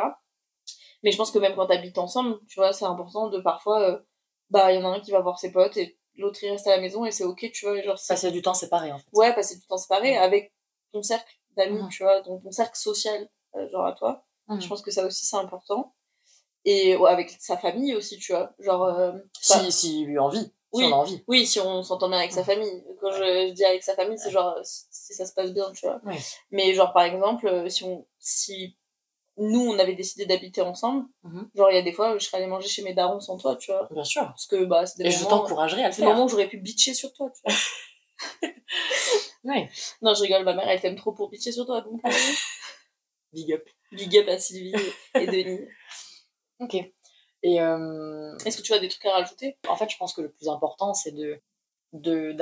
Mais 1.03 1.11
je 1.11 1.17
pense 1.17 1.31
que 1.31 1.39
même 1.39 1.55
quand 1.55 1.67
t'habites 1.67 1.97
ensemble, 1.97 2.39
tu 2.47 2.59
vois, 2.59 2.71
c'est 2.71 2.85
important 2.85 3.27
de 3.29 3.39
parfois. 3.39 4.01
bah, 4.49 4.71
il 4.71 4.79
y 4.79 4.83
en 4.83 4.91
a 4.91 4.95
un 4.95 4.99
qui 5.01 5.11
va 5.11 5.19
voir 5.19 5.39
ses 5.39 5.51
potes 5.51 5.75
et 5.77 5.97
l'autre, 6.15 6.39
il 6.43 6.51
reste 6.51 6.67
à 6.67 6.75
la 6.75 6.81
maison 6.81 7.03
et 7.05 7.11
c'est 7.11 7.25
ok, 7.25 7.51
tu 7.51 7.65
vois. 7.65 7.81
Genre, 7.81 7.99
passer 8.07 8.31
du 8.31 8.41
temps 8.41 8.53
séparé, 8.53 8.91
en 8.91 8.99
fait. 8.99 9.07
Ouais, 9.11 9.33
passer 9.33 9.57
du 9.57 9.65
temps 9.65 9.77
séparé 9.77 10.15
avec 10.15 10.53
ton 10.93 11.01
cercle 11.01 11.35
d'amis, 11.55 11.87
tu 11.89 12.03
vois, 12.03 12.21
donc 12.21 12.43
ton 12.43 12.51
cercle 12.51 12.77
social, 12.77 13.29
euh, 13.55 13.67
genre 13.69 13.85
à 13.85 13.93
toi. 13.93 14.25
Je 14.59 14.67
pense 14.67 14.81
que 14.81 14.91
ça 14.91 15.05
aussi, 15.05 15.25
c'est 15.25 15.37
important. 15.37 15.95
Et 16.65 16.95
avec 17.07 17.35
sa 17.39 17.57
famille 17.57 17.95
aussi, 17.95 18.17
tu 18.17 18.33
vois. 18.33 18.53
Genre. 18.59 18.83
Euh, 18.83 19.11
si, 19.39 19.71
si 19.71 20.05
lui 20.05 20.17
envie. 20.17 20.51
Oui, 20.71 20.83
si 20.83 20.91
on 20.91 20.95
a 20.95 20.99
envie. 20.99 21.23
Oui, 21.27 21.45
si 21.45 21.59
on 21.59 21.83
s'entend 21.83 22.09
bien 22.09 22.17
avec 22.17 22.31
sa 22.31 22.43
famille. 22.43 22.83
Quand 22.99 23.11
je, 23.11 23.51
dis 23.51 23.63
avec 23.63 23.83
sa 23.83 23.95
famille, 23.95 24.17
c'est 24.17 24.31
genre 24.31 24.57
si 24.63 25.13
ça 25.13 25.25
se 25.25 25.33
passe 25.33 25.53
bien, 25.53 25.71
tu 25.73 25.85
vois. 25.85 26.01
Mais 26.51 26.73
genre, 26.73 26.91
par 26.91 27.03
exemple, 27.03 27.47
euh, 27.47 27.69
si 27.69 27.83
on. 27.83 28.05
Si 28.19 28.77
nous, 29.37 29.67
on 29.67 29.77
avait 29.79 29.95
décidé 29.95 30.25
d'habiter 30.25 30.61
ensemble. 30.61 31.05
Mhm. 31.23 31.49
Genre, 31.55 31.69
il 31.69 31.75
y 31.75 31.77
a 31.77 31.81
des 31.81 31.91
fois, 31.91 32.17
je 32.17 32.25
serais 32.25 32.37
allée 32.37 32.47
manger 32.47 32.69
chez 32.69 32.83
mes 32.83 32.93
darons 32.93 33.19
sans 33.19 33.37
toi, 33.37 33.55
tu 33.57 33.71
vois. 33.71 33.87
Bien 33.91 34.03
sûr. 34.03 34.23
Parce 34.23 34.47
que, 34.47 34.63
bah, 34.63 34.85
c'est 34.85 34.97
des 35.03 35.09
Et 35.09 35.11
je 35.11 35.25
t'encouragerais 35.25 35.83
à 35.83 35.87
le 35.87 35.91
faire. 35.91 35.93
C'est 35.93 36.01
le 36.03 36.13
moment 36.13 36.25
où 36.25 36.29
j'aurais 36.29 36.47
pu 36.47 36.57
bitcher 36.57 36.93
sur 36.93 37.11
toi, 37.13 37.29
tu 37.35 37.41
vois. 37.45 37.53
ouais. 39.43 39.69
Non, 40.01 40.13
je 40.13 40.21
rigole, 40.21 40.43
ma 40.43 40.53
mère, 40.53 40.67
elle 40.67 40.81
t'aime 40.81 40.95
trop 40.95 41.11
pour 41.11 41.29
pitcher 41.29 41.51
sur 41.51 41.65
toi, 41.65 41.81
donc. 41.81 42.01
Euh, 42.05 42.09
Big 43.33 43.51
up. 43.53 43.67
Big 43.91 44.17
up 44.17 44.27
à 44.29 44.37
Sylvie 44.37 44.73
et 45.15 45.27
Denis. 45.27 45.67
ok. 46.59 46.75
Et 47.43 47.61
euh... 47.61 48.37
Est-ce 48.45 48.57
que 48.57 48.61
tu 48.61 48.73
as 48.73 48.79
des 48.79 48.89
trucs 48.89 49.05
à 49.05 49.11
rajouter? 49.11 49.57
En 49.67 49.75
fait, 49.75 49.89
je 49.89 49.97
pense 49.97 50.13
que 50.13 50.21
le 50.21 50.31
plus 50.31 50.47
important, 50.47 50.93
c'est 50.93 51.11
de 51.11 51.41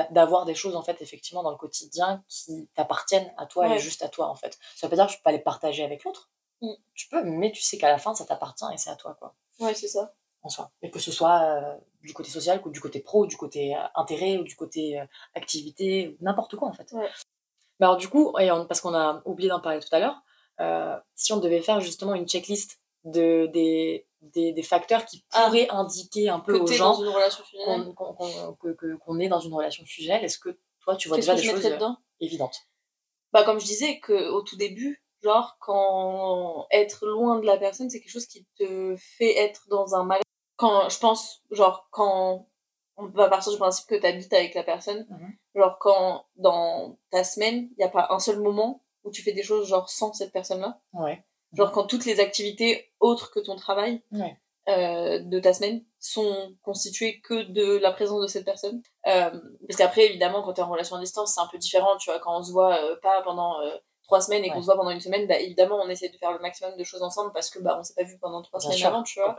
d'avoir 0.10 0.46
des 0.46 0.56
choses 0.56 0.76
en 0.76 0.82
fait 0.82 1.00
effectivement 1.04 1.44
dans 1.44 1.52
le 1.52 1.58
quotidien 1.58 2.24
qui 2.28 2.68
t'appartiennent 2.74 3.32
à 3.38 3.46
toi 3.46 3.76
et 3.76 3.78
juste 3.78 4.02
à 4.02 4.10
toi 4.10 4.28
en 4.28 4.34
fait 4.34 4.58
ça 4.74 4.88
veut 4.88 4.90
pas 4.90 4.96
dire 4.96 5.06
que 5.06 5.12
je 5.12 5.18
peux 5.18 5.24
pas 5.24 5.32
les 5.32 5.44
partager 5.44 5.84
avec 5.84 6.04
l'autre 6.06 6.32
mm. 6.62 6.74
tu 6.96 7.08
peux 7.08 7.24
mais 7.24 7.52
tu 7.52 7.62
sais 7.62 7.78
qu'à 7.78 7.90
la 7.90 8.00
fin 8.00 8.16
ça 8.16 8.26
t'appartient 8.26 8.66
et 8.74 8.78
c'est 8.78 8.90
à 8.90 8.96
toi 8.96 9.14
quoi 9.14 9.36
ouais 9.60 9.76
c'est 9.76 9.90
ça 9.90 10.16
en 10.44 10.50
soi. 10.50 10.72
Et 10.82 10.92
que 10.92 11.00
ce 11.00 11.12
soit 11.12 11.42
euh, 11.42 11.78
du 12.04 12.13
côté 12.13 12.30
social, 12.30 12.62
du 12.66 12.80
côté 12.80 13.00
pro, 13.00 13.26
du 13.26 13.38
côté 13.38 13.76
euh, 13.76 13.80
intérêt, 13.96 14.38
ou 14.38 14.44
du 14.44 14.56
côté 14.56 15.00
euh, 15.00 15.06
activité, 15.34 16.18
n'importe 16.22 16.56
quoi 16.56 16.68
en 16.68 16.74
fait. 16.74 16.94
Mais 17.80 17.86
alors 17.86 17.98
du 17.98 18.08
coup, 18.08 18.38
et 18.39 18.50
parce 18.68 18.82
qu'on 18.82 18.94
a 18.94 19.22
oublié 19.26 19.50
d'en 19.50 19.60
parler 19.60 19.80
tout 19.80 19.94
à 19.94 20.00
l'heure, 20.00 20.22
si 21.16 21.34
on 21.34 21.38
devait 21.38 21.62
faire 21.62 21.80
justement 21.80 22.13
une 22.13 22.28
checklist 22.28 22.80
de, 23.04 23.48
des, 23.48 24.06
des, 24.22 24.54
des 24.54 24.63
facteurs 24.63 25.06
qui 25.06 25.26
ah. 25.32 25.46
pourraient 25.46 25.70
indiquer 25.70 26.30
un 26.30 26.39
peu 26.39 26.58
aux 26.58 26.68
gens 26.68 26.96
qu'on 27.96 29.20
est 29.20 29.28
dans 29.28 29.39
une 29.39 29.54
relation 29.54 29.84
fusionnelle, 29.86 30.24
est-ce 30.24 30.39
que 30.39 30.58
toi 30.82 30.96
tu 30.96 31.08
vois 31.08 31.18
déjà 31.18 31.36
des 31.36 31.44
choses 31.44 31.66
évidentes? 32.20 32.58
Bah, 33.32 33.44
Comme 33.44 33.60
je 33.60 33.66
disais, 33.66 34.00
que, 34.00 34.30
au 34.30 34.42
tout 34.42 34.56
début, 34.56 35.04
genre 35.24 35.58
quand 35.60 36.68
être 36.72 37.06
loin 37.06 37.39
de 37.39 37.46
la 37.46 37.58
personne, 37.58 37.89
c'est 37.89 38.00
quelque 38.00 38.12
chose 38.12 38.28
qui 38.28 38.46
te 38.58 38.96
fait 38.98 39.38
être 39.38 39.68
dans 39.70 39.96
un 39.96 40.04
mal 40.04 40.22
quand 40.56 40.89
je 40.89 41.00
pense 41.00 41.42
genre 41.52 41.88
quand 41.92 42.48
on 42.98 43.08
va 43.08 43.30
partir 43.30 43.52
du 43.52 43.58
principe 43.58 43.88
que 43.88 43.96
tu 43.96 44.06
habites 44.06 44.34
avec 44.34 44.54
la 44.54 44.63
personne 44.63 45.06
mhm. 45.10 45.34
genre 45.56 45.78
quand 45.80 46.26
dans 46.36 46.98
ta 47.12 47.24
semaine 47.24 47.70
il 47.72 47.76
n'y 47.78 47.84
a 47.84 47.89
pas 47.89 48.08
un 48.10 48.20
seul 48.20 48.39
moment 48.39 48.84
où 49.04 49.12
tu 49.12 49.22
fais 49.22 49.34
des 49.34 49.44
choses 49.44 49.68
genre 49.68 49.89
sans 49.89 50.13
cette 50.13 50.32
personne 50.32 50.62
là 50.62 50.80
ouais. 50.94 51.24
genre 51.54 51.72
quand 51.72 51.86
toutes 51.86 52.06
les 52.06 52.20
activités 52.20 52.92
autres 53.00 53.32
que 53.32 53.39
ton 53.39 53.56
travail 53.56 54.02
euh, 54.70 55.20
de 55.20 55.39
ta 55.39 55.54
semaine 55.54 55.84
sont 56.00 56.56
constituées 56.62 57.20
que 57.22 57.44
de 57.44 57.78
la 57.78 57.92
présence 57.92 58.22
de 58.22 58.28
cette 58.28 58.46
personne 58.46 58.82
euh, 59.08 59.32
parce 59.68 59.78
qu'après 59.78 60.06
évidemment 60.06 60.44
quand 60.44 60.54
tu 60.54 60.62
es 60.62 60.63
en 60.63 60.70
relation 60.70 60.96
à 60.96 61.00
distance 61.00 61.34
c'est 61.36 61.42
un 61.42 61.48
peu 61.52 61.58
différent 61.58 61.98
tu 61.98 62.10
vois 62.10 62.20
quand 62.20 62.38
on 62.38 62.44
se 62.44 62.52
voit 62.52 62.82
euh, 62.82 62.96
pas 63.02 63.22
pendant 63.24 63.60
trois 64.04 64.22
semaines 64.22 64.44
et 64.44 64.50
qu'on 64.50 64.62
se 64.62 64.66
voit 64.66 64.76
pendant 64.76 64.89
une 64.89 65.02
semaine, 65.02 65.28
bah, 65.28 65.39
évidemment, 65.39 65.80
on 65.84 65.89
essaie 65.89 66.10
de 66.10 66.18
faire 66.18 66.32
le 66.32 66.39
maximum 66.39 66.76
de 66.78 66.84
choses 66.84 67.02
ensemble 67.02 67.32
parce 67.34 67.50
que 67.50 67.60
bah, 67.60 67.78
on 67.80 67.84
s'est 67.84 67.94
pas 67.96 68.04
vu 68.04 68.18
pendant 68.20 68.42
trois 68.42 68.60
semaines 68.60 68.84
avant, 68.86 69.04
tu 69.04 69.20
vois. 69.20 69.36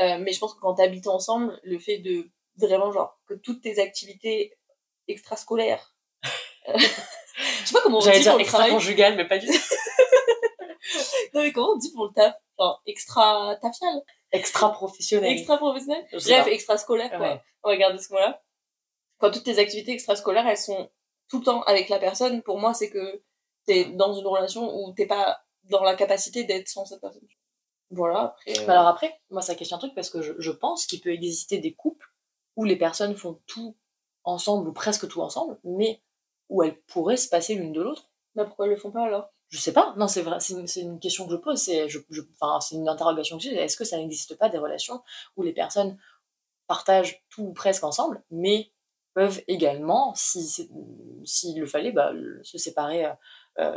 Euh, 0.00 0.18
mais 0.18 0.32
je 0.32 0.38
pense 0.38 0.54
que 0.54 0.60
quand 0.60 0.74
t'habites 0.74 1.06
ensemble, 1.06 1.58
le 1.62 1.78
fait 1.78 1.98
de 1.98 2.28
vraiment, 2.56 2.92
genre, 2.92 3.18
que 3.26 3.34
toutes 3.34 3.62
tes 3.62 3.80
activités 3.80 4.56
extrascolaires. 5.08 5.94
Euh, 6.68 6.72
je 6.78 7.66
sais 7.66 7.72
pas 7.72 7.80
comment 7.82 7.98
on 7.98 8.10
dit. 8.10 8.20
dire 8.20 8.38
extra-conjugal, 8.38 9.16
mais 9.16 9.26
pas 9.26 9.38
du 9.38 9.46
tout. 9.46 9.52
non, 11.34 11.42
mais 11.42 11.52
comment 11.52 11.72
on 11.72 11.78
dit 11.78 11.92
pour 11.92 12.06
le 12.06 12.12
taf? 12.12 12.34
Genre, 12.58 12.82
extra-tafial 12.86 14.02
Extra-professionnel. 14.32 15.30
Extra-professionnel 15.32 16.04
Bref, 16.12 16.46
extra-scolaire, 16.48 17.10
quoi. 17.16 17.42
On 17.62 17.70
va 17.70 17.76
garder 17.76 17.98
ce 17.98 18.12
mot-là. 18.12 18.42
Quand 19.18 19.30
toutes 19.30 19.44
tes 19.44 19.58
activités 19.58 19.92
extrascolaires, 19.92 20.46
elles 20.46 20.56
sont 20.56 20.90
tout 21.28 21.38
le 21.38 21.44
temps 21.44 21.62
avec 21.62 21.88
la 21.88 21.98
personne, 21.98 22.42
pour 22.42 22.58
moi, 22.58 22.74
c'est 22.74 22.90
que 22.90 23.22
t'es 23.66 23.86
dans 23.86 24.14
une 24.14 24.26
relation 24.26 24.74
où 24.74 24.92
t'es 24.92 25.06
pas 25.06 25.40
dans 25.64 25.82
la 25.82 25.94
capacité 25.94 26.44
d'être 26.44 26.68
sans 26.68 26.84
cette 26.84 27.00
personne. 27.00 27.26
Voilà, 27.90 28.20
après. 28.20 28.58
Euh, 28.58 28.70
alors 28.70 28.86
après, 28.86 29.20
moi 29.30 29.42
ça 29.42 29.54
question 29.54 29.76
un 29.76 29.80
truc 29.80 29.94
parce 29.94 30.10
que 30.10 30.22
je, 30.22 30.32
je 30.38 30.50
pense 30.50 30.86
qu'il 30.86 31.00
peut 31.00 31.12
exister 31.12 31.58
des 31.58 31.74
couples 31.74 32.08
où 32.56 32.64
les 32.64 32.76
personnes 32.76 33.16
font 33.16 33.40
tout 33.46 33.76
ensemble 34.24 34.68
ou 34.68 34.72
presque 34.72 35.08
tout 35.08 35.20
ensemble, 35.20 35.58
mais 35.64 36.02
où 36.48 36.62
elles 36.62 36.80
pourraient 36.82 37.16
se 37.16 37.28
passer 37.28 37.54
l'une 37.54 37.72
de 37.72 37.82
l'autre. 37.82 38.10
Bah 38.34 38.44
pourquoi 38.44 38.66
elles 38.66 38.72
le 38.72 38.76
font 38.76 38.90
pas 38.90 39.04
alors? 39.04 39.30
Je 39.48 39.58
sais 39.58 39.72
pas, 39.72 39.94
non 39.96 40.08
c'est 40.08 40.22
vrai, 40.22 40.40
c'est 40.40 40.54
une, 40.54 40.90
une, 40.90 40.98
question 40.98 41.26
que 41.26 41.32
je 41.32 41.36
pose, 41.36 41.60
c'est 41.60 41.88
je, 41.88 42.00
je, 42.10 42.22
une 42.72 42.88
interrogation 42.88 43.36
que 43.36 43.42
j'ai, 43.44 43.54
est-ce 43.54 43.76
que 43.76 43.84
ça 43.84 43.98
n'existe 43.98 44.36
pas 44.36 44.48
des 44.48 44.58
relations 44.58 45.02
où 45.36 45.42
les 45.42 45.52
personnes 45.52 45.96
partagent 46.66 47.22
tout 47.28 47.42
ou 47.42 47.52
presque 47.52 47.84
ensemble, 47.84 48.22
mais 48.30 48.72
peuvent 49.12 49.42
également, 49.46 50.12
si 50.16 50.68
s'il 51.24 51.60
le 51.60 51.66
fallait, 51.66 51.92
bah, 51.92 52.12
se 52.42 52.58
séparer 52.58 53.04
euh, 53.06 53.12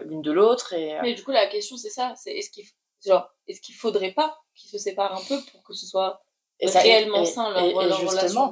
l'une 0.05 0.21
de 0.21 0.31
l'autre. 0.31 0.73
Et, 0.73 0.97
euh, 0.97 1.01
Mais 1.01 1.13
du 1.13 1.23
coup, 1.23 1.31
la 1.31 1.47
question, 1.47 1.77
c'est 1.77 1.89
ça. 1.89 2.13
C'est 2.15 2.31
est-ce 2.31 2.49
qu'il 2.49 2.65
genre, 3.05 3.29
est-ce 3.47 3.61
qu'il 3.61 3.75
faudrait 3.75 4.11
pas 4.11 4.37
qu'ils 4.55 4.71
se 4.71 4.77
séparent 4.77 5.15
un 5.15 5.23
peu 5.27 5.39
pour 5.51 5.63
que 5.63 5.73
ce 5.73 5.85
soit 5.85 6.21
réellement 6.61 7.25
sain 7.25 7.51
leur, 7.51 7.99
relation 7.99 8.51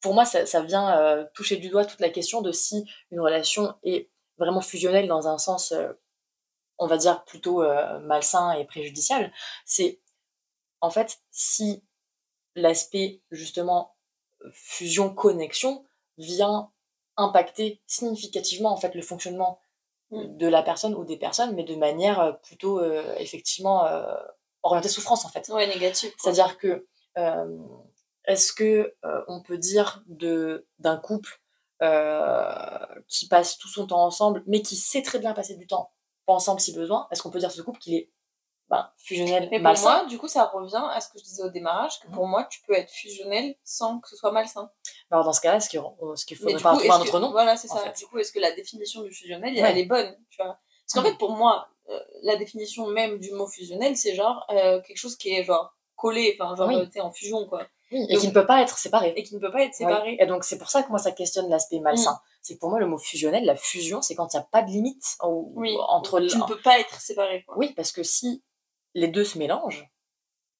Pour 0.00 0.14
moi, 0.14 0.24
ça, 0.24 0.46
ça 0.46 0.62
vient 0.62 0.98
euh, 0.98 1.24
toucher 1.34 1.56
du 1.56 1.68
doigt 1.68 1.84
toute 1.84 2.00
la 2.00 2.08
question 2.08 2.40
de 2.40 2.52
si 2.52 2.84
une 3.10 3.20
relation 3.20 3.74
est 3.82 4.08
vraiment 4.38 4.62
fusionnelle 4.62 5.08
dans 5.08 5.28
un 5.28 5.38
sens, 5.38 5.74
on 6.78 6.86
va 6.86 6.96
dire, 6.96 7.22
plutôt 7.24 7.62
malsain 8.00 8.52
et 8.52 8.64
préjudicial. 8.64 9.30
C'est 9.66 10.00
en 10.80 10.90
fait, 10.90 11.20
si 11.30 11.84
l'aspect 12.54 13.20
justement 13.30 13.94
fusion-connexion 14.52 15.84
vient 16.18 16.70
impacter 17.16 17.80
significativement 17.86 18.72
en 18.72 18.76
fait 18.76 18.94
le 18.94 19.02
fonctionnement. 19.02 19.60
De 20.12 20.46
la 20.46 20.62
personne 20.62 20.94
ou 20.94 21.04
des 21.04 21.16
personnes, 21.16 21.54
mais 21.54 21.64
de 21.64 21.74
manière 21.74 22.20
euh, 22.20 22.32
plutôt 22.32 22.80
euh, 22.80 23.14
effectivement 23.18 23.86
euh, 23.86 24.14
orientée 24.62 24.88
souffrance 24.88 25.24
en 25.24 25.28
fait. 25.28 25.48
Ouais, 25.48 25.66
négatif. 25.66 26.10
quoi. 26.10 26.18
C'est-à-dire 26.22 26.58
que 26.58 26.86
euh, 27.18 27.58
est-ce 28.26 28.52
que 28.52 28.94
on 29.26 29.42
peut 29.42 29.58
dire 29.58 30.02
de 30.06 30.66
d'un 30.78 30.96
couple 30.96 31.40
qui 33.08 33.26
passe 33.28 33.58
tout 33.58 33.68
son 33.68 33.86
temps 33.86 34.04
ensemble, 34.04 34.44
mais 34.46 34.62
qui 34.62 34.76
sait 34.76 35.02
très 35.02 35.18
bien 35.18 35.32
passer 35.32 35.56
du 35.56 35.66
temps 35.66 35.90
ensemble 36.28 36.60
si 36.60 36.72
besoin, 36.72 37.08
est-ce 37.10 37.22
qu'on 37.22 37.30
peut 37.30 37.40
dire 37.40 37.48
de 37.48 37.54
ce 37.54 37.62
couple 37.62 37.80
qu'il 37.80 37.94
est 37.94 38.10
ben, 38.72 38.88
fusionnel, 38.96 39.48
Mais 39.50 39.58
pour 39.58 39.64
malsain 39.64 39.98
moi, 39.98 40.04
du 40.06 40.16
coup, 40.18 40.28
ça 40.28 40.46
revient 40.46 40.82
à 40.90 41.00
ce 41.02 41.10
que 41.10 41.18
je 41.18 41.24
disais 41.24 41.42
au 41.42 41.50
démarrage, 41.50 42.00
que 42.00 42.08
Mhm. 42.08 42.14
pour 42.14 42.26
moi, 42.26 42.44
tu 42.50 42.60
peux 42.66 42.72
être 42.72 42.90
fusionnel 42.90 43.54
sans 43.64 44.00
que 44.00 44.08
ce 44.08 44.16
soit 44.16 44.32
malsain. 44.32 44.70
Alors 45.10 45.24
dans 45.26 45.32
ce 45.34 45.40
cas-là, 45.42 45.58
est-ce 45.58 45.68
qu'il 45.68 45.80
ce 46.16 46.24
qu'il 46.26 46.36
Mais 46.38 46.40
faudrait 46.40 46.56
du 46.56 46.62
pas 46.62 46.72
trouver 46.72 46.90
un 46.90 47.00
autre 47.00 47.20
nom 47.20 47.30
Voilà, 47.32 47.56
c'est 47.58 47.70
en 47.70 47.76
ça. 47.76 47.80
fait? 47.82 47.98
Du 47.98 48.06
coup, 48.06 48.18
est-ce 48.18 48.32
que 48.32 48.40
la 48.40 48.52
définition 48.52 49.02
du 49.02 49.12
fusionnel, 49.12 49.52
Ouais. 49.54 49.60
elle 49.60 49.78
est 49.78 49.84
bonne, 49.84 50.16
tu 50.30 50.42
vois? 50.42 50.58
Parce 50.86 50.94
qu'en 50.94 51.02
Mhm. 51.02 51.06
fait, 51.12 51.18
pour 51.18 51.32
moi, 51.32 51.68
euh, 51.90 52.00
la 52.22 52.36
définition 52.36 52.86
même 52.86 53.18
du 53.18 53.30
mot 53.32 53.46
fusionnel, 53.46 53.96
c'est 53.96 54.14
genre 54.14 54.46
euh, 54.50 54.80
quelque 54.80 54.96
chose 54.96 55.16
qui 55.16 55.34
est 55.34 55.44
genre 55.44 55.74
collé, 55.96 56.36
enfin 56.40 56.56
genre 56.56 56.68
Oui. 56.68 56.76
euh, 56.76 56.86
t'es 56.86 57.00
en 57.00 57.12
fusion 57.12 57.46
quoi, 57.46 57.66
Oui, 57.92 58.06
et 58.08 58.14
Donc- 58.14 58.20
qui 58.22 58.28
ne 58.28 58.32
peut 58.32 58.46
pas 58.46 58.62
être 58.62 58.78
séparé. 58.78 59.12
et 59.16 59.22
qui 59.22 59.34
ne 59.34 59.40
peut 59.40 59.52
pas 59.52 59.60
être 59.62 59.72
Oui. 59.78 59.84
séparé. 59.86 60.16
Et 60.18 60.24
donc 60.26 60.44
c'est 60.44 60.56
pour 60.58 60.70
ça 60.70 60.82
que 60.82 60.88
moi 60.88 60.98
ça 60.98 61.12
questionne 61.12 61.48
l'aspect 61.50 61.78
malsain. 61.80 62.18
C'est 62.40 62.54
que 62.54 62.58
pour 62.60 62.70
moi 62.70 62.80
le 62.80 62.86
mot 62.86 62.98
fusionnel, 62.98 63.44
la 63.44 63.54
fusion, 63.54 64.00
c'est 64.02 64.14
quand 64.16 64.32
il 64.32 64.36
n'y 64.36 64.42
a 64.42 64.46
pas 64.50 64.62
de 64.62 64.70
limite 64.70 65.04
ou- 65.24 65.52
Oui. 65.54 65.76
entre 65.88 66.18
Tu 66.20 66.38
ne 66.38 66.44
peux 66.44 66.58
pas 66.60 66.80
être 66.80 67.00
séparé 67.00 67.44
quoi. 67.44 67.56
Oui, 67.58 67.72
parce 67.74 67.92
que 67.92 68.02
si 68.02 68.42
les 68.94 69.08
deux 69.08 69.24
se 69.24 69.38
mélangent, 69.38 69.88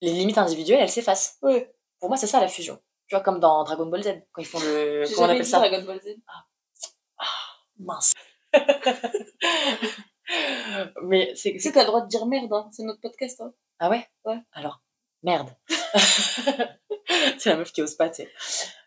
les 0.01 0.13
limites 0.13 0.39
individuelles, 0.39 0.81
elles 0.81 0.91
s'effacent. 0.91 1.39
Ouais. 1.43 1.73
Pour 2.01 2.09
moi, 2.09 2.17
c'est 2.17 2.27
ça 2.27 2.41
la 2.41 2.49
fusion. 2.49 2.81
Tu 3.07 3.15
vois, 3.15 3.23
comme 3.23 3.41
dans 3.41 3.63
Dragon 3.65 3.87
Ball 3.87 4.03
Z, 4.03 4.23
quand 4.33 4.43
ils 4.43 4.47
font 4.47 4.61
le. 4.61 5.05
Comment 5.15 5.29
on 5.29 5.31
appelle 5.31 5.47
ça 5.47 5.59
Dragon 5.59 5.85
Ball 5.85 6.01
Z. 6.01 6.09
Mince. 7.79 8.15
Mais 11.03 11.33
c'est. 11.35 11.53
Tu 11.53 11.61
sais, 11.61 11.73
t'as 11.73 11.81
le 11.81 11.87
droit 11.87 12.01
de 12.01 12.09
dire 12.09 12.27
merde, 12.27 12.53
hein. 12.53 12.69
c'est 12.73 12.83
notre 12.85 13.01
podcast. 13.01 13.41
Hein. 13.41 13.53
Ah 13.79 13.91
ouais? 13.91 14.07
Ouais. 14.25 14.39
Alors, 14.53 14.81
merde. 15.23 15.51
c'est 17.39 17.51
la 17.51 17.57
meuf 17.57 17.73
qui 17.73 17.83
ose 17.83 17.95
pas, 17.97 18.09
tu 18.09 18.23
sais. 18.23 18.31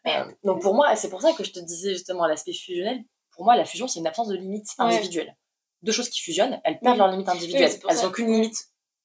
Euh, 0.07 0.31
donc 0.43 0.61
pour 0.61 0.73
moi, 0.73 0.95
c'est 0.95 1.09
pour 1.09 1.21
ça 1.21 1.33
que 1.33 1.43
je 1.43 1.51
te 1.51 1.59
disais 1.59 1.91
justement 1.93 2.25
l'aspect 2.27 2.53
fusionnel. 2.53 3.03
Pour 3.31 3.43
moi, 3.43 3.55
la 3.55 3.65
fusion, 3.65 3.87
c'est 3.87 3.99
une 3.99 4.07
absence 4.07 4.29
de 4.29 4.35
limite 4.35 4.67
Ouais. 4.79 4.85
individuelle. 4.85 5.35
Deux 5.81 5.91
choses 5.91 6.09
qui 6.09 6.21
fusionnent, 6.21 6.59
elles 6.63 6.79
perdent 6.79 6.93
Oui. 6.95 6.99
leur 6.99 7.11
limite 7.11 7.29
individuelle. 7.29 7.71
elles 7.89 8.01
n'ont 8.01 8.11
qu'une 8.11 8.31
limite, 8.31 8.57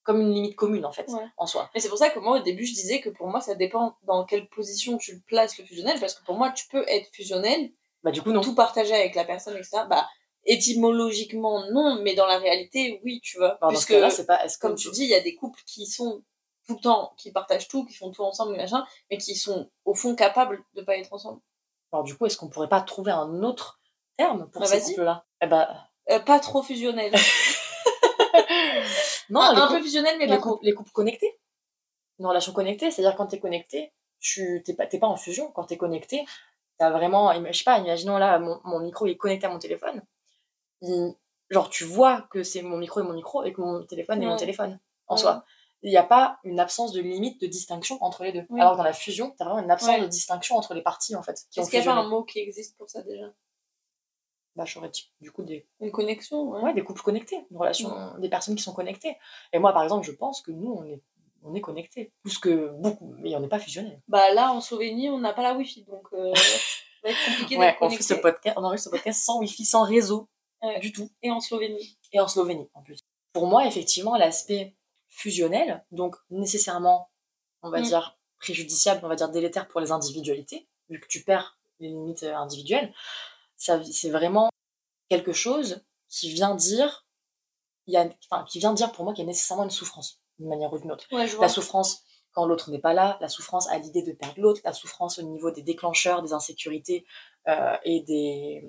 comme 0.03 0.21
une 0.21 0.33
limite 0.33 0.57
commune 0.57 0.85
en 0.87 0.93
fait, 0.93 1.09
Ouais. 1.09 1.27
en 1.37 1.47
soi. 1.47 1.71
Mais 1.75 1.81
c'est 1.81 1.89
pour 1.89 1.99
ça 1.99 2.11
que 2.11 2.19
moi, 2.19 2.39
au 2.39 2.43
début, 2.43 2.65
je 2.67 2.73
disais 2.75 3.01
que 3.01 3.11
pour 3.11 3.27
moi, 3.29 3.41
ça 3.41 3.55
dépend 3.55 3.97
dans 4.05 4.25
quelle 4.25 4.49
position 4.49 4.97
tu 4.99 5.13
le 5.15 5.21
places 5.27 5.59
le 5.59 5.65
fusionnel, 5.65 5.99
parce 6.01 6.15
que 6.15 6.25
pour 6.25 6.37
moi, 6.37 6.51
tu 6.51 6.67
peux 6.69 6.85
être 6.89 7.09
fusionnel, 7.13 7.71
Bah 8.03 8.11
du 8.11 8.23
coup, 8.23 8.33
non. 8.33 8.41
tout 8.41 8.55
partager 8.55 8.95
avec 8.95 9.15
la 9.15 9.25
personne, 9.25 9.57
etc. 9.57 9.83
Bah, 9.89 10.09
étymologiquement, 10.47 11.65
non, 11.71 12.01
mais 12.03 12.15
dans 12.15 12.27
la 12.27 12.39
réalité, 12.39 13.01
oui, 13.05 13.21
tu 13.23 13.37
vois. 13.39 13.59
Ce 13.63 13.69
Puisque, 13.69 13.89
cas-là, 13.91 14.11
c'est 14.11 14.27
pas. 14.27 14.45
Est-ce 14.45 14.57
que 14.59 14.67
comme 14.67 14.77
tu 14.77 14.91
dis, 14.91 15.05
il 15.05 15.11
y 15.11 15.15
a 15.15 15.21
des 15.21 15.35
couples 15.35 15.61
qui 15.67 15.87
sont 15.87 16.23
tout 16.67 16.75
le 16.77 16.81
temps, 16.81 17.13
qui 17.17 17.33
partagent 17.33 17.69
tout, 17.69 17.85
qui 17.85 17.95
font 17.95 18.11
tout 18.11 18.23
ensemble, 18.23 18.57
machin, 18.57 18.85
mais 19.11 19.19
qui 19.19 19.35
sont 19.35 19.69
au 19.85 19.95
fond 19.95 20.15
capables 20.15 20.63
de 20.75 20.83
pas 20.83 20.97
être 20.97 21.13
ensemble. 21.13 21.41
Alors 21.93 22.05
du 22.05 22.17
coup, 22.17 22.27
est-ce 22.27 22.37
qu'on 22.37 22.49
pourrait 22.49 22.69
pas 22.69 22.81
trouver 22.81 23.11
un 23.13 23.43
autre 23.43 23.81
terme 24.17 24.49
pour 24.51 24.61
Bah, 24.63 24.67
ces 24.69 24.79
vas-y. 24.79 24.91
couples-là? 24.91 25.25
Eh 25.43 25.47
bah 25.47 25.89
Euh, 26.11 26.21
pas 26.21 26.39
trop 26.41 26.63
fusionnel. 26.63 27.13
non, 29.31 29.41
un, 29.41 29.69
peu 29.69 29.83
fusionnel, 29.83 30.17
mais 30.19 30.27
les, 30.27 30.39
pas 30.39 30.51
les 30.63 30.73
couples 30.75 30.91
connectés. 30.93 31.39
Une 32.19 32.27
relation 32.27 32.53
connectée, 32.53 32.91
c'est-à-dire 32.91 33.17
quand 33.17 33.27
t'es 33.29 33.41
connecté, 33.41 33.93
tu 34.19 34.63
t'es 34.65 34.75
pas, 34.75 34.87
pas 34.87 35.07
en 35.07 35.17
fusion. 35.17 35.51
Quand 35.53 35.65
t'es 35.65 35.77
connecté, 35.79 36.25
t'as 36.79 36.91
vraiment, 36.91 37.33
ima- 37.33 37.53
je 37.53 37.59
sais 37.59 37.65
pas, 37.65 37.79
imaginons 37.79 38.19
là, 38.19 38.39
mon, 38.39 38.61
mon 38.65 38.81
micro 38.81 39.07
est 39.07 39.17
connecté 39.17 39.47
à 39.47 39.51
mon 39.51 39.59
téléphone. 39.59 40.03
Il- 40.83 41.15
genre, 41.49 41.69
tu 41.71 41.85
vois 41.85 42.23
que 42.31 42.43
c'est 42.43 42.63
mon 42.63 42.77
micro 42.77 43.01
et 43.01 43.03
mon 43.03 43.13
micro 43.15 43.43
et 43.45 43.53
que 43.53 43.61
mon 43.61 43.85
téléphone 43.85 44.23
est 44.23 44.27
mon 44.27 44.37
téléphone 44.37 44.79
en 45.07 45.15
Ouais. 45.15 45.21
soi. 45.21 45.45
Il 45.83 45.91
n'y 45.91 45.97
a 45.97 46.03
pas 46.03 46.39
une 46.45 46.61
absence 46.61 46.93
de 46.93 47.01
limite 47.01 47.41
de 47.41 47.47
distinction 47.47 47.97
entre 48.05 48.23
les 48.23 48.33
deux. 48.33 48.45
Oui. 48.51 48.61
Alors 48.61 48.77
dans 48.77 48.83
la 48.83 48.93
fusion, 48.93 49.35
t'as 49.39 49.47
vraiment 49.47 49.61
une 49.63 49.71
absence 49.71 49.89
Ouais. 49.97 50.01
de 50.03 50.07
distinction 50.07 50.57
entre 50.57 50.75
les 50.75 50.83
parties 50.83 51.17
en 51.17 51.23
fait 51.23 51.33
Est-ce 51.57 51.71
qu'il 51.71 51.81
n'y 51.81 51.89
a 51.89 51.95
pas 51.95 51.99
un 51.99 52.07
mot 52.09 52.23
qui 52.23 52.39
existe 52.39 52.77
pour 52.77 52.89
ça 52.91 53.03
déjà? 53.03 53.25
Bah, 54.57 54.65
j'aurais 54.67 54.91
du 55.21 55.31
coup 55.31 55.43
des 55.43 55.67
Une 55.81 55.93
connexion, 55.93 56.51
ouais. 56.51 56.61
ouais, 56.63 56.75
des 56.75 56.83
couples 56.83 57.03
connectés, 57.03 57.45
une 57.51 57.57
relation, 57.57 57.91
des 58.19 58.29
personnes 58.29 58.57
qui 58.57 58.63
sont 58.63 58.73
connectées. 58.75 59.17
Et 59.53 59.59
moi, 59.59 59.73
par 59.73 59.83
exemple, 59.85 60.05
je 60.07 60.13
pense 60.13 60.43
que 60.43 60.51
nous, 60.51 60.73
on 60.73 60.85
est, 60.85 61.01
on 61.43 61.55
est 61.55 61.61
connectés, 61.61 62.13
plus 62.23 62.37
que 62.39 62.69
beaucoup, 62.81 63.15
mais 63.19 63.35
on 63.37 63.41
n'est 63.41 63.49
pas 63.49 63.59
fusionnels. 63.61 64.03
Bah 64.09 64.33
là, 64.35 64.53
en 64.53 64.61
Slovénie, 64.61 65.09
on 65.09 65.19
n'a 65.19 65.33
pas 65.33 65.43
la 65.43 65.55
Wi-Fi, 65.55 65.85
donc 65.85 66.07
euh, 66.13 66.35
ça 66.35 66.51
va 67.05 67.11
être 67.11 67.25
compliqué 67.27 67.57
Ouais, 67.57 67.77
on 67.81 67.89
fait 67.91 68.03
ce 68.03 68.15
podcast, 68.15 68.57
on 68.59 68.65
enregistre 68.65 68.91
ce 68.91 68.97
podcast 68.97 69.23
sans 69.25 69.39
wifi, 69.39 69.65
sans 69.65 69.85
réseau, 69.85 70.29
du 70.81 70.93
tout, 70.93 71.09
Et 71.23 71.31
en 71.31 71.41
Slovénie. 71.41 71.97
et 72.13 72.21
en 72.21 72.29
Slovénie 72.29 72.69
en 72.75 72.83
plus. 72.83 72.99
Pour 73.33 73.47
moi, 73.47 73.67
effectivement, 73.67 74.17
l'aspect 74.17 74.75
fusionnel, 75.09 75.85
donc 75.93 76.17
nécessairement, 76.31 77.11
on 77.63 77.71
va 77.71 77.81
Mm. 77.81 77.85
dire 77.85 78.19
préjudiciable, 78.39 79.01
on 79.05 79.09
va 79.09 79.17
dire 79.17 79.29
délétère 79.31 79.69
pour 79.69 79.81
les 79.81 79.93
individualités, 79.93 80.69
vu 80.89 80.99
que 81.01 81.07
tu 81.07 81.23
perds 81.23 81.59
les 81.79 81.89
limites 81.89 82.23
euh, 82.25 82.35
individuelles, 82.37 82.93
c'est 83.61 84.11
vraiment 84.11 84.51
quelque 85.09 85.33
chose 85.33 85.85
qui 86.09 86.33
vient 86.33 86.55
dire, 86.55 87.07
il 87.87 87.95
y 87.95 87.97
a, 87.97 88.09
enfin, 88.31 88.45
qui 88.45 88.59
vient 88.59 88.73
dire 88.73 88.91
pour 88.93 89.05
moi 89.05 89.13
qu'il 89.13 89.25
y 89.25 89.27
a 89.27 89.29
nécessairement 89.29 89.65
une 89.65 89.71
souffrance, 89.71 90.21
d'une 90.39 90.49
manière 90.49 90.73
ou 90.73 90.79
d'une 90.79 90.93
autre. 90.93 91.07
Ouais. 91.13 91.27
La 91.41 91.49
souffrance 91.49 92.05
quand 92.33 92.47
l'autre 92.47 92.71
n'est 92.71 92.81
pas 92.81 92.95
là, 92.95 93.19
la 93.21 93.29
souffrance 93.29 93.69
à 93.69 93.79
l'idée 93.79 94.03
de 94.03 94.13
perdre 94.13 94.41
l'autre, 94.41 94.61
la 94.65 94.73
souffrance 94.73 95.19
au 95.19 95.23
niveau 95.23 95.51
des 95.51 95.63
déclencheurs, 95.63 96.23
des 96.23 96.33
insécurités 96.33 97.05
euh, 97.49 97.77
et 97.85 98.03
des 98.03 98.65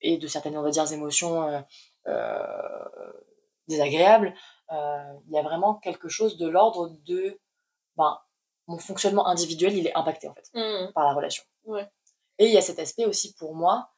et 0.00 0.16
de 0.16 0.26
certaines 0.26 0.56
on 0.56 0.62
va 0.62 0.70
dire 0.70 0.90
émotions 0.90 1.42
euh, 1.48 1.60
euh, 2.06 3.12
désagréables. 3.66 4.34
Il 4.70 5.30
y 5.32 5.38
a 5.38 5.42
vraiment 5.42 5.74
quelque 5.74 6.08
chose 6.08 6.38
de 6.38 6.48
l'ordre 6.48 6.96
de 7.04 7.38
ben, 7.96 8.18
mon 8.68 8.78
fonctionnement 8.78 9.26
individuel, 9.26 9.76
il 9.76 9.86
est 9.86 9.94
impacté 9.94 10.28
en 10.28 10.34
fait 10.34 10.48
Hmm. 10.54 10.92
par 10.92 11.04
la 11.04 11.14
relation. 11.14 11.44
Ouais. 11.64 11.88
Et 12.38 12.46
il 12.46 12.52
y 12.52 12.56
a 12.58 12.62
cet 12.62 12.78
aspect 12.78 13.04
aussi 13.04 13.34
pour 13.34 13.54
moi, 13.54 13.90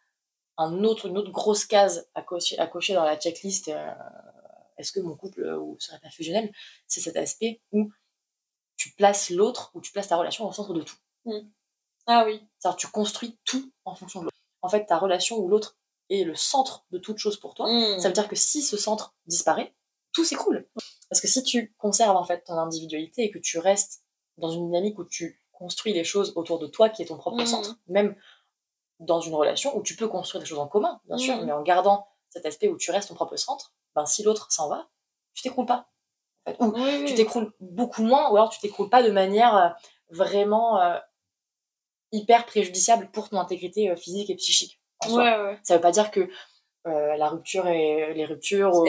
un 0.56 0.84
autre, 0.84 1.06
une 1.06 1.18
autre 1.18 1.30
grosse 1.32 1.64
case 1.64 2.08
à 2.14 2.22
cocher, 2.22 2.58
à 2.58 2.66
cocher 2.66 2.94
dans 2.94 3.04
la 3.04 3.16
checklist. 3.18 3.68
euh, 3.68 3.90
est-ce 4.78 4.92
que 4.92 5.00
mon 5.00 5.14
couple 5.16 5.42
euh, 5.42 5.58
ou 5.58 5.76
serait 5.78 6.00
pas 6.00 6.10
fusionnel 6.10 6.50
C'est 6.86 7.00
cet 7.00 7.16
aspect 7.16 7.60
où 7.72 7.90
tu 8.76 8.92
places 8.94 9.28
l'autre, 9.30 9.70
où 9.74 9.80
tu 9.82 9.92
places 9.92 10.08
ta 10.08 10.16
relation 10.16 10.48
au 10.48 10.52
centre 10.52 10.72
de 10.72 10.80
tout. 10.82 10.96
Ah 12.06 12.24
oui. 12.26 12.42
C'est-à-dire 12.58 12.76
tu 12.76 12.86
construis 12.88 13.38
tout 13.44 13.70
en 13.84 13.94
fonction 13.94 14.20
de 14.20 14.24
l'autre. 14.24 14.36
En 14.62 14.68
fait, 14.68 14.86
ta 14.86 14.98
relation 14.98 15.36
où 15.38 15.48
l'autre 15.48 15.76
est 16.08 16.24
le 16.24 16.34
centre 16.34 16.84
de 16.90 16.98
toute 16.98 17.18
chose 17.18 17.38
pour 17.38 17.54
toi, 17.54 17.66
Hmm. 17.68 17.98
ça 18.00 18.08
veut 18.08 18.14
dire 18.14 18.26
que 18.28 18.36
si 18.36 18.62
ce 18.62 18.76
centre 18.76 19.14
disparaît, 19.26 19.74
tout 20.12 20.24
s'écroule. 20.24 20.68
Parce 21.08 21.20
que 21.20 21.28
si 21.28 21.42
tu 21.42 21.74
conserves 21.78 22.16
en 22.16 22.24
fait 22.24 22.42
ton 22.44 22.54
individualité 22.54 23.22
et 23.24 23.30
que 23.30 23.38
tu 23.38 23.58
restes 23.58 24.02
dans 24.38 24.50
une 24.50 24.66
dynamique 24.66 24.98
où 24.98 25.04
tu 25.04 25.39
construis 25.60 25.92
les 25.92 26.04
choses 26.04 26.32
autour 26.36 26.58
de 26.58 26.66
toi 26.66 26.88
qui 26.88 27.02
est 27.02 27.06
ton 27.06 27.16
propre 27.18 27.36
Mhm. 27.42 27.46
centre, 27.46 27.76
même 27.86 28.16
dans 28.98 29.20
une 29.20 29.34
relation 29.34 29.76
où 29.76 29.82
tu 29.82 29.94
peux 29.94 30.08
construire 30.08 30.40
des 30.42 30.48
choses 30.48 30.58
en 30.58 30.66
commun, 30.66 31.00
bien 31.04 31.18
sûr, 31.18 31.36
Mhm. 31.36 31.44
mais 31.44 31.52
en 31.52 31.62
gardant 31.62 32.08
cet 32.30 32.46
aspect 32.46 32.68
où 32.68 32.76
tu 32.78 32.90
restes 32.90 33.08
ton 33.10 33.14
propre 33.14 33.36
centre, 33.36 33.72
ben 33.94 34.06
si 34.06 34.22
l'autre 34.22 34.50
s'en 34.50 34.68
va, 34.68 34.88
tu 35.34 35.42
t'écroules 35.42 35.66
pas. 35.66 35.88
En 36.46 36.50
fait. 36.50 36.56
Ou 36.60 36.72
Oui, 36.74 37.04
tu 37.06 37.14
t'écroules 37.14 37.52
beaucoup 37.60 38.02
moins, 38.02 38.30
ou 38.30 38.36
alors 38.36 38.48
tu 38.50 38.58
t'écroules 38.60 38.88
pas 38.88 39.02
de 39.02 39.10
manière 39.10 39.54
euh, 39.56 39.68
vraiment 40.10 40.80
euh, 40.80 40.98
hyper 42.12 42.46
préjudiciable 42.46 43.10
pour 43.12 43.28
ton 43.28 43.38
intégrité 43.38 43.90
euh, 43.90 43.96
physique 43.96 44.30
et 44.30 44.34
psychique. 44.36 44.80
en 45.04 45.08
soi. 45.08 45.22
Ouais, 45.22 45.42
ouais. 45.44 45.58
Ça 45.62 45.74
veut 45.76 45.80
pas 45.82 45.92
dire 45.92 46.10
que 46.10 46.28
euh, 46.86 47.16
la 47.16 47.28
rupture 47.28 47.66
et 47.68 48.14
les 48.14 48.24
ruptures 48.24 48.74
ou, 48.74 48.86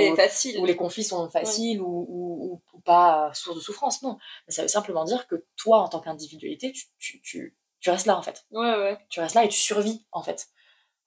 ou 0.57 0.65
les 0.65 0.75
conflits 0.77 1.03
sont 1.03 1.29
faciles 1.29 1.81
ou, 1.81 2.05
ou- 2.07 2.53
ou- 2.53 2.61
ou 2.73 2.79
pas 2.81 3.27
euh, 3.29 3.33
source 3.33 3.57
de 3.57 3.61
souffrance, 3.61 4.01
non. 4.01 4.17
Mais 4.47 4.53
ça 4.53 4.61
veut 4.61 4.67
simplement 4.69 5.03
dire 5.03 5.27
que 5.27 5.45
toi, 5.57 5.81
en 5.81 5.89
tant 5.89 5.99
qu'individualité, 5.99 6.71
tu, 6.71 6.85
tu, 6.99 7.21
tu, 7.21 7.57
tu 7.79 7.89
restes 7.89 8.05
là 8.05 8.17
en 8.17 8.21
fait. 8.21 8.45
Ouais, 8.51 8.75
ouais. 8.77 8.97
Tu 9.09 9.19
restes 9.19 9.35
là 9.35 9.43
et 9.43 9.49
tu 9.49 9.59
survis 9.59 10.05
en 10.11 10.23
fait 10.23 10.47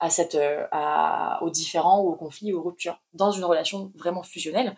à 0.01 0.11
cette, 0.11 0.35
euh, 0.35 0.67
à, 0.73 1.43
aux 1.43 1.51
différents, 1.51 2.03
ou 2.03 2.09
aux 2.11 2.17
conflits, 2.17 2.53
aux 2.53 2.63
ruptures. 2.63 3.01
Dans 3.15 3.31
une 3.31 3.45
relation 3.45 3.91
vraiment 3.95 4.23
fusionnelle, 4.23 4.77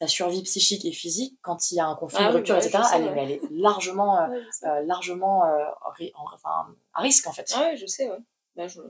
ta 0.00 0.08
survie 0.08 0.42
psychique 0.42 0.84
et 0.84 0.92
physique, 0.92 1.38
quand 1.42 1.70
il 1.70 1.76
y 1.76 1.80
a 1.80 1.86
un 1.86 1.94
conflit, 1.94 2.18
Ah 2.20 2.24
une 2.24 2.28
oui, 2.30 2.36
rupture, 2.36 2.54
bah, 2.56 2.60
etc., 2.64 2.82
sais, 2.82 2.96
elle, 2.96 3.02
est- 3.02 3.08
ouais. 3.08 3.14
mais 3.14 3.22
elle 3.24 3.30
est 3.32 3.40
largement, 3.50 4.18
euh, 4.18 4.26
euh, 4.64 4.80
largement 4.86 5.44
euh, 5.44 5.64
en- 6.14 6.34
enfin, 6.34 6.74
à 6.94 7.02
risque 7.02 7.26
en 7.28 7.32
fait. 7.32 7.52
Ah 7.54 7.60
ouais, 7.60 7.76
je 7.76 7.86
sais, 7.86 8.10
ouais. 8.10 8.18
Bah, 8.56 8.66
je... 8.66 8.80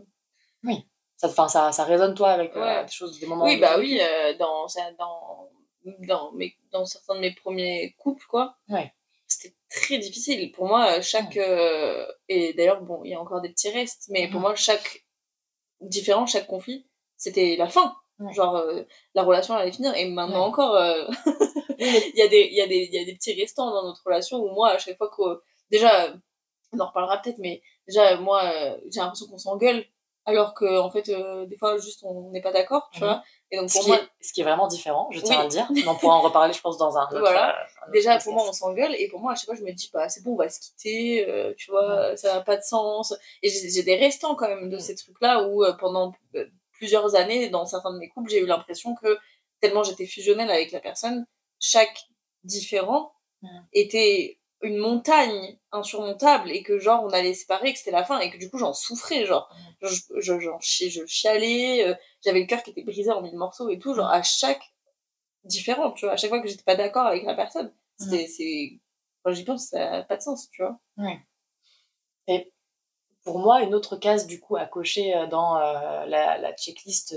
Ça, 1.18 1.28
ça, 1.48 1.72
ça 1.72 1.84
résonne 1.84 2.14
toi 2.14 2.30
avec 2.30 2.56
euh, 2.56 2.60
Ouais. 2.60 2.84
des 2.84 2.90
choses, 2.92 3.18
des 3.20 3.26
moments. 3.26 3.44
Oui, 3.44 3.58
bah 3.58 3.76
oui, 3.78 4.00
euh, 4.00 4.34
dans, 4.38 4.66
ça- 4.68 4.92
dans, 4.98 5.50
dans, 6.06 6.32
mes, 6.32 6.54
dans 6.72 6.84
certains 6.86 7.16
de 7.16 7.20
mes 7.20 7.34
premiers 7.34 7.94
couples, 7.98 8.24
quoi. 8.28 8.56
Ouais. 8.68 8.92
C'était 9.26 9.54
très 9.68 9.98
difficile. 9.98 10.50
Pour 10.52 10.66
moi, 10.66 10.98
euh, 10.98 11.02
chaque. 11.02 11.36
et 12.28 12.52
d'ailleurs, 12.54 12.80
bon, 12.82 13.02
il 13.04 13.10
y 13.10 13.14
a 13.14 13.20
encore 13.20 13.40
des 13.40 13.50
petits 13.50 13.68
restes, 13.70 14.06
mais 14.10 14.28
pour 14.28 14.36
Mhm. 14.36 14.42
moi, 14.42 14.54
chaque 14.54 15.04
différent, 15.80 16.24
chaque 16.26 16.46
conflit, 16.46 16.86
c'était 17.16 17.56
la 17.56 17.66
fin. 17.68 17.94
Ouais. 18.20 18.32
Genre, 18.32 18.56
euh, 18.56 18.82
la 19.14 19.22
relation 19.22 19.54
allait 19.54 19.70
finir, 19.72 19.94
et 19.94 20.04
maintenant 20.08 20.40
Ouais. 20.42 20.46
encore. 20.48 20.74
euh, 20.76 21.04
il 21.78 22.12
y 22.16 22.22
a 22.22 22.28
des 22.28 22.48
il 22.50 22.54
y 22.56 22.60
a 22.62 22.66
des 22.66 22.88
il 22.90 22.94
y 22.94 22.98
a 22.98 23.04
des 23.04 23.14
petits 23.14 23.34
restants 23.40 23.70
dans 23.70 23.84
notre 23.84 24.02
relation 24.04 24.38
où 24.38 24.48
moi 24.52 24.70
à 24.70 24.78
chaque 24.78 24.96
fois 24.98 25.08
que 25.16 25.40
déjà 25.70 26.12
on 26.72 26.80
en 26.80 26.86
reparlera 26.86 27.18
peut-être 27.22 27.38
mais 27.38 27.62
déjà 27.86 28.16
moi 28.16 28.42
j'ai 28.90 28.98
l'impression 28.98 29.26
qu'on 29.28 29.38
s'engueule 29.38 29.84
alors 30.28 30.52
que 30.52 30.78
en 30.78 30.90
fait 30.90 31.08
euh, 31.08 31.46
des 31.46 31.56
fois 31.56 31.78
juste 31.78 32.00
on 32.04 32.30
n'est 32.30 32.42
pas 32.42 32.52
d'accord 32.52 32.90
tu 32.92 33.00
mhm. 33.00 33.06
vois 33.06 33.24
et 33.50 33.56
donc 33.56 33.72
pour 33.72 33.82
ce, 33.82 33.88
moi... 33.88 33.96
qui 33.96 34.04
est, 34.04 34.08
ce 34.20 34.32
qui 34.34 34.40
est 34.42 34.44
vraiment 34.44 34.66
différent 34.66 35.08
je 35.10 35.20
tiens 35.20 35.40
à 35.40 35.42
le 35.44 35.48
dire 35.48 35.66
on 35.86 35.94
pourra 35.94 36.16
en 36.16 36.20
reparler 36.20 36.52
je 36.52 36.60
pense 36.60 36.76
dans 36.76 36.98
un 36.98 37.06
autre, 37.06 37.20
voilà 37.20 37.58
euh, 37.58 37.92
déjà 37.92 38.18
pour 38.18 38.34
moi 38.34 38.44
on 38.46 38.52
s'engueule 38.52 38.94
et 38.98 39.08
pour 39.08 39.20
moi 39.20 39.32
à 39.32 39.34
chaque 39.36 39.46
fois 39.46 39.54
je 39.54 39.62
me 39.62 39.72
dis 39.72 39.90
bah 39.92 40.08
c'est 40.10 40.22
bon 40.22 40.34
on 40.34 40.36
va 40.36 40.50
se 40.50 40.60
quitter 40.60 41.26
euh, 41.26 41.54
tu 41.56 41.70
vois 41.70 42.14
ça 42.16 42.34
n'a 42.34 42.40
pas 42.42 42.58
de 42.58 42.62
sens 42.62 43.14
et 43.42 43.48
j'ai 43.48 43.82
des 43.82 43.96
restants 43.96 44.34
quand 44.34 44.48
même 44.48 44.68
de 44.68 44.76
mm. 44.76 44.80
ces 44.80 44.94
trucs 44.96 45.20
là 45.22 45.48
où 45.48 45.64
pendant 45.80 46.12
plusieurs 46.72 47.14
années 47.14 47.48
dans 47.48 47.64
certains 47.64 47.94
de 47.94 47.98
mes 47.98 48.10
couples 48.10 48.30
j'ai 48.30 48.40
eu 48.40 48.46
l'impression 48.46 48.94
que 48.94 49.18
tellement 49.60 49.82
j'étais 49.82 50.06
fusionnelle 50.06 50.50
avec 50.50 50.72
la 50.72 50.80
personne 50.80 51.26
chaque 51.58 52.04
différent 52.44 53.12
mm. 53.40 53.48
était 53.72 54.37
une 54.62 54.78
montagne 54.78 55.56
insurmontable 55.70 56.50
et 56.50 56.62
que 56.62 56.78
genre 56.78 57.04
on 57.04 57.10
allait 57.10 57.34
séparer 57.34 57.72
que 57.72 57.78
c'était 57.78 57.92
la 57.92 58.04
fin 58.04 58.18
et 58.18 58.30
que 58.30 58.38
du 58.38 58.50
coup 58.50 58.58
j'en 58.58 58.72
souffrais 58.72 59.24
genre. 59.24 59.48
Je, 59.80 59.94
je, 60.16 60.38
je, 60.40 61.06
chialais 61.06 61.86
euh, 61.86 61.94
j'avais 62.24 62.40
le 62.40 62.46
cœur 62.46 62.62
qui 62.62 62.70
était 62.70 62.82
brisé 62.82 63.12
en 63.12 63.22
mille 63.22 63.36
morceaux 63.36 63.68
et 63.68 63.78
tout 63.78 63.94
genre 63.94 64.10
à 64.10 64.22
chaque 64.22 64.74
différent 65.44 65.92
tu 65.92 66.06
vois 66.06 66.14
à 66.14 66.16
chaque 66.16 66.30
fois 66.30 66.40
que 66.40 66.48
j'étais 66.48 66.64
pas 66.64 66.74
d'accord 66.74 67.06
avec 67.06 67.24
la 67.24 67.34
personne 67.34 67.72
c'était 67.96 68.26
c'est 68.26 68.80
quand 69.22 69.32
j'y 69.32 69.44
pense 69.44 69.68
ça 69.68 69.90
n'a 69.90 70.02
pas 70.02 70.16
de 70.16 70.22
sens 70.22 70.50
tu 70.50 70.62
vois. 70.62 70.80
Ouais. 70.96 71.20
et 72.26 72.52
pour 73.22 73.38
moi 73.38 73.62
une 73.62 73.74
autre 73.74 73.96
case 73.96 74.26
du 74.26 74.40
coup 74.40 74.56
à 74.56 74.66
cocher 74.66 75.14
euh, 75.14 75.28
dans 75.28 75.56
euh, 75.56 76.06
la, 76.06 76.38
la, 76.38 76.52
checklist 76.56 77.14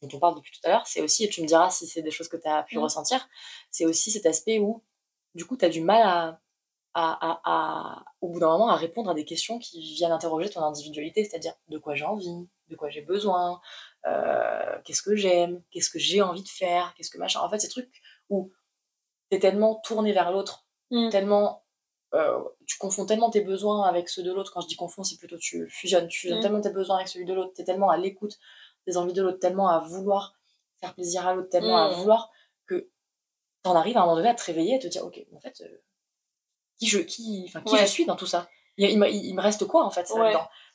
dont 0.00 0.08
on 0.12 0.18
parle 0.18 0.34
depuis 0.34 0.50
tout 0.50 0.66
à 0.68 0.70
l'heure 0.70 0.86
c'est 0.88 1.02
aussi 1.02 1.24
et 1.24 1.28
tu 1.28 1.40
me 1.42 1.46
diras 1.46 1.70
si 1.70 1.86
c'est 1.86 2.02
des 2.02 2.10
choses 2.10 2.28
que 2.28 2.36
tu 2.36 2.48
as 2.48 2.64
pu 2.64 2.78
ressentir 2.78 3.28
c'est 3.70 3.86
aussi 3.86 4.10
cet 4.10 4.26
aspect 4.26 4.58
où 4.58 4.82
du 5.34 5.44
coup, 5.44 5.56
tu 5.56 5.64
as 5.64 5.68
du 5.68 5.80
mal 5.80 6.02
à, 6.02 6.40
à, 6.94 7.40
à, 7.44 8.04
au 8.20 8.28
bout 8.28 8.40
d'un 8.40 8.48
moment, 8.48 8.68
à 8.68 8.76
répondre 8.76 9.10
à 9.10 9.14
des 9.14 9.24
questions 9.24 9.58
qui 9.58 9.80
viennent 9.94 10.12
interroger 10.12 10.50
ton 10.50 10.62
individualité, 10.62 11.24
c'est-à-dire 11.24 11.54
de 11.68 11.78
quoi 11.78 11.94
j'ai 11.94 12.04
envie, 12.04 12.48
de 12.68 12.76
quoi 12.76 12.90
j'ai 12.90 13.02
besoin, 13.02 13.60
euh, 14.06 14.78
qu'est-ce 14.84 15.02
que 15.02 15.16
j'aime, 15.16 15.62
qu'est-ce 15.70 15.90
que 15.90 15.98
j'ai 15.98 16.22
envie 16.22 16.42
de 16.42 16.48
faire, 16.48 16.92
qu'est-ce 16.96 17.10
que 17.10 17.18
machin. 17.18 17.40
En 17.40 17.48
fait, 17.48 17.58
ces 17.58 17.68
trucs 17.68 17.90
où 18.28 18.52
tu 19.30 19.36
es 19.36 19.40
tellement 19.40 19.76
tourné 19.76 20.12
vers 20.12 20.32
l'autre, 20.32 20.66
mm. 20.90 21.10
tellement. 21.10 21.60
Euh, 22.14 22.42
tu 22.66 22.76
confonds 22.76 23.06
tellement 23.06 23.30
tes 23.30 23.40
besoins 23.40 23.84
avec 23.84 24.10
ceux 24.10 24.22
de 24.22 24.30
l'autre. 24.30 24.52
Quand 24.52 24.60
je 24.60 24.68
dis 24.68 24.76
confonds, 24.76 25.02
c'est 25.02 25.16
plutôt 25.16 25.38
tu 25.38 25.66
fusionnes. 25.70 26.08
Tu 26.08 26.20
fusionnes 26.20 26.40
mm. 26.40 26.42
tellement 26.42 26.60
tes 26.60 26.70
besoins 26.70 26.96
avec 26.96 27.08
celui 27.08 27.24
de 27.24 27.32
l'autre. 27.32 27.52
Tu 27.54 27.62
es 27.62 27.64
tellement 27.64 27.88
à 27.88 27.96
l'écoute 27.96 28.38
des 28.86 28.98
envies 28.98 29.14
de 29.14 29.22
l'autre, 29.22 29.38
tellement 29.38 29.68
à 29.68 29.78
vouloir 29.78 30.34
faire 30.78 30.92
plaisir 30.94 31.26
à 31.26 31.34
l'autre, 31.34 31.48
tellement 31.48 31.78
à 31.78 31.90
mm. 31.90 31.94
vouloir 31.94 32.30
t'en 33.62 33.74
arrives 33.74 33.96
à 33.96 34.00
un 34.00 34.04
moment 34.04 34.16
donné 34.16 34.28
à 34.28 34.34
te 34.34 34.44
réveiller 34.44 34.76
et 34.76 34.78
te 34.78 34.86
dire, 34.86 35.04
ok, 35.04 35.20
en 35.34 35.40
fait, 35.40 35.60
euh, 35.60 35.82
qui, 36.78 36.86
je, 36.86 36.98
qui, 36.98 37.52
qui 37.66 37.76
je 37.76 37.84
suis 37.86 38.06
dans 38.06 38.16
tout 38.16 38.26
ça? 38.26 38.48
Il, 38.78 38.88
il, 38.90 39.34
me 39.34 39.40
reste 39.40 39.66
quoi 39.66 39.84
en 39.84 39.90
fait 39.90 40.10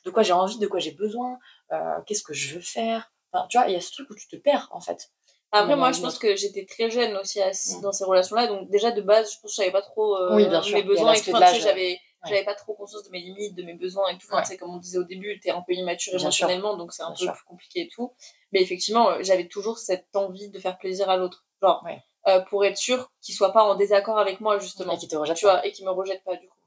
De 0.04 0.10
quoi 0.10 0.22
j'ai 0.22 0.32
envie, 0.32 0.58
de 0.58 0.66
quoi 0.66 0.78
j'ai 0.78 0.92
besoin, 0.92 1.38
euh, 1.72 2.00
qu'est-ce 2.06 2.22
que 2.22 2.32
je 2.32 2.54
veux 2.54 2.60
faire? 2.60 3.12
Enfin, 3.32 3.46
Tu 3.48 3.58
vois, 3.58 3.66
il 3.68 3.72
y 3.72 3.76
a 3.76 3.80
ce 3.80 3.90
truc 3.90 4.08
où 4.10 4.14
tu 4.14 4.28
te 4.28 4.36
perds 4.36 4.68
en 4.70 4.80
fait. 4.80 5.10
Après, 5.50 5.76
moi, 5.76 5.92
je 5.92 6.00
pense 6.00 6.18
que 6.18 6.36
j'étais 6.36 6.66
très 6.66 6.90
jeune 6.90 7.16
aussi 7.16 7.40
dans 7.82 7.92
ces 7.92 8.04
relations-là. 8.04 8.48
Donc, 8.48 8.68
déjà, 8.70 8.90
de 8.90 9.00
base, 9.00 9.32
je 9.32 9.40
pense 9.40 9.42
que 9.42 9.48
je 9.48 9.54
savais 9.54 9.70
pas 9.70 9.80
trop 9.80 10.14
euh, 10.16 10.36
mes 10.36 10.82
besoins. 10.82 11.14
Et 11.14 11.60
j'avais, 11.60 11.98
j'avais 12.26 12.44
pas 12.44 12.54
trop 12.54 12.74
conscience 12.74 13.04
de 13.04 13.10
mes 13.10 13.20
limites, 13.20 13.54
de 13.54 13.62
mes 13.62 13.72
besoins 13.72 14.08
et 14.10 14.18
tout. 14.18 14.26
Enfin, 14.30 14.56
comme 14.56 14.74
on 14.74 14.76
disait 14.76 14.98
au 14.98 15.04
début, 15.04 15.40
tu 15.40 15.48
es 15.48 15.50
un 15.50 15.62
peu 15.62 15.72
immature 15.72 16.20
émotionnellement, 16.20 16.76
donc 16.76 16.92
c'est 16.92 17.02
un 17.02 17.12
peu 17.12 17.26
plus 17.26 17.44
compliqué 17.46 17.80
et 17.80 17.88
tout. 17.88 18.12
Mais 18.52 18.60
effectivement, 18.60 19.22
j'avais 19.22 19.48
toujours 19.48 19.78
cette 19.78 20.14
envie 20.14 20.50
de 20.50 20.58
faire 20.58 20.76
plaisir 20.78 21.08
à 21.08 21.16
l'autre. 21.16 21.46
Genre, 21.62 21.82
euh, 22.28 22.40
pour 22.40 22.64
être 22.64 22.76
sûr 22.76 23.10
qu'il 23.20 23.34
soit 23.34 23.52
pas 23.52 23.62
en 23.62 23.74
désaccord 23.74 24.18
avec 24.18 24.40
moi 24.40 24.58
justement. 24.58 24.94
Et 24.94 24.98
qui 24.98 25.08
te 25.08 25.16
rejette 25.16 25.36
tu 25.36 25.46
vois 25.46 25.64
et 25.66 25.72
qui 25.72 25.84
me 25.84 25.90
rejette 25.90 26.22
pas 26.24 26.36
du 26.36 26.48
coup. 26.48 26.58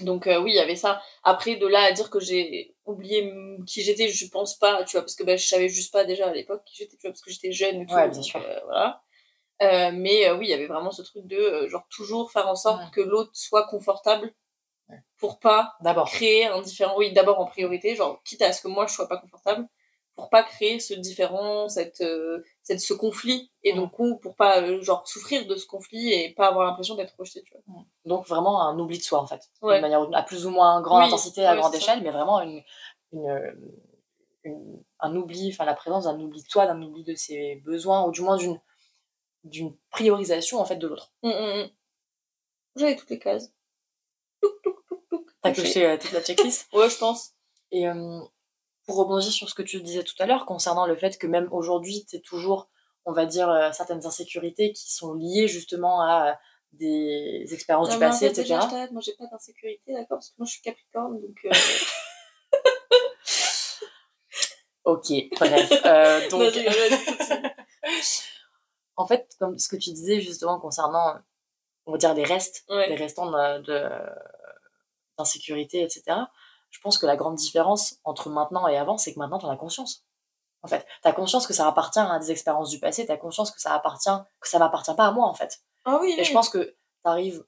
Donc 0.00 0.26
euh, 0.26 0.40
oui 0.40 0.50
il 0.50 0.56
y 0.56 0.60
avait 0.60 0.76
ça. 0.76 1.00
Après 1.22 1.56
de 1.56 1.66
là 1.66 1.82
à 1.82 1.92
dire 1.92 2.10
que 2.10 2.20
j'ai 2.20 2.74
oublié 2.84 3.32
qui 3.66 3.82
j'étais 3.82 4.08
je 4.08 4.28
pense 4.28 4.58
pas 4.58 4.82
tu 4.84 4.92
vois 4.92 5.02
parce 5.02 5.14
que 5.14 5.22
bah, 5.22 5.36
je 5.36 5.46
savais 5.46 5.68
juste 5.68 5.92
pas 5.92 6.04
déjà 6.04 6.28
à 6.28 6.32
l'époque 6.32 6.62
qui 6.64 6.76
j'étais 6.76 6.96
tu 6.96 7.02
vois 7.02 7.12
parce 7.12 7.22
que 7.22 7.30
j'étais 7.30 7.52
jeune 7.52 7.82
et 7.82 7.86
tout 7.86 7.94
ouais, 7.94 8.08
bien 8.08 8.22
sûr. 8.22 8.40
Euh, 8.40 8.60
voilà. 8.64 9.02
Mais 9.92 10.30
oui 10.32 10.46
il 10.46 10.50
y 10.50 10.54
avait 10.54 10.66
vraiment 10.66 10.90
ce 10.90 11.02
truc 11.02 11.26
de 11.26 11.66
genre 11.68 11.86
toujours 11.88 12.32
faire 12.32 12.48
en 12.48 12.56
sorte 12.56 12.92
que 12.92 13.00
l'autre 13.00 13.30
soit 13.32 13.66
confortable 13.66 14.34
pour 15.16 15.38
pas 15.38 15.76
créer 16.06 16.46
un 16.46 16.60
différent 16.60 16.94
oui 16.98 17.12
d'abord 17.12 17.40
en 17.40 17.46
priorité 17.46 17.94
genre 17.94 18.20
quitte 18.24 18.42
à 18.42 18.52
ce 18.52 18.60
que 18.60 18.68
moi 18.68 18.86
je 18.86 18.94
sois 18.94 19.08
pas 19.08 19.16
confortable 19.16 19.66
pour 20.16 20.30
pas 20.30 20.42
créer 20.44 20.78
ce 20.78 20.94
différent, 20.94 21.68
cette, 21.68 22.00
euh, 22.00 22.44
cette 22.62 22.80
ce 22.80 22.94
conflit 22.94 23.50
et 23.62 23.74
donc 23.74 23.96
pour 23.96 24.36
pas 24.36 24.62
euh, 24.62 24.80
genre 24.80 25.06
souffrir 25.08 25.46
de 25.46 25.56
ce 25.56 25.66
conflit 25.66 26.12
et 26.12 26.32
pas 26.34 26.48
avoir 26.48 26.66
l'impression 26.66 26.94
d'être 26.94 27.14
rejeté, 27.18 27.42
tu 27.42 27.52
vois. 27.52 27.84
Donc 28.04 28.26
vraiment 28.28 28.62
un 28.62 28.78
oubli 28.78 28.98
de 28.98 29.02
soi 29.02 29.20
en 29.20 29.26
fait, 29.26 29.50
de 29.62 29.80
manière 29.80 30.06
à 30.12 30.22
plus 30.22 30.46
ou 30.46 30.50
moins 30.50 30.80
grande 30.82 31.04
intensité, 31.04 31.44
à 31.44 31.56
grande 31.56 31.74
échelle, 31.74 32.02
mais 32.02 32.10
vraiment 32.10 32.40
une, 32.42 32.62
une, 33.12 34.84
un 35.00 35.16
oubli, 35.16 35.50
enfin 35.52 35.64
la 35.64 35.74
présence 35.74 36.04
d'un 36.04 36.18
oubli 36.20 36.42
de 36.42 36.48
soi, 36.48 36.66
d'un 36.66 36.80
oubli 36.80 37.02
de 37.02 37.14
ses 37.14 37.56
besoins 37.64 38.04
ou 38.06 38.12
du 38.12 38.22
moins 38.22 38.36
d'une 38.36 38.60
d'une 39.42 39.76
priorisation 39.90 40.58
en 40.58 40.64
fait 40.64 40.76
de 40.76 40.86
l'autre. 40.86 41.12
Mmh, 41.22 41.28
mmh. 41.28 41.70
J'avais 42.76 42.96
toutes 42.96 43.10
les 43.10 43.18
cases. 43.18 43.52
T'as 45.42 45.54
coché 45.54 45.86
euh, 45.86 45.98
toute 45.98 46.12
la 46.12 46.22
checklist? 46.22 46.68
Ouais, 46.72 46.88
je 46.88 46.96
pense. 46.98 47.32
Et 47.70 47.86
pour 48.86 48.96
rebondir 48.96 49.32
sur 49.32 49.48
ce 49.48 49.54
que 49.54 49.62
tu 49.62 49.80
disais 49.80 50.04
tout 50.04 50.14
à 50.18 50.26
l'heure 50.26 50.44
concernant 50.46 50.86
le 50.86 50.96
fait 50.96 51.18
que 51.18 51.26
même 51.26 51.48
aujourd'hui, 51.52 52.04
tu 52.08 52.20
toujours, 52.20 52.68
on 53.04 53.12
va 53.12 53.26
dire, 53.26 53.48
euh, 53.48 53.72
certaines 53.72 54.06
insécurités 54.06 54.72
qui 54.72 54.92
sont 54.92 55.14
liées 55.14 55.48
justement 55.48 56.02
à 56.02 56.30
euh, 56.30 56.34
des 56.72 57.46
expériences 57.52 57.90
du 57.90 57.98
passé, 57.98 58.26
etc. 58.26 58.58
moi, 58.92 59.00
j'ai 59.00 59.14
pas 59.14 59.26
d'insécurité, 59.26 59.92
d'accord 59.92 60.18
Parce 60.18 60.30
que 60.30 60.36
moi, 60.38 60.46
je 60.46 60.52
suis 60.52 60.62
Capricorne, 60.62 61.20
donc. 61.20 61.36
Euh, 61.44 61.50
ok, 64.84 65.12
bref. 65.38 65.70
donc... 66.30 66.52
en 68.96 69.06
fait, 69.06 69.36
comme 69.38 69.58
ce 69.58 69.68
que 69.68 69.76
tu 69.76 69.92
disais 69.92 70.20
justement 70.20 70.58
concernant, 70.58 71.14
on 71.86 71.92
va 71.92 71.98
dire, 71.98 72.14
les 72.14 72.24
restes, 72.24 72.64
les 72.68 72.96
restants 72.96 73.30
d'insécurité, 75.16 75.80
de, 75.80 75.84
etc 75.84 76.16
je 76.74 76.80
pense 76.80 76.98
que 76.98 77.06
la 77.06 77.14
grande 77.14 77.36
différence 77.36 78.00
entre 78.02 78.30
maintenant 78.30 78.66
et 78.66 78.76
avant, 78.76 78.98
c'est 78.98 79.14
que 79.14 79.18
maintenant, 79.20 79.38
tu 79.38 79.46
en 79.46 79.50
as 79.50 79.56
conscience. 79.56 80.04
En 80.62 80.66
fait, 80.66 80.84
tu 81.02 81.08
as 81.08 81.12
conscience 81.12 81.46
que 81.46 81.52
ça 81.52 81.68
appartient 81.68 82.00
à 82.00 82.18
des 82.18 82.32
expériences 82.32 82.68
du 82.68 82.80
passé, 82.80 83.06
tu 83.06 83.12
as 83.12 83.16
conscience 83.16 83.52
que 83.52 83.60
ça 83.60 83.72
appartient, 83.72 84.10
que 84.40 84.48
ça 84.48 84.58
m'appartient 84.58 84.94
pas 84.96 85.06
à 85.06 85.12
moi, 85.12 85.28
en 85.28 85.34
fait. 85.34 85.60
Ah 85.84 85.98
oui, 86.02 86.12
et 86.18 86.24
je 86.24 86.32
pense 86.32 86.48
que 86.48 86.58
tu 86.58 86.76
arrives, 87.04 87.44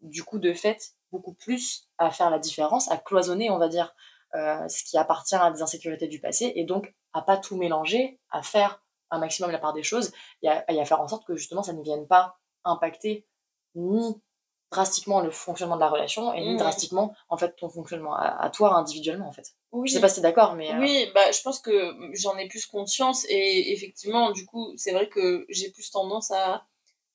du 0.00 0.24
coup, 0.24 0.38
de 0.38 0.54
fait, 0.54 0.94
beaucoup 1.12 1.34
plus 1.34 1.86
à 1.98 2.10
faire 2.10 2.30
la 2.30 2.38
différence, 2.38 2.90
à 2.90 2.96
cloisonner, 2.96 3.50
on 3.50 3.58
va 3.58 3.68
dire, 3.68 3.94
euh, 4.34 4.66
ce 4.68 4.84
qui 4.84 4.96
appartient 4.96 5.34
à 5.34 5.50
des 5.50 5.60
insécurités 5.60 6.08
du 6.08 6.18
passé, 6.18 6.50
et 6.56 6.64
donc 6.64 6.94
à 7.12 7.20
pas 7.20 7.36
tout 7.36 7.56
mélanger, 7.56 8.18
à 8.30 8.42
faire 8.42 8.82
un 9.10 9.18
maximum 9.18 9.50
la 9.50 9.58
part 9.58 9.74
des 9.74 9.82
choses, 9.82 10.12
et 10.40 10.48
à, 10.48 10.64
et 10.72 10.80
à 10.80 10.84
faire 10.86 11.02
en 11.02 11.08
sorte 11.08 11.26
que 11.26 11.36
justement 11.36 11.62
ça 11.62 11.74
ne 11.74 11.82
vienne 11.82 12.06
pas 12.06 12.38
impacter 12.64 13.26
ni 13.74 14.22
drastiquement 14.70 15.20
le 15.20 15.30
fonctionnement 15.30 15.76
de 15.76 15.80
la 15.80 15.88
relation 15.88 16.32
et 16.34 16.54
mmh. 16.54 16.56
drastiquement 16.56 17.14
en 17.28 17.36
fait 17.36 17.54
ton 17.56 17.68
fonctionnement 17.68 18.14
à, 18.14 18.50
toi 18.50 18.74
individuellement 18.74 19.28
en 19.28 19.32
fait. 19.32 19.54
Oui. 19.72 19.88
Je 19.88 19.94
sais 19.94 20.00
pas 20.00 20.08
si 20.08 20.16
t'es 20.16 20.22
d'accord 20.22 20.54
mais 20.54 20.72
euh, 20.72 20.78
Oui, 20.80 21.10
bah 21.14 21.30
je 21.30 21.40
pense 21.42 21.60
que 21.60 21.94
j'en 22.14 22.36
ai 22.36 22.48
plus 22.48 22.66
conscience 22.66 23.24
et 23.28 23.72
effectivement 23.72 24.32
du 24.32 24.44
coup, 24.44 24.72
c'est 24.76 24.92
vrai 24.92 25.08
que 25.08 25.46
j'ai 25.48 25.70
plus 25.70 25.90
tendance 25.90 26.30
à 26.30 26.64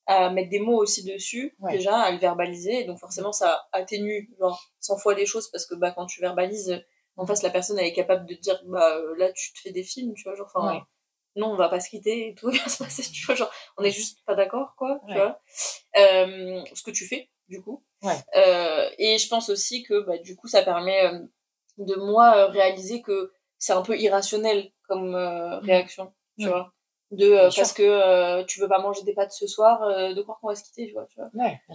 à 0.07 0.29
mettre 0.29 0.49
des 0.49 0.59
mots 0.59 0.81
aussi 0.81 1.03
dessus 1.03 1.55
déjà 1.69 1.95
à 1.95 2.11
le 2.11 2.17
verbaliser 2.17 2.85
donc 2.85 2.99
forcément 2.99 3.31
ça 3.31 3.67
atténue 3.71 4.29
genre 4.39 4.61
100 4.79 4.97
fois 4.97 5.13
les 5.13 5.25
choses 5.25 5.49
parce 5.49 5.65
que 5.65 5.75
bah 5.75 5.91
quand 5.91 6.07
tu 6.07 6.21
verbalises 6.21 6.83
en 7.17 7.25
face 7.25 7.43
la 7.43 7.49
personne 7.49 7.77
elle 7.77 7.85
est 7.85 7.93
capable 7.93 8.25
de 8.25 8.33
dire 8.33 8.59
bah 8.65 8.97
euh, 8.97 9.15
là 9.17 9.31
tu 9.31 9.53
te 9.53 9.59
fais 9.59 9.71
des 9.71 9.83
films 9.83 10.13
tu 10.15 10.23
vois 10.23 10.35
genre 10.35 10.51
enfin 10.53 10.83
non 11.35 11.51
on 11.51 11.55
va 11.55 11.69
pas 11.69 11.79
se 11.79 11.89
quitter 11.89 12.29
et 12.29 12.35
tout 12.35 12.45
va 12.47 12.51
bien 12.51 12.67
se 12.67 12.83
passer 12.83 13.03
tu 13.03 13.25
vois 13.25 13.35
genre 13.35 13.51
on 13.77 13.83
est 13.83 13.91
juste 13.91 14.19
pas 14.25 14.35
d'accord 14.35 14.73
quoi 14.75 14.99
tu 15.07 15.13
vois 15.13 15.39
euh, 15.97 16.63
ce 16.73 16.83
que 16.83 16.91
tu 16.91 17.05
fais 17.05 17.29
du 17.51 17.61
coup. 17.61 17.83
Euh, 18.35 18.89
et 18.97 19.17
je 19.19 19.27
pense 19.27 19.49
aussi 19.49 19.83
que 19.83 19.99
bah, 20.05 20.17
du 20.17 20.35
coup, 20.35 20.47
ça 20.47 20.63
permet 20.63 21.05
euh, 21.05 21.19
de 21.77 21.95
moi 21.95 22.35
euh, 22.35 22.47
réaliser 22.47 23.01
que 23.01 23.31
c'est 23.59 23.73
un 23.73 23.83
peu 23.83 23.97
irrationnel 23.97 24.71
comme 24.87 25.11
mmh. 25.11 25.59
réaction, 25.63 26.13
tu 26.39 26.47
vois. 26.47 26.73
De, 27.11 27.53
parce 27.53 27.73
que 27.73 28.41
tu 28.43 28.61
veux 28.61 28.69
pas 28.69 28.79
manger 28.79 29.03
des 29.03 29.13
pâtes 29.13 29.33
ce 29.33 29.45
soir, 29.45 29.85
de 30.13 30.21
croire 30.21 30.39
qu'on 30.39 30.47
va 30.47 30.55
se 30.55 30.63
quitter, 30.63 30.87
tu 30.87 30.93
vois. 30.93 31.05
Tu 31.07 31.19
vois. 31.19 31.29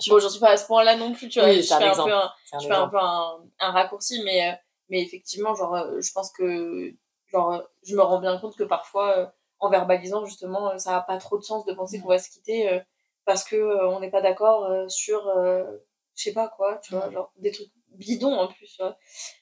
bon, 0.09 0.19
j'en 0.19 0.31
suis 0.31 0.41
pas 0.41 0.51
à 0.51 0.57
ce 0.57 0.67
point-là 0.67 0.97
non 0.97 1.13
plus, 1.13 1.29
tu 1.29 1.39
vois. 1.39 1.53
je 1.53 1.61
fais, 1.61 1.75
un 1.75 2.05
peu 2.05 2.13
un, 2.13 2.33
je 2.61 2.67
fais 2.67 2.75
un 2.75 2.89
peu 2.89 2.99
un, 2.99 3.45
un, 3.61 3.71
raccourci, 3.71 4.23
mais, 4.25 4.59
mais 4.89 5.03
effectivement, 5.03 5.55
genre, 5.55 5.77
je 6.01 6.13
pense 6.13 6.33
que 6.33 6.95
genre, 7.31 7.63
je 7.85 7.95
me 7.95 8.03
rends 8.03 8.21
bien 8.21 8.39
compte 8.39 8.57
que 8.57 8.65
parfois, 8.65 9.35
en 9.59 9.69
verbalisant, 9.69 10.25
justement, 10.25 10.77
ça 10.79 10.97
a 10.97 11.01
pas 11.03 11.19
trop 11.19 11.37
de 11.37 11.43
sens 11.45 11.67
de 11.67 11.75
penser 11.75 12.01
qu'on 12.01 12.09
va 12.09 12.19
se 12.19 12.31
quitter 12.31 12.81
parce 13.27 13.45
que 13.45 13.57
euh, 13.57 13.89
on 13.89 14.01
n'est 14.01 14.11
pas 14.11 14.23
d'accord 14.23 14.65
euh, 14.65 14.89
sur 14.89 15.29
euh, 15.29 15.65
je 16.15 16.23
sais 16.23 16.33
pas 16.33 16.49
quoi 16.49 16.79
tu 16.79 16.95
vois 16.95 17.11
genre 17.11 17.31
des 17.37 17.51
trucs 17.51 17.71
bidons 17.89 18.35
en 18.35 18.49
plus 18.49 18.81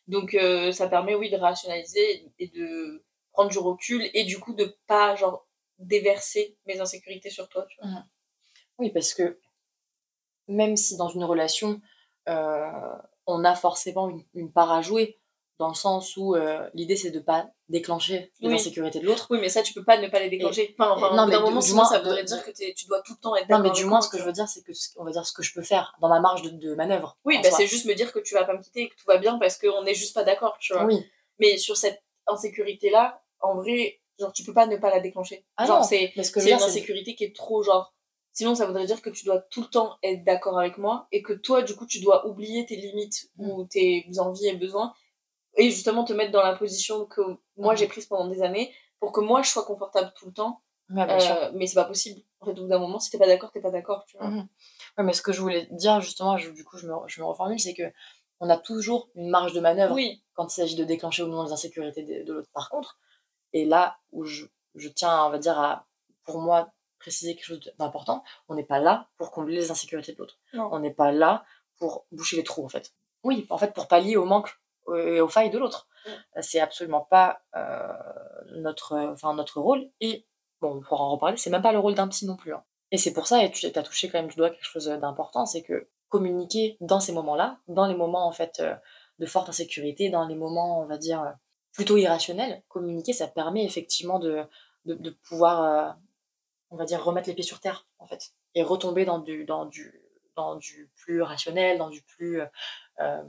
donc 0.09 0.37
ça 0.73 0.89
permet 0.89 1.15
oui 1.15 1.31
de 1.31 1.37
rationaliser 1.37 2.33
et 2.39 2.49
de 2.49 3.05
prendre 3.33 3.51
du 3.51 3.59
recul 3.59 4.09
et 4.15 4.25
du 4.25 4.39
coup 4.39 4.55
de 4.55 4.77
pas 4.87 5.15
genre 5.17 5.47
déverser 5.79 6.57
mes 6.67 6.81
insécurités 6.81 7.31
sur 7.31 7.49
toi 7.49 7.67
tu 7.69 7.79
vois. 7.81 8.05
Oui, 8.79 8.91
parce 8.91 9.13
que 9.15 9.41
même 10.49 10.77
si 10.77 10.97
dans 10.97 11.09
une 11.09 11.25
relation, 11.25 11.81
on 12.27 13.45
a 13.45 13.55
forcément 13.57 14.09
une, 14.09 14.25
une, 14.35 14.53
part 14.53 14.71
à 14.71 14.83
jouer, 14.83 15.19
dans 15.59 15.69
le 15.69 15.75
sens 15.75 16.17
où 16.17 16.35
euh, 16.35 16.69
l'idée 16.75 16.97
c'est 16.97 17.11
de 17.13 17.21
pas 17.21 17.47
déclencher 17.69 18.33
Oui. 18.43 18.55
insécurités 18.55 18.99
de 19.01 19.07
l'autre. 19.07 19.27
Oui, 19.31 19.39
mais 19.41 19.49
ça, 19.49 19.63
tu 19.63 19.73
peux 19.73 19.85
pas 19.85 19.99
ne 19.99 20.09
pas 20.09 20.19
les 20.21 20.29
déclencher. 20.29 20.75
Enfin, 20.79 20.91
enfin, 20.97 21.15
non, 21.17 21.27
mais 21.27 21.33
d'un 21.33 21.39
du- 21.39 21.45
moment, 21.45 21.61
du 21.61 21.67
sinon, 21.67 21.77
moins, 21.83 21.85
ça 21.91 21.99
de- 22.01 22.05
voudrait 22.05 22.25
dire 22.25 22.45
que 22.45 22.51
tu 22.51 22.87
dois 22.87 23.01
tout 23.03 23.13
le 23.13 23.21
temps 23.21 23.37
être 23.37 23.49
Non, 23.49 23.61
mais 23.61 23.71
du 23.71 23.83
moins, 23.85 23.99
moi, 23.99 24.01
ce 24.03 24.09
que 24.09 24.19
je 24.19 24.25
veux 24.25 24.33
dire, 24.33 24.49
c'est 24.49 24.63
que 24.63 24.73
ce- 24.73 24.89
on 24.97 25.05
va 25.05 25.13
dire 25.13 25.25
ce 25.25 25.33
que 25.33 25.43
je 25.43 25.55
peux 25.55 25.63
faire 25.63 25.95
dans 26.01 26.09
ma 26.09 26.19
marge 26.21 26.43
de, 26.43 26.51
de 26.51 26.75
manœuvre. 26.75 27.17
Oui, 27.25 27.39
bah, 27.43 27.51
c'est 27.53 27.67
juste 27.69 27.87
me 27.87 27.95
dire 27.95 28.13
que 28.13 28.19
tu 28.19 28.35
vas 28.35 28.45
pas 28.45 28.55
me 28.55 28.63
quitter 28.63 28.83
et 28.83 28.89
que 28.89 28.97
tout 28.97 29.07
va 29.07 29.19
bien 29.19 29.39
parce 29.39 29.57
qu'on 29.59 29.85
est 29.87 29.95
juste 29.95 30.15
pas 30.15 30.25
d'accord, 30.25 30.57
tu 30.59 30.73
vois. 30.73 30.85
Oui. 30.85 31.05
Mais 31.39 31.57
sur 31.57 31.77
cette 31.77 32.03
insécurité-là, 32.27 33.23
en 33.41 33.55
vrai, 33.57 34.01
genre, 34.19 34.33
tu 34.33 34.45
peux 34.45 34.55
pas 34.55 34.67
ne 34.67 34.77
pas 34.77 34.91
la 34.91 35.01
déclencher. 35.01 35.45
Ah 35.57 35.67
genre, 35.67 35.79
non, 35.81 35.85
c'est 35.85 36.13
une 36.17 36.53
insécurité 36.53 37.15
qui 37.15 37.25
est 37.25 37.35
trop, 37.35 37.63
genre. 37.63 37.93
Sinon, 38.33 38.55
ça 38.57 38.67
voudrait 38.67 38.87
dire 38.87 39.01
que 39.01 39.11
tu 39.11 39.25
dois 39.25 39.39
tout 39.51 39.61
le 39.63 39.69
temps 39.69 39.97
être 40.03 40.25
d'accord 40.25 40.59
avec 40.59 40.77
moi 40.79 41.07
et 41.13 41.23
que 41.23 41.33
toi, 41.33 41.63
du 41.63 41.77
coup, 41.77 41.87
tu 41.87 42.01
dois 42.01 42.27
oublier 42.27 42.67
tes 42.67 42.75
limites 42.77 43.31
Mm. 43.37 43.49
ou 43.51 43.65
tes 43.65 44.07
envies 44.19 44.49
et 44.49 44.57
besoins 44.57 44.93
et 45.57 45.71
justement 45.71 46.05
te 46.05 46.13
mettre 46.13 46.33
dans 46.33 46.43
la 46.43 46.55
position 46.57 47.07
que 47.07 47.21
moi 47.57 47.73
Mhm. 47.73 47.77
j'ai 47.79 47.87
prise 47.89 48.07
pendant 48.07 48.29
des 48.29 48.43
années 48.43 48.75
pour 49.01 49.13
que 49.13 49.21
moi 49.21 49.43
je 49.43 49.51
sois 49.51 49.65
confortable 49.65 50.13
tout 50.17 50.27
le 50.27 50.33
temps. 50.33 50.61
Ouais, 50.91 51.07
bien 51.07 51.19
sûr. 51.19 51.35
Euh, 51.37 51.51
mais 51.55 51.67
c'est 51.67 51.75
pas 51.77 51.85
possible. 51.85 52.21
En 52.41 52.47
fait, 52.47 52.53
au 52.53 52.63
bout 52.63 52.69
d'un 52.69 52.79
moment, 52.79 52.99
si 52.99 53.11
t'es 53.11 53.19
pas 53.19 53.27
d'accord, 53.27 53.51
t'es 53.51 53.61
pas 53.61 53.71
d'accord, 53.71 54.05
tu 54.07 54.17
vois. 54.19 54.27
Mhm. 54.29 54.47
Ouais, 54.99 55.05
mais 55.05 55.13
ce 55.15 55.23
que 55.23 55.33
je 55.33 55.41
voulais 55.41 55.67
dire, 55.71 56.01
justement, 56.01 56.37
je- 56.37 56.51
du 56.51 56.65
coup, 56.65 56.77
je 56.77 56.87
me, 56.87 56.93
je 57.07 57.21
me 57.21 57.27
reformule, 57.27 57.59
c'est 57.59 57.73
que 57.75 57.91
on 58.41 58.51
a 58.51 58.57
toujours 58.59 59.09
une 59.15 59.29
marge 59.31 59.53
de 59.55 59.61
manœuvre 59.61 59.95
Oui, 59.95 60.23
quand 60.35 60.47
il 60.53 60.55
s'agit 60.55 60.77
de 60.77 60.85
déclencher 60.85 61.23
ou 61.23 61.29
non 61.29 61.45
les 61.45 61.53
insécurités 61.53 62.03
de, 62.03 62.25
de 62.25 62.33
l'autre. 62.33 62.51
Par 62.53 62.69
contre, 62.69 62.99
et 63.53 63.65
là 63.65 63.97
où 64.13 64.25
je, 64.25 64.45
je 64.75 64.89
tiens, 64.89 65.25
on 65.25 65.31
va 65.31 65.39
dire, 65.39 65.59
à, 65.59 65.87
pour 66.25 66.39
moi, 66.41 66.73
préciser 66.99 67.35
quelque 67.35 67.45
chose 67.47 67.73
d'important, 67.79 68.23
on 68.49 68.55
n'est 68.55 68.65
pas 68.65 68.79
là 68.81 69.09
pour 69.17 69.31
combler 69.31 69.57
les 69.57 69.71
insécurités 69.71 70.13
de 70.13 70.19
l'autre. 70.19 70.39
On 70.53 70.79
n'est 70.81 70.93
pas 70.93 71.13
là 71.13 71.45
pour 71.79 72.07
boucher 72.13 72.37
les 72.37 72.45
trous, 72.45 72.65
en 72.65 72.69
fait. 72.69 72.93
Oui, 73.23 73.47
en 73.51 73.57
fait, 73.59 73.73
pour 73.73 73.89
pallier 73.89 74.17
au 74.17 74.25
manque 74.27 74.51
et 74.97 75.21
aux 75.21 75.29
failles 75.29 75.51
de 75.51 75.59
l'autre. 75.59 75.89
Mm. 76.07 76.41
C'est 76.41 76.61
absolument 76.61 77.03
pas 77.03 77.41
euh, 77.57 77.93
notre, 78.57 78.97
enfin, 78.97 79.35
notre 79.35 79.61
rôle. 79.61 79.91
Et, 80.01 80.27
bon, 80.61 80.77
on 80.77 80.81
pourra 80.81 81.05
en 81.05 81.13
reparler, 81.13 81.37
c'est 81.37 81.51
même 81.51 81.63
pas 81.63 81.73
le 81.73 81.79
rôle 81.79 81.95
d'un 81.95 82.09
psy 82.09 82.27
non 82.27 82.37
plus. 82.37 82.53
hein. 82.53 82.65
Et 82.91 82.99
c'est 82.99 83.13
pour 83.13 83.27
ça, 83.27 83.43
et 83.43 83.51
tu 83.51 83.67
as 83.67 83.83
touché 83.83 84.09
quand 84.09 84.19
même 84.19 84.29
du 84.29 84.37
doigt 84.37 84.51
quelque 84.51 84.65
chose 84.65 84.87
d'important, 84.87 85.47
c'est 85.47 85.63
que 85.63 85.89
communiquer 86.09 86.77
dans 86.81 87.01
ces 87.01 87.13
moments-là, 87.13 87.59
dans 87.67 87.87
les 87.87 87.97
moments 87.97 88.27
en 88.27 88.33
fait 88.33 88.61
euh, 88.61 88.75
de 89.19 89.27
forte 89.27 89.49
insécurité, 89.49 90.11
dans 90.11 90.27
les 90.27 90.37
moments, 90.37 90.81
on 90.81 90.87
va 90.87 90.97
dire, 90.97 91.23
euh, 91.23 91.33
plutôt 91.73 91.97
irrationnels, 91.97 92.63
communiquer, 92.69 93.13
ça 93.13 93.27
permet 93.27 93.65
effectivement 93.65 94.19
de, 94.21 94.45
de, 94.85 94.95
de 94.95 95.11
pouvoir, 95.11 95.63
euh, 95.63 95.93
on 96.71 96.77
va 96.77 96.85
dire, 96.85 97.03
remettre 97.03 97.29
les 97.29 97.35
pieds 97.35 97.43
sur 97.43 97.59
terre, 97.61 97.89
en 97.99 98.07
fait, 98.07 98.33
et 98.55 98.63
retomber 98.63 99.05
dans 99.05 99.19
du, 99.19 99.45
dans 99.45 99.67
du, 99.67 100.01
dans 100.37 100.57
du 100.57 100.91
plus 100.97 101.23
rationnel, 101.23 101.79
dans 101.79 101.91
du 101.91 102.03
plus 102.03 102.43
euh, 103.01 103.23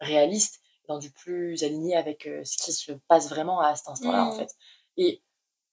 réaliste, 0.00 0.61
dans 0.88 0.98
du 0.98 1.10
plus 1.10 1.62
aligné 1.64 1.96
avec 1.96 2.28
ce 2.44 2.56
qui 2.62 2.72
se 2.72 2.92
passe 3.08 3.28
vraiment 3.28 3.60
à 3.60 3.74
cet 3.76 3.88
instant-là, 3.88 4.24
en 4.24 4.32
Mhm. 4.32 4.38
fait. 4.38 4.54
Et 4.96 5.22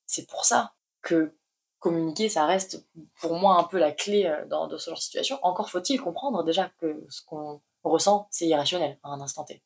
c'est 0.05 0.27
pour 0.29 0.45
ça 0.45 0.73
que 1.01 1.35
communiquer, 1.79 2.27
ça 2.29 2.45
reste 2.45 2.85
pour 3.21 3.33
moi 3.35 3.57
un 3.57 3.63
peu 3.63 3.77
la 3.79 3.91
clé 3.91 4.29
dans, 4.49 4.67
dans 4.67 4.77
ce 4.77 4.89
genre 4.89 4.97
de 4.97 5.01
situation. 5.03 5.39
Encore 5.43 5.69
faut-il 5.69 5.99
comprendre 6.01 6.43
déjà 6.43 6.69
que 6.79 7.05
ce 7.09 7.21
qu'on 7.23 7.61
ressent, 7.83 8.27
c'est 8.31 8.45
irrationnel 8.47 8.99
à 9.03 9.09
un 9.09 9.21
instant 9.21 9.43
T. 9.45 9.63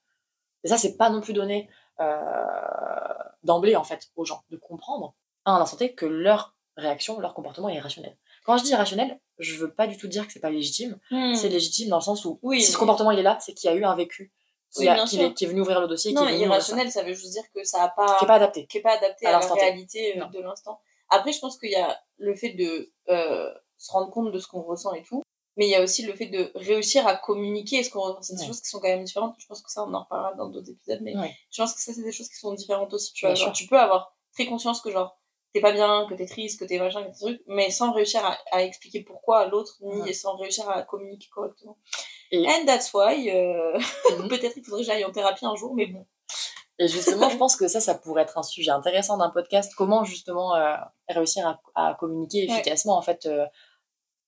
Et 0.64 0.68
ça, 0.68 0.78
c'est 0.78 0.96
pas 0.96 1.10
non 1.10 1.22
plus 1.22 1.34
donné 1.34 1.70
euh, 2.00 3.14
d'emblée, 3.44 3.76
en 3.76 3.84
fait, 3.84 4.10
aux 4.16 4.26
gens, 4.26 4.44
de 4.50 4.58
comprendre 4.58 5.16
à 5.46 5.52
un 5.54 5.62
instant 5.62 5.78
T 5.78 5.94
que 5.94 6.06
leur 6.06 6.56
réaction, 6.78 7.20
leur 7.20 7.34
comportement 7.34 7.70
est 7.70 7.76
irrationnel. 7.76 8.18
Quand 8.46 8.58
je 8.58 8.64
dis 8.64 8.72
irrationnel, 8.72 9.20
je 9.40 9.56
veux 9.58 9.72
pas 9.74 9.88
du 9.88 9.98
tout 9.98 10.08
dire 10.08 10.26
que 10.28 10.34
c'est 10.34 10.40
pas 10.40 10.50
légitime. 10.50 11.00
C'est 11.36 11.50
légitime 11.50 11.90
dans 11.90 11.98
le 11.98 12.02
sens 12.04 12.26
où 12.26 12.40
Oui, 12.42 12.62
si 12.62 12.72
ce 12.72 12.78
comportement 12.78 13.12
il 13.12 13.20
est 13.20 13.24
là, 13.24 13.38
c'est 13.42 13.54
qu'il 13.54 13.70
y 13.70 13.74
a 13.74 13.76
eu 13.76 13.84
un 13.84 13.96
vécu 13.96 14.32
Oui, 14.80 14.88
a- 14.88 14.94
bien 14.96 15.06
qui 15.06 15.22
est, 15.22 15.34
qui 15.34 15.46
est 15.46 15.48
venu 15.48 15.62
ouvrir 15.62 15.80
le 15.82 15.88
dossier, 15.88 16.14
Non, 16.14 16.22
qui 16.22 16.30
est 16.30 16.32
venu 16.34 16.46
irrationnel, 16.46 16.92
ça 16.92 17.04
veut 17.04 17.14
juste 17.14 17.32
dire 17.32 17.44
que 17.54 17.64
ça 17.64 17.84
a 17.84 17.90
pas. 17.90 18.18
qui 18.18 18.26
est 18.26 18.28
pas 18.28 18.36
adapté. 18.36 18.66
qui 18.68 18.78
est 18.78 18.82
pas 18.82 18.94
adapté 18.98 19.26
À 19.28 19.38
à, 19.38 19.40
la 19.40 19.54
réalité 19.54 20.16
euh, 20.18 20.20
Non. 20.22 20.30
de 20.30 20.40
l'instant. 20.40 20.80
Après, 21.10 21.32
je 21.32 21.40
pense 21.40 21.58
qu'il 21.60 21.70
y 21.72 21.76
a 21.76 22.00
le 22.18 22.36
fait 22.36 22.52
de 22.54 22.92
euh, 23.10 23.54
se 23.78 23.92
rendre 23.92 24.10
compte 24.12 24.32
de 24.32 24.40
ce 24.40 24.48
qu'on 24.48 24.62
ressent 24.64 24.94
et 24.94 25.04
tout, 25.04 25.22
mais 25.58 25.68
il 25.68 25.70
y 25.70 25.76
a 25.76 25.84
aussi 25.84 26.02
le 26.04 26.16
fait 26.16 26.26
de 26.28 26.52
réussir 26.56 27.06
à 27.06 27.16
communiquer 27.16 27.84
ce 27.84 27.92
qu'on 27.92 28.02
ressent. 28.02 28.22
C'est 28.22 28.36
des 28.36 28.46
choses 28.48 28.62
qui 28.62 28.70
sont 28.70 28.80
quand 28.80 28.88
même 28.88 29.04
différentes. 29.04 29.36
Je 29.38 29.46
pense 29.46 29.62
que 29.62 29.70
ça, 29.72 29.84
on 29.84 29.94
en 29.94 30.04
reparlera 30.04 30.34
dans 30.34 30.48
d'autres 30.50 30.72
épisodes, 30.72 31.00
mais 31.02 31.16
Ouais. 31.16 31.36
je 31.52 31.62
pense 31.62 31.74
que 31.76 31.82
ça, 31.82 31.94
c'est 31.94 32.02
des 32.02 32.12
choses 32.12 32.30
qui 32.30 32.38
sont 32.38 32.54
différentes 32.54 32.94
aussi. 32.94 33.14
Tu 33.14 33.26
vois, 33.28 33.36
genre, 33.36 33.54
tu 33.54 33.68
peux 33.68 33.78
avoir 33.78 34.16
très 34.34 34.48
conscience 34.48 34.82
que 34.82 34.90
genre 34.90 35.20
t'es 35.54 35.62
pas 35.62 35.72
bien, 35.72 36.08
que 36.10 36.16
t'es 36.16 36.26
triste, 36.26 36.60
que 36.60 36.66
t'es 36.66 36.80
machin, 36.80 37.04
que 37.04 37.10
t'es 37.10 37.20
truc, 37.20 37.42
mais 37.46 37.70
sans 37.70 37.92
réussir 37.92 38.26
à, 38.26 38.36
à 38.52 38.64
expliquer 38.64 39.02
pourquoi 39.04 39.42
à 39.42 39.46
l'autre, 39.48 39.76
ni 39.82 40.02
Ouais. 40.02 40.14
sans 40.14 40.36
réussir 40.38 40.68
à 40.68 40.82
communiquer 40.82 41.28
correctement. 41.32 41.78
Et- 42.34 42.46
And 42.48 42.66
that's 42.66 42.92
why, 42.94 43.30
euh, 43.30 43.78
Mhm. 44.20 44.28
peut-être 44.28 44.58
il 44.58 44.64
faudrait 44.64 44.82
que 44.82 44.88
j'aille 44.88 45.06
en 45.06 45.12
thérapie 45.12 45.46
un 45.46 45.56
jour, 45.56 45.74
mais 45.76 45.86
bon. 45.88 46.06
Et 46.80 46.88
justement, 46.88 47.30
je 47.30 47.38
pense 47.38 47.56
que 47.56 47.68
ça, 47.68 47.80
ça 47.80 47.94
pourrait 47.94 48.24
être 48.24 48.38
un 48.38 48.44
sujet 48.44 48.72
intéressant 48.72 49.18
d'un 49.18 49.30
podcast. 49.30 49.72
Comment 49.78 50.04
justement 50.04 50.56
euh, 50.56 50.76
réussir 51.08 51.48
à, 51.48 51.62
à 51.76 51.94
communiquer 51.94 52.40
Ouais. 52.48 52.54
efficacement, 52.56 52.98
en 52.98 53.02
fait, 53.04 53.26
euh, 53.28 53.46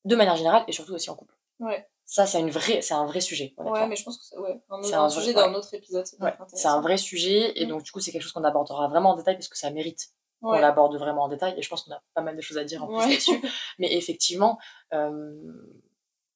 de 0.06 0.16
manière 0.16 0.36
générale 0.36 0.64
et 0.68 0.72
surtout 0.72 0.94
aussi 0.94 1.10
en 1.10 1.16
couple. 1.16 1.34
Ouais. 1.60 1.88
Ça, 2.06 2.28
c'est 2.28 2.40
une 2.40 2.52
vraie, 2.52 2.84
c'est 2.84 2.94
un 2.94 3.08
vrai 3.08 3.20
sujet. 3.20 3.56
Ouais, 3.58 3.88
mais 3.88 3.96
je 3.96 4.04
pense 4.04 4.20
que 4.20 4.24
c'est 4.26 4.38
ouais, 4.38 4.62
un, 4.70 4.84
C'est 4.84 4.94
un 4.94 5.06
un 5.06 5.10
sujet 5.10 5.34
d'un 5.34 5.56
autre 5.56 5.74
épisode. 5.74 6.06
c'est 6.54 6.68
un 6.68 6.80
vrai 6.82 6.98
sujet 6.98 7.60
et 7.60 7.66
Mm. 7.66 7.70
donc 7.70 7.82
du 7.82 7.92
coup 7.92 8.00
c'est 8.00 8.12
quelque 8.12 8.22
chose 8.22 8.32
qu'on 8.34 8.44
abordera 8.44 8.88
vraiment 8.90 9.10
en 9.12 9.16
détail 9.16 9.34
parce 9.36 9.48
que 9.48 9.58
ça 9.58 9.72
mérite 9.72 10.10
qu'on 10.44 10.52
l'aborde 10.52 10.96
vraiment 10.98 11.24
en 11.24 11.28
détail 11.30 11.56
et 11.58 11.64
je 11.64 11.70
pense 11.70 11.82
qu'on 11.82 11.94
a 11.94 12.04
pas 12.14 12.22
mal 12.22 12.36
de 12.36 12.42
choses 12.42 12.60
à 12.60 12.64
dire 12.64 12.84
en 12.84 12.88
plus 12.88 12.98
là-dessus. 13.10 13.42
Mais 13.80 13.92
effectivement, 13.96 14.60
euh, 14.94 15.34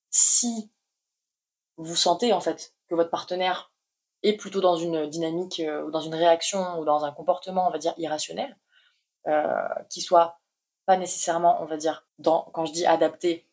si 0.10 0.72
vous 1.80 1.96
sentez 1.96 2.34
en 2.34 2.42
fait 2.42 2.74
que 2.90 2.96
votre 2.96 3.10
partenaire 3.10 3.72
est 4.22 4.34
plutôt 4.34 4.60
dans 4.60 4.76
une 4.76 5.08
dynamique 5.08 5.62
euh, 5.62 5.84
ou 5.84 5.92
dans 5.92 6.02
une 6.02 6.14
réaction 6.14 6.78
ou 6.80 6.86
dans 6.86 7.06
un 7.06 7.12
comportement 7.12 7.68
on 7.68 7.72
va 7.72 7.78
dire 7.78 7.94
irrationnel, 7.98 8.58
euh, 9.28 9.68
qui 9.90 10.02
soit 10.02 10.40
pas 10.86 10.98
nécessairement 10.98 11.62
on 11.62 11.66
va 11.66 11.78
dire 11.78 12.06
quand 12.22 12.66
je 12.66 12.74
dis 12.74 12.86
adapté, 12.86 13.48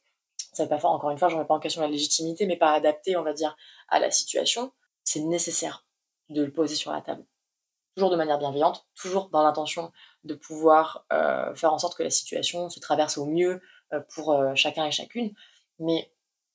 ça 0.52 0.64
veut 0.64 0.68
pas 0.68 0.78
faire 0.78 0.90
encore 0.90 1.10
une 1.10 1.18
fois 1.18 1.28
je 1.28 1.36
remets 1.36 1.46
pas 1.46 1.54
en 1.54 1.60
question 1.60 1.80
la 1.80 1.88
légitimité 1.88 2.46
mais 2.46 2.56
pas 2.56 2.72
adapté 2.72 3.16
on 3.16 3.22
va 3.22 3.32
dire 3.32 3.56
à 3.88 4.00
la 4.00 4.10
situation, 4.10 4.72
c'est 5.04 5.20
nécessaire 5.20 5.86
de 6.28 6.42
le 6.44 6.52
poser 6.52 6.74
sur 6.74 6.92
la 6.92 7.00
table 7.00 7.24
toujours 7.94 8.10
de 8.10 8.16
manière 8.16 8.38
bienveillante, 8.38 8.86
toujours 8.94 9.30
dans 9.30 9.42
l'intention 9.42 9.90
de 10.24 10.34
pouvoir 10.34 11.06
euh, 11.14 11.54
faire 11.54 11.72
en 11.72 11.78
sorte 11.78 11.96
que 11.96 12.02
la 12.02 12.10
situation 12.10 12.68
se 12.68 12.78
traverse 12.78 13.16
au 13.16 13.24
mieux 13.24 13.62
pour 14.14 14.38
chacun 14.54 14.84
et 14.84 14.90
chacune. 14.90 15.32
Mais 15.78 16.12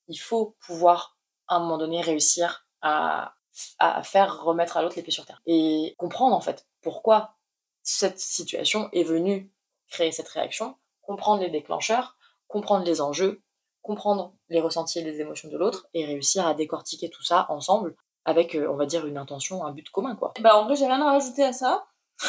il 0.07 0.17
faut 0.17 0.55
pouvoir, 0.59 1.17
à 1.51 1.57
un 1.57 1.59
moment 1.59 1.77
donné, 1.77 2.01
réussir 2.01 2.65
à, 2.81 3.35
à 3.77 4.01
faire 4.03 4.41
remettre 4.43 4.77
à 4.77 4.81
l'autre 4.81 4.95
les 4.95 5.03
pieds 5.03 5.11
sur 5.11 5.25
terre. 5.25 5.41
Et 5.45 5.95
comprendre, 5.97 6.35
en 6.35 6.41
fait, 6.41 6.65
pourquoi 6.81 7.35
cette 7.83 8.19
situation 8.19 8.89
est 8.93 9.03
venue 9.03 9.51
créer 9.89 10.13
cette 10.13 10.29
réaction, 10.29 10.77
comprendre 11.01 11.41
les 11.41 11.49
déclencheurs, 11.49 12.15
comprendre 12.47 12.85
les 12.85 13.01
enjeux, 13.01 13.41
comprendre 13.81 14.33
les 14.47 14.61
ressentis 14.61 14.99
et 14.99 15.03
les 15.03 15.19
émotions 15.19 15.49
de 15.49 15.57
l'autre, 15.57 15.87
et 15.93 16.05
réussir 16.05 16.47
à 16.47 16.53
décortiquer 16.53 17.09
tout 17.09 17.23
ça 17.23 17.45
ensemble 17.49 17.95
avec, 18.23 18.55
euh, 18.55 18.71
on 18.71 18.77
va 18.77 18.85
dire, 18.85 19.05
une 19.05 19.17
intention, 19.17 19.65
un 19.65 19.71
but 19.71 19.89
commun, 19.89 20.15
quoi. 20.15 20.33
Bah, 20.39 20.55
en 20.55 20.65
vrai, 20.65 20.75
j'ai 20.75 20.85
rien 20.85 21.01
à 21.01 21.11
rajouter 21.11 21.43
à 21.43 21.53
ça. 21.53 21.85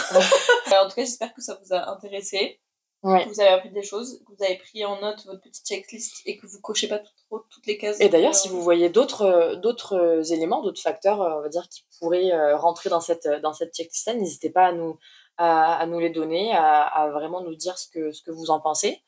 Euh, 0.72 0.84
en 0.84 0.88
tout 0.88 0.94
cas, 0.94 1.02
j'espère 1.02 1.34
que 1.34 1.42
ça 1.42 1.58
vous 1.62 1.74
a 1.74 1.90
intéressé, 1.90 2.58
Ouais. 3.02 3.24
que 3.24 3.28
vous 3.30 3.40
avez 3.40 3.50
appris 3.50 3.70
des 3.70 3.82
choses, 3.82 4.20
que 4.26 4.32
vous 4.32 4.44
avez 4.44 4.56
pris 4.58 4.84
en 4.84 5.00
note 5.00 5.24
votre 5.26 5.40
petite 5.40 5.66
checklist 5.66 6.22
et 6.24 6.36
que 6.36 6.46
vous 6.46 6.60
cochez 6.60 6.86
pas 6.88 7.00
trop 7.00 7.40
toutes 7.50 7.66
les 7.66 7.76
cases. 7.76 8.00
Et 8.00 8.08
d'ailleurs, 8.08 8.30
Euh, 8.30 8.34
si 8.34 8.48
vous 8.48 8.62
voyez 8.62 8.90
d'autres 8.90 9.22
euh, 9.22 9.56
d'autres 9.56 9.94
euh, 9.96 10.22
éléments, 10.22 10.62
d'autres 10.62 10.80
facteurs, 10.80 11.20
euh, 11.20 11.38
on 11.38 11.40
va 11.42 11.48
dire, 11.48 11.68
qui 11.68 11.84
pourraient 11.98 12.30
euh, 12.32 12.56
rentrer 12.56 12.90
dans 12.90 13.00
cette, 13.00 13.26
euh, 13.26 13.40
dans 13.40 13.52
cette 13.52 13.74
checklist, 13.74 14.06
n'hésitez 14.14 14.50
pas 14.50 14.66
à 14.66 14.72
nous, 14.72 14.98
à, 15.36 15.74
à 15.76 15.86
nous 15.86 15.98
les 15.98 16.10
donner, 16.10 16.52
à, 16.54 16.82
à 16.82 17.10
vraiment 17.10 17.40
nous 17.40 17.56
dire 17.56 17.76
ce 17.76 17.88
que, 17.88 18.12
ce 18.12 18.22
que 18.22 18.30
vous 18.30 18.50
en 18.50 18.60
pensez. 18.60 19.02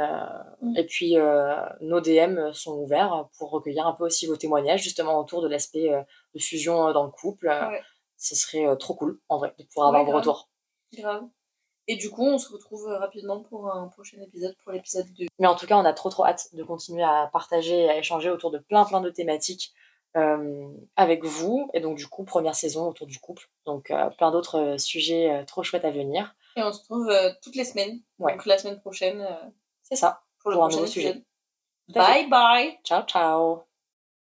Euh, 0.00 0.04
Mm. 0.62 0.76
Et 0.78 0.84
puis, 0.86 1.18
euh, 1.18 1.54
nos 1.82 2.00
DM 2.00 2.52
sont 2.52 2.72
ouverts 2.78 3.28
pour 3.38 3.50
recueillir 3.50 3.86
un 3.86 3.92
peu 3.92 4.04
aussi 4.06 4.26
vos 4.26 4.36
témoignages, 4.36 4.82
justement, 4.82 5.20
autour 5.20 5.42
de 5.42 5.48
l'aspect 5.48 5.92
euh, 5.92 6.00
de 6.34 6.40
fusion 6.40 6.88
euh, 6.88 6.92
dans 6.94 7.04
le 7.04 7.10
couple. 7.10 7.48
Euh, 7.48 7.68
Ouais. 7.68 7.82
Ce 8.18 8.34
serait 8.34 8.66
euh, 8.66 8.74
trop 8.76 8.94
cool, 8.94 9.20
en 9.28 9.36
vrai, 9.38 9.54
de 9.58 9.64
pouvoir 9.64 9.88
avoir 9.88 10.04
vos 10.04 10.12
retours. 10.12 10.48
Grave. 10.94 11.24
Et 11.88 11.96
du 11.96 12.10
coup, 12.10 12.24
on 12.24 12.38
se 12.38 12.52
retrouve 12.52 12.88
euh, 12.88 12.98
rapidement 12.98 13.40
pour 13.40 13.72
un 13.72 13.88
prochain 13.88 14.18
épisode, 14.20 14.56
pour 14.64 14.72
l'épisode 14.72 15.06
2. 15.14 15.26
Mais 15.38 15.46
en 15.46 15.54
tout 15.54 15.66
cas, 15.66 15.76
on 15.76 15.84
a 15.84 15.92
trop 15.92 16.10
trop 16.10 16.24
hâte 16.24 16.48
de 16.54 16.62
continuer 16.62 17.02
à 17.04 17.28
partager 17.32 17.84
et 17.84 17.90
à 17.90 17.98
échanger 17.98 18.30
autour 18.30 18.50
de 18.50 18.58
plein 18.58 18.84
plein 18.84 19.00
de 19.00 19.10
thématiques 19.10 19.72
euh, 20.16 20.68
avec 20.96 21.24
vous. 21.24 21.70
Et 21.74 21.80
donc 21.80 21.98
du 21.98 22.06
coup, 22.06 22.24
première 22.24 22.54
saison 22.54 22.88
autour 22.88 23.06
du 23.06 23.18
couple. 23.18 23.50
Donc 23.66 23.90
euh, 23.90 24.08
plein 24.10 24.30
d'autres 24.30 24.58
euh, 24.58 24.78
sujets 24.78 25.44
trop 25.46 25.62
chouettes 25.62 25.84
à 25.84 25.90
venir. 25.90 26.34
Et 26.56 26.62
on 26.62 26.72
se 26.72 26.80
retrouve 26.80 27.12
toutes 27.42 27.56
les 27.56 27.64
semaines. 27.64 28.00
Ouais. 28.18 28.32
Donc 28.32 28.46
la 28.46 28.56
semaine 28.56 28.80
prochaine 28.80 29.26
C'est 29.82 29.96
ça. 29.96 30.22
pour 30.40 30.50
le 30.50 30.56
un 30.56 30.60
prochain 30.60 30.76
nouveau 30.76 30.86
sujet. 30.86 31.22
Bye 31.88 32.28
bye 32.28 32.78
Ciao 32.82 33.02
ciao 33.04 33.75